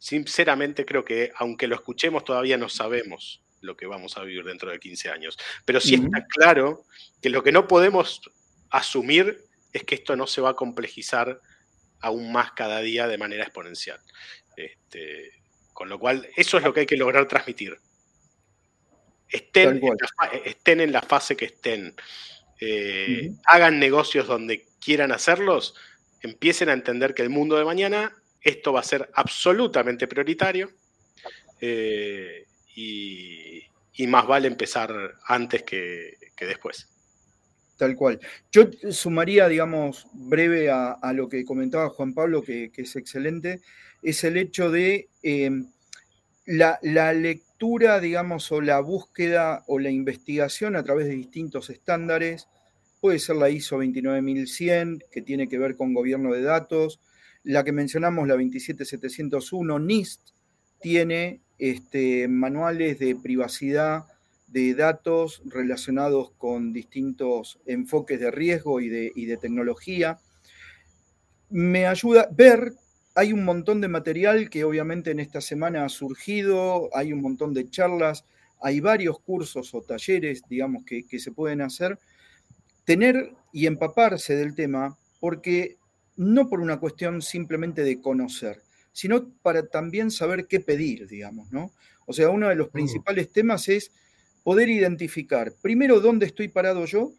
Sinceramente 0.00 0.84
creo 0.84 1.04
que 1.04 1.30
aunque 1.36 1.68
lo 1.68 1.76
escuchemos 1.76 2.24
todavía 2.24 2.58
no 2.58 2.68
sabemos 2.68 3.44
lo 3.60 3.76
que 3.76 3.86
vamos 3.86 4.16
a 4.16 4.22
vivir 4.24 4.42
dentro 4.42 4.72
de 4.72 4.80
15 4.80 5.10
años. 5.10 5.38
Pero 5.64 5.80
sí 5.80 5.94
está 5.94 6.26
claro 6.26 6.86
que 7.22 7.30
lo 7.30 7.44
que 7.44 7.52
no 7.52 7.68
podemos 7.68 8.20
asumir 8.70 9.44
es 9.72 9.84
que 9.84 9.94
esto 9.94 10.16
no 10.16 10.26
se 10.26 10.40
va 10.40 10.50
a 10.50 10.54
complejizar 10.54 11.40
aún 12.00 12.32
más 12.32 12.50
cada 12.50 12.80
día 12.80 13.06
de 13.06 13.16
manera 13.16 13.44
exponencial. 13.44 14.00
Este, 14.56 15.45
con 15.76 15.90
lo 15.90 15.98
cual, 15.98 16.26
eso 16.36 16.56
es 16.56 16.64
lo 16.64 16.72
que 16.72 16.80
hay 16.80 16.86
que 16.86 16.96
lograr 16.96 17.28
transmitir. 17.28 17.78
Estén, 19.28 19.78
en 20.80 20.92
la, 20.92 21.02
fase 21.02 21.36
que 21.36 21.44
estén. 21.44 21.94
Eh, 22.58 23.32
hagan 23.44 23.78
negocios 23.78 24.26
donde 24.26 24.64
quieran 24.80 25.12
hacerlos, 25.12 25.74
empiecen 26.22 26.70
a 26.70 26.72
entender 26.72 27.12
que 27.12 27.20
el 27.20 27.28
mundo 27.28 27.58
de 27.58 27.66
mañana, 27.66 28.16
esto 28.40 28.72
va 28.72 28.80
a 28.80 28.84
ser 28.84 29.10
absolutamente 29.12 30.08
prioritario 30.08 30.70
eh, 31.60 32.46
y, 32.74 33.66
más 34.06 34.26
vale 34.26 34.48
empezar 34.48 35.18
antes 35.26 35.62
que, 35.62 36.16
después. 36.40 36.88
Tal 37.76 37.94
cual. 37.96 38.18
Yo 38.50 38.70
sumaría, 38.90 39.46
digamos, 39.46 40.06
breve 40.14 40.70
a, 40.70 41.12
lo 41.12 41.28
que 41.28 41.44
comentaba 41.44 41.90
Juan 41.90 42.14
Pablo, 42.14 42.40
que 42.42 42.70
es 42.74 42.96
excelente, 42.96 43.60
es 44.02 44.24
el 44.24 44.36
hecho 44.36 44.70
de 44.70 45.08
em, 45.22 45.68
la, 46.46 46.78
lectura, 47.12 48.00
digamos, 48.00 48.50
o 48.52 48.60
la 48.60 48.80
búsqueda 48.80 49.64
o 49.66 49.78
la 49.78 49.90
investigación 49.90 50.76
a 50.76 50.84
través 50.84 51.06
de 51.06 51.14
distintos 51.14 51.70
estándares. 51.70 52.48
Puede 53.00 53.18
ser 53.18 53.36
la 53.36 53.50
ISO 53.50 53.78
29100, 53.78 55.04
que 55.10 55.22
tiene 55.22 55.48
que 55.48 55.58
ver 55.58 55.76
con 55.76 55.94
gobierno 55.94 56.32
de 56.32 56.42
datos. 56.42 57.00
La 57.42 57.64
que 57.64 57.72
mencionamos, 57.72 58.28
la 58.28 58.34
27701, 58.34 59.78
NIST, 59.78 60.20
tiene 60.80 61.40
este, 61.58 62.28
manuales 62.28 62.98
de 62.98 63.16
privacidad 63.16 64.04
de 64.46 64.74
datos 64.74 65.42
relacionados 65.46 66.30
con 66.38 66.72
distintos 66.72 67.58
enfoques 67.66 68.20
de 68.20 68.30
riesgo 68.30 68.80
y 68.80 68.88
de, 68.88 69.12
y 69.14 69.26
de 69.26 69.36
tecnología. 69.36 70.18
Me 71.50 71.86
ayuda 71.86 72.22
a 72.22 72.28
ver 72.30 72.72
hay 73.16 73.32
un 73.32 73.44
montón 73.44 73.80
de 73.80 73.88
material 73.88 74.50
que 74.50 74.62
obviamente 74.62 75.10
en 75.10 75.20
esta 75.20 75.40
semana 75.40 75.86
ha 75.86 75.88
surgido, 75.88 76.90
hay 76.94 77.14
un 77.14 77.22
montón 77.22 77.54
de 77.54 77.68
charlas, 77.70 78.26
hay 78.60 78.80
varios 78.80 79.18
cursos 79.20 79.74
o 79.74 79.80
talleres, 79.80 80.42
digamos, 80.50 80.84
que, 80.84 81.18
se 81.18 81.32
pueden 81.32 81.62
hacer. 81.62 81.98
Tener 82.84 83.32
y 83.54 83.66
empaparse 83.66 84.36
del 84.36 84.54
tema, 84.54 84.98
porque 85.18 85.78
no 86.16 86.50
por 86.50 86.60
una 86.60 86.78
cuestión 86.78 87.22
simplemente 87.22 87.82
de 87.82 88.02
conocer, 88.02 88.60
sino 88.92 89.30
para 89.40 89.66
también 89.66 90.10
saber 90.10 90.46
qué 90.46 90.60
pedir, 90.60 91.08
digamos, 91.08 91.50
¿no? 91.50 91.72
O 92.04 92.12
sea, 92.12 92.28
uno 92.28 92.50
de 92.50 92.54
los 92.54 92.68
mm. 92.68 92.72
principales 92.72 93.32
temas 93.32 93.66
es 93.68 93.92
poder 94.44 94.68
identificar 94.68 95.52
primero 95.62 96.00
dónde 96.00 96.26
estoy 96.26 96.48
parado 96.48 96.84
yo 96.84 97.12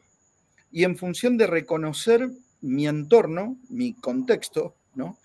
y 0.72 0.84
en 0.84 0.96
función 0.96 1.38
de 1.38 1.48
reconocer 1.48 2.30
mi 2.62 2.88
entorno, 2.88 3.58
mi 3.70 3.96
contexto, 3.96 4.76
¿no? 4.94 5.18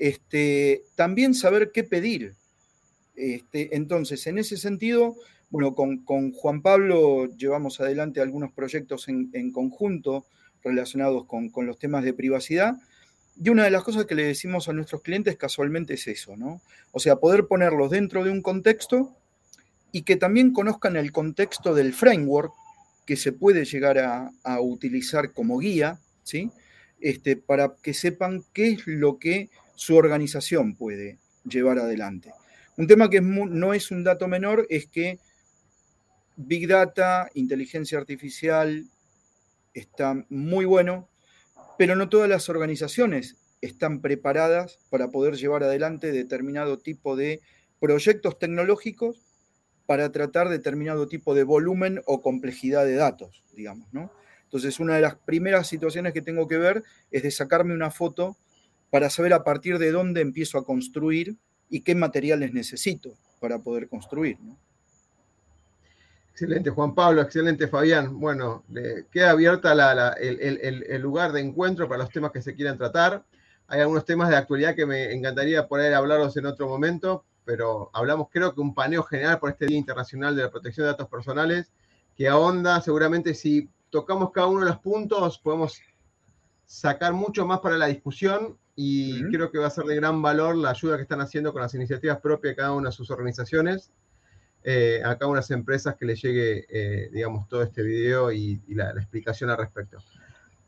Este, 0.00 0.84
también 0.94 1.34
saber 1.34 1.72
qué 1.72 1.84
pedir. 1.84 2.34
Este, 3.14 3.76
entonces, 3.76 4.26
en 4.26 4.38
ese 4.38 4.56
sentido, 4.56 5.14
bueno, 5.50 5.74
con, 5.74 6.32
Juan 6.32 6.62
Pablo 6.62 7.26
llevamos 7.36 7.80
adelante 7.80 8.22
algunos 8.22 8.50
proyectos 8.50 9.08
en, 9.08 9.52
conjunto 9.52 10.24
relacionados 10.64 11.26
con, 11.26 11.52
los 11.66 11.78
temas 11.78 12.02
de 12.02 12.14
privacidad. 12.14 12.76
Y 13.36 13.50
una 13.50 13.64
de 13.64 13.70
las 13.70 13.84
cosas 13.84 14.06
que 14.06 14.14
le 14.14 14.24
decimos 14.24 14.68
a 14.68 14.72
nuestros 14.72 15.02
clientes 15.02 15.36
casualmente 15.36 15.94
es 15.94 16.06
eso, 16.06 16.34
¿no? 16.34 16.62
O 16.92 16.98
sea, 16.98 17.16
poder 17.16 17.46
ponerlos 17.46 17.90
dentro 17.90 18.24
de 18.24 18.30
un 18.30 18.40
contexto 18.40 19.14
y 19.92 20.02
que 20.02 20.16
también 20.16 20.54
conozcan 20.54 20.96
el 20.96 21.12
contexto 21.12 21.74
del 21.74 21.92
framework 21.92 22.54
que 23.04 23.16
se 23.16 23.32
puede 23.32 23.66
llegar 23.66 23.98
a, 23.98 24.30
a 24.44 24.60
utilizar 24.62 25.32
como 25.34 25.58
guía, 25.58 26.00
¿sí? 26.22 26.50
Este, 27.00 27.36
para 27.36 27.74
que 27.82 27.92
sepan 27.92 28.44
qué 28.54 28.68
es 28.68 28.86
lo 28.86 29.18
que 29.18 29.50
su 29.74 29.96
organización 29.96 30.74
puede 30.74 31.18
llevar 31.44 31.78
adelante. 31.78 32.32
Un 32.76 32.86
tema 32.86 33.10
que 33.10 33.20
no 33.20 33.74
es 33.74 33.90
un 33.90 34.04
dato 34.04 34.28
menor 34.28 34.66
es 34.70 34.86
que 34.86 35.18
Big 36.36 36.66
Data, 36.66 37.28
inteligencia 37.34 37.98
artificial, 37.98 38.86
está 39.74 40.24
muy 40.28 40.64
bueno, 40.64 41.08
pero 41.76 41.96
no 41.96 42.08
todas 42.08 42.28
las 42.28 42.48
organizaciones 42.48 43.36
están 43.60 44.00
preparadas 44.00 44.78
para 44.88 45.10
poder 45.10 45.36
llevar 45.36 45.62
adelante 45.62 46.12
determinado 46.12 46.78
tipo 46.78 47.16
de 47.16 47.40
proyectos 47.78 48.38
tecnológicos 48.38 49.22
para 49.86 50.12
tratar 50.12 50.48
determinado 50.48 51.08
tipo 51.08 51.34
de 51.34 51.44
volumen 51.44 52.00
o 52.06 52.22
complejidad 52.22 52.84
de 52.84 52.94
datos, 52.94 53.42
digamos, 53.54 53.92
¿no? 53.92 54.12
Entonces, 54.44 54.80
una 54.80 54.96
de 54.96 55.02
las 55.02 55.16
primeras 55.16 55.68
situaciones 55.68 56.12
que 56.12 56.22
tengo 56.22 56.48
que 56.48 56.58
ver 56.58 56.82
es 57.10 57.22
de 57.22 57.30
sacarme 57.30 57.74
una 57.74 57.90
foto 57.90 58.36
para 58.90 59.08
saber 59.08 59.32
a 59.32 59.44
partir 59.44 59.78
de 59.78 59.92
dónde 59.92 60.20
empiezo 60.20 60.58
a 60.58 60.64
construir 60.64 61.36
y 61.68 61.80
qué 61.80 61.94
materiales 61.94 62.52
necesito 62.52 63.14
para 63.40 63.58
poder 63.58 63.88
construir. 63.88 64.36
Excelente, 66.32 66.70
Juan 66.70 66.94
Pablo, 66.94 67.20
excelente, 67.20 67.68
Fabián. 67.68 68.18
Bueno, 68.18 68.64
queda 69.12 69.30
abierta 69.30 69.72
el, 70.18 71.02
lugar 71.02 71.32
de 71.32 71.40
encuentro 71.40 71.86
para 71.86 72.04
los 72.04 72.10
temas 72.10 72.32
que 72.32 72.40
se 72.40 72.54
quieran 72.54 72.78
tratar. 72.78 73.24
Hay 73.68 73.80
algunos 73.80 74.04
temas 74.04 74.30
de 74.30 74.36
actualidad 74.36 74.74
que 74.74 74.86
me 74.86 75.12
encantaría 75.12 75.68
poder 75.68 75.94
hablaros 75.94 76.36
en 76.36 76.46
otro 76.46 76.66
momento, 76.66 77.24
pero 77.44 77.90
hablamos 77.92 78.28
creo 78.30 78.54
que 78.54 78.60
un 78.60 78.74
paneo 78.74 79.02
general 79.02 79.38
por 79.38 79.50
este 79.50 79.66
Día 79.66 79.78
Internacional 79.78 80.34
de 80.34 80.42
la 80.42 80.50
Protección 80.50 80.84
de 80.84 80.92
Datos 80.92 81.08
Personales, 81.08 81.70
que 82.16 82.26
ahonda 82.26 82.80
seguramente 82.80 83.34
si 83.34 83.68
tocamos 83.90 84.32
cada 84.32 84.46
uno 84.46 84.60
de 84.60 84.70
los 84.70 84.78
puntos, 84.78 85.38
podemos 85.38 85.80
sacar 86.64 87.12
mucho 87.12 87.44
más 87.44 87.60
para 87.60 87.76
la 87.76 87.86
discusión 87.86 88.56
y 88.82 89.24
creo 89.30 89.50
que 89.50 89.58
va 89.58 89.66
a 89.66 89.70
ser 89.70 89.84
de 89.84 89.94
gran 89.94 90.22
valor 90.22 90.56
la 90.56 90.70
ayuda 90.70 90.96
que 90.96 91.02
están 91.02 91.20
haciendo 91.20 91.52
con 91.52 91.60
las 91.60 91.74
iniciativas 91.74 92.18
propias 92.18 92.52
de 92.52 92.56
cada 92.56 92.72
una 92.72 92.88
de 92.88 92.96
sus 92.96 93.10
organizaciones, 93.10 93.90
eh, 94.64 95.02
a 95.04 95.18
cada 95.18 95.26
una 95.26 95.40
de 95.40 95.42
las 95.42 95.50
empresas 95.50 95.96
que 95.96 96.06
les 96.06 96.22
llegue, 96.22 96.64
eh, 96.70 97.10
digamos, 97.12 97.46
todo 97.46 97.62
este 97.62 97.82
video 97.82 98.32
y, 98.32 98.58
la, 98.68 98.92
explicación 98.92 99.50
al 99.50 99.58
respecto. 99.58 99.98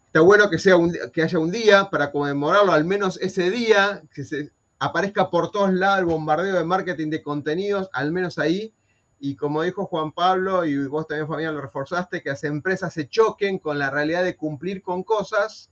Está 0.08 0.20
bueno 0.20 0.50
que, 0.50 0.58
sea 0.58 0.76
un, 0.76 0.94
que 1.10 1.22
haya 1.22 1.38
un 1.38 1.50
día 1.50 1.88
para 1.88 2.12
conmemorarlo, 2.12 2.72
al 2.72 2.84
menos 2.84 3.18
ese 3.18 3.50
día, 3.50 4.02
que 4.12 4.24
se 4.24 4.50
aparezca 4.78 5.30
por 5.30 5.50
todos 5.50 5.72
lados 5.72 6.00
el 6.00 6.04
bombardeo 6.04 6.58
de 6.58 6.64
marketing 6.64 7.08
de 7.08 7.22
contenidos, 7.22 7.88
al 7.94 8.12
menos 8.12 8.38
ahí. 8.38 8.74
Y 9.20 9.36
como 9.36 9.62
dijo 9.62 9.86
Juan 9.86 10.12
Pablo, 10.12 10.66
y 10.66 10.86
vos 10.86 11.06
también, 11.06 11.28
Fabián, 11.28 11.54
lo 11.54 11.62
reforzaste, 11.62 12.22
que 12.22 12.28
las 12.28 12.44
empresas 12.44 12.92
se 12.92 13.08
choquen 13.08 13.58
con 13.58 13.78
la 13.78 13.88
realidad 13.88 14.22
de 14.22 14.36
cumplir 14.36 14.82
con 14.82 15.02
cosas 15.02 15.71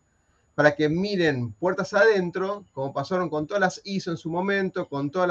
para 0.60 0.76
que 0.76 0.90
miren 0.90 1.54
puertas 1.54 1.94
adentro, 1.94 2.66
como 2.72 2.92
pasaron 2.92 3.30
con 3.30 3.46
todas 3.46 3.62
las 3.62 3.80
ISO 3.82 4.10
en 4.10 4.18
su 4.18 4.28
momento, 4.28 4.90
con 4.90 5.10
todo 5.10 5.26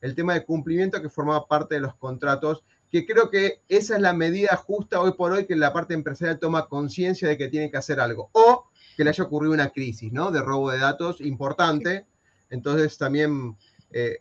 el 0.00 0.14
tema 0.14 0.32
de 0.32 0.46
cumplimiento 0.46 1.02
que 1.02 1.10
formaba 1.10 1.46
parte 1.46 1.74
de 1.74 1.82
los 1.82 1.94
contratos, 1.96 2.64
que 2.90 3.04
creo 3.04 3.28
que 3.28 3.60
esa 3.68 3.96
es 3.96 4.00
la 4.00 4.14
medida 4.14 4.56
justa 4.56 4.98
hoy 5.02 5.12
por 5.12 5.32
hoy 5.32 5.44
que 5.44 5.56
la 5.56 5.74
parte 5.74 5.92
empresarial 5.92 6.38
toma 6.38 6.68
conciencia 6.68 7.28
de 7.28 7.36
que 7.36 7.48
tiene 7.48 7.70
que 7.70 7.76
hacer 7.76 8.00
algo, 8.00 8.30
o 8.32 8.70
que 8.96 9.04
le 9.04 9.10
haya 9.10 9.24
ocurrido 9.24 9.52
una 9.52 9.68
crisis, 9.68 10.10
¿no? 10.10 10.30
De 10.30 10.40
robo 10.40 10.70
de 10.70 10.78
datos 10.78 11.20
importante, 11.20 12.06
entonces 12.48 12.96
también 12.96 13.54
eh, 13.90 14.20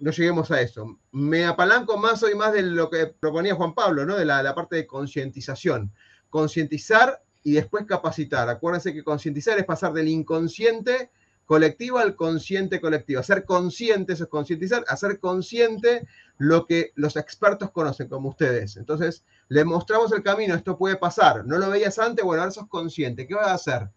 no 0.00 0.10
lleguemos 0.10 0.50
a 0.50 0.60
eso. 0.62 0.98
Me 1.12 1.46
apalanco 1.46 1.96
más 1.96 2.24
hoy 2.24 2.34
más 2.34 2.52
de 2.52 2.62
lo 2.62 2.90
que 2.90 3.06
proponía 3.06 3.54
Juan 3.54 3.72
Pablo, 3.72 4.04
¿no? 4.04 4.16
De 4.16 4.24
la, 4.24 4.42
la 4.42 4.52
parte 4.52 4.74
de 4.74 4.86
concientización. 4.88 5.92
Concientizar 6.28 7.22
y 7.46 7.52
después 7.52 7.86
capacitar. 7.86 8.48
Acuérdense 8.48 8.92
que 8.92 9.04
concientizar 9.04 9.56
es 9.56 9.64
pasar 9.64 9.92
del 9.92 10.08
inconsciente 10.08 11.12
colectivo 11.44 11.98
al 11.98 12.16
consciente 12.16 12.80
colectivo. 12.80 13.20
Hacer 13.20 13.44
consciente, 13.44 14.14
eso 14.14 14.24
es 14.24 14.30
concientizar, 14.30 14.84
hacer 14.88 15.20
consciente 15.20 16.08
lo 16.38 16.66
que 16.66 16.90
los 16.96 17.14
expertos 17.14 17.70
conocen, 17.70 18.08
como 18.08 18.30
ustedes. 18.30 18.76
Entonces, 18.76 19.22
le 19.46 19.64
mostramos 19.64 20.10
el 20.10 20.24
camino, 20.24 20.56
esto 20.56 20.76
puede 20.76 20.96
pasar. 20.96 21.46
No 21.46 21.56
lo 21.58 21.70
veías 21.70 22.00
antes, 22.00 22.24
bueno, 22.24 22.42
ahora 22.42 22.50
sos 22.50 22.66
consciente. 22.66 23.28
¿Qué 23.28 23.36
vas 23.36 23.46
a 23.46 23.54
hacer? 23.54 23.90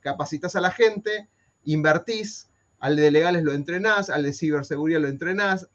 Capacitas 0.00 0.54
a 0.54 0.60
la 0.60 0.70
gente, 0.70 1.30
invertís, 1.64 2.50
al 2.78 2.96
de 2.96 3.10
legales 3.10 3.42
lo 3.42 3.54
entrenás, 3.54 4.10
al 4.10 4.22
de 4.22 4.34
ciberseguridad 4.34 5.00
lo 5.00 5.08
entrenás, 5.08 5.66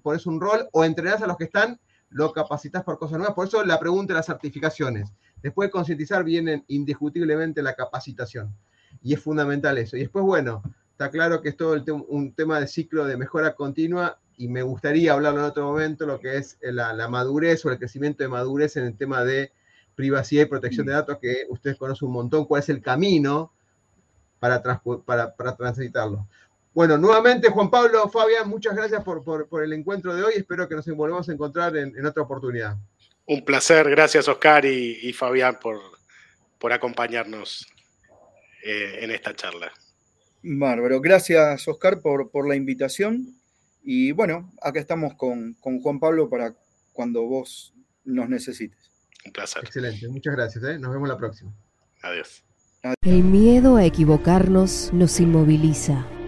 pones 0.00 0.26
un 0.26 0.40
rol 0.40 0.68
o 0.70 0.84
entrenás 0.84 1.22
a 1.22 1.26
los 1.26 1.36
que 1.38 1.44
están, 1.44 1.80
lo 2.12 2.32
capacitas 2.32 2.84
por 2.84 2.98
cosas 2.98 3.18
nuevas. 3.18 3.34
Por 3.34 3.46
eso 3.46 3.64
la 3.64 3.78
pregunta 3.78 4.12
de 4.12 4.18
las 4.18 4.26
certificaciones. 4.26 5.12
Después 5.42 5.68
de 5.68 5.72
concientizar 5.72 6.24
viene 6.24 6.64
indiscutiblemente 6.68 7.62
la 7.62 7.74
capacitación. 7.74 8.54
Y 9.02 9.14
es 9.14 9.20
fundamental 9.20 9.78
eso. 9.78 9.96
Y 9.96 10.00
después, 10.00 10.24
bueno, 10.24 10.62
está 10.90 11.10
claro 11.10 11.40
que 11.40 11.50
es 11.50 11.56
todo 11.56 11.82
un 12.08 12.32
tema 12.34 12.60
de 12.60 12.68
ciclo 12.68 13.04
de 13.04 13.16
mejora 13.16 13.54
continua 13.54 14.18
y 14.36 14.48
me 14.48 14.62
gustaría 14.62 15.12
hablarlo 15.12 15.40
en 15.40 15.46
otro 15.46 15.64
momento, 15.64 16.06
lo 16.06 16.20
que 16.20 16.36
es 16.36 16.58
la, 16.62 17.08
madurez 17.08 17.64
o 17.64 17.70
el 17.70 17.78
crecimiento 17.78 18.22
de 18.22 18.28
madurez 18.28 18.76
en 18.76 18.84
el 18.84 18.96
tema 18.96 19.24
de 19.24 19.52
privacidad 19.94 20.42
y 20.42 20.46
protección 20.46 20.86
de 20.86 20.92
datos, 20.92 21.18
que 21.20 21.46
ustedes 21.48 21.76
conocen 21.76 22.08
un 22.08 22.14
montón, 22.14 22.46
cuál 22.46 22.62
es 22.62 22.68
el 22.68 22.80
camino 22.80 23.52
para, 24.38 24.62
para, 25.04 25.34
para 25.34 25.56
transitarlo. 25.56 26.26
Bueno, 26.74 26.96
nuevamente 26.96 27.50
Juan 27.50 27.70
Pablo, 27.70 28.08
Fabián, 28.08 28.48
muchas 28.48 28.74
gracias 28.74 29.04
por, 29.04 29.22
por, 29.22 29.62
el 29.62 29.72
encuentro 29.74 30.14
de 30.14 30.22
hoy. 30.22 30.34
Espero 30.36 30.66
que 30.68 30.74
nos 30.74 30.86
volvamos 30.86 31.28
a 31.28 31.32
encontrar 31.32 31.76
en, 31.76 32.04
otra 32.06 32.22
oportunidad. 32.22 32.76
Un 33.26 33.44
placer, 33.44 33.88
gracias 33.90 34.26
Oscar 34.26 34.64
y, 34.64 35.12
Fabián 35.12 35.58
por, 35.60 35.78
por 36.58 36.72
acompañarnos 36.72 37.66
eh, 38.64 39.00
en 39.02 39.10
esta 39.10 39.34
charla. 39.36 39.70
Bárbaro, 40.42 41.00
gracias 41.00 41.68
Oscar 41.68 42.00
por, 42.00 42.30
por 42.30 42.48
la 42.48 42.56
invitación. 42.56 43.36
Y 43.84 44.12
bueno, 44.12 44.50
acá 44.62 44.80
estamos 44.80 45.14
con, 45.14 45.54
con, 45.60 45.80
Juan 45.80 46.00
Pablo 46.00 46.30
para 46.30 46.54
cuando 46.92 47.22
vos 47.22 47.74
nos 48.04 48.28
necesites. 48.28 48.90
Un 49.26 49.32
placer. 49.32 49.62
Excelente, 49.64 50.08
muchas 50.08 50.34
gracias. 50.34 50.64
¿eh? 50.64 50.78
Nos 50.78 50.92
vemos 50.92 51.08
la 51.08 51.18
próxima. 51.18 51.52
Adiós. 52.02 52.42
El 53.02 53.22
miedo 53.22 53.76
a 53.76 53.84
equivocarnos 53.84 54.90
nos 54.92 55.20
inmoviliza 55.20 56.04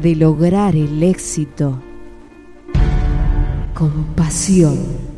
de 0.00 0.16
lograr 0.16 0.74
el 0.76 1.02
éxito 1.02 1.78
con 3.74 4.04
pasión. 4.16 5.09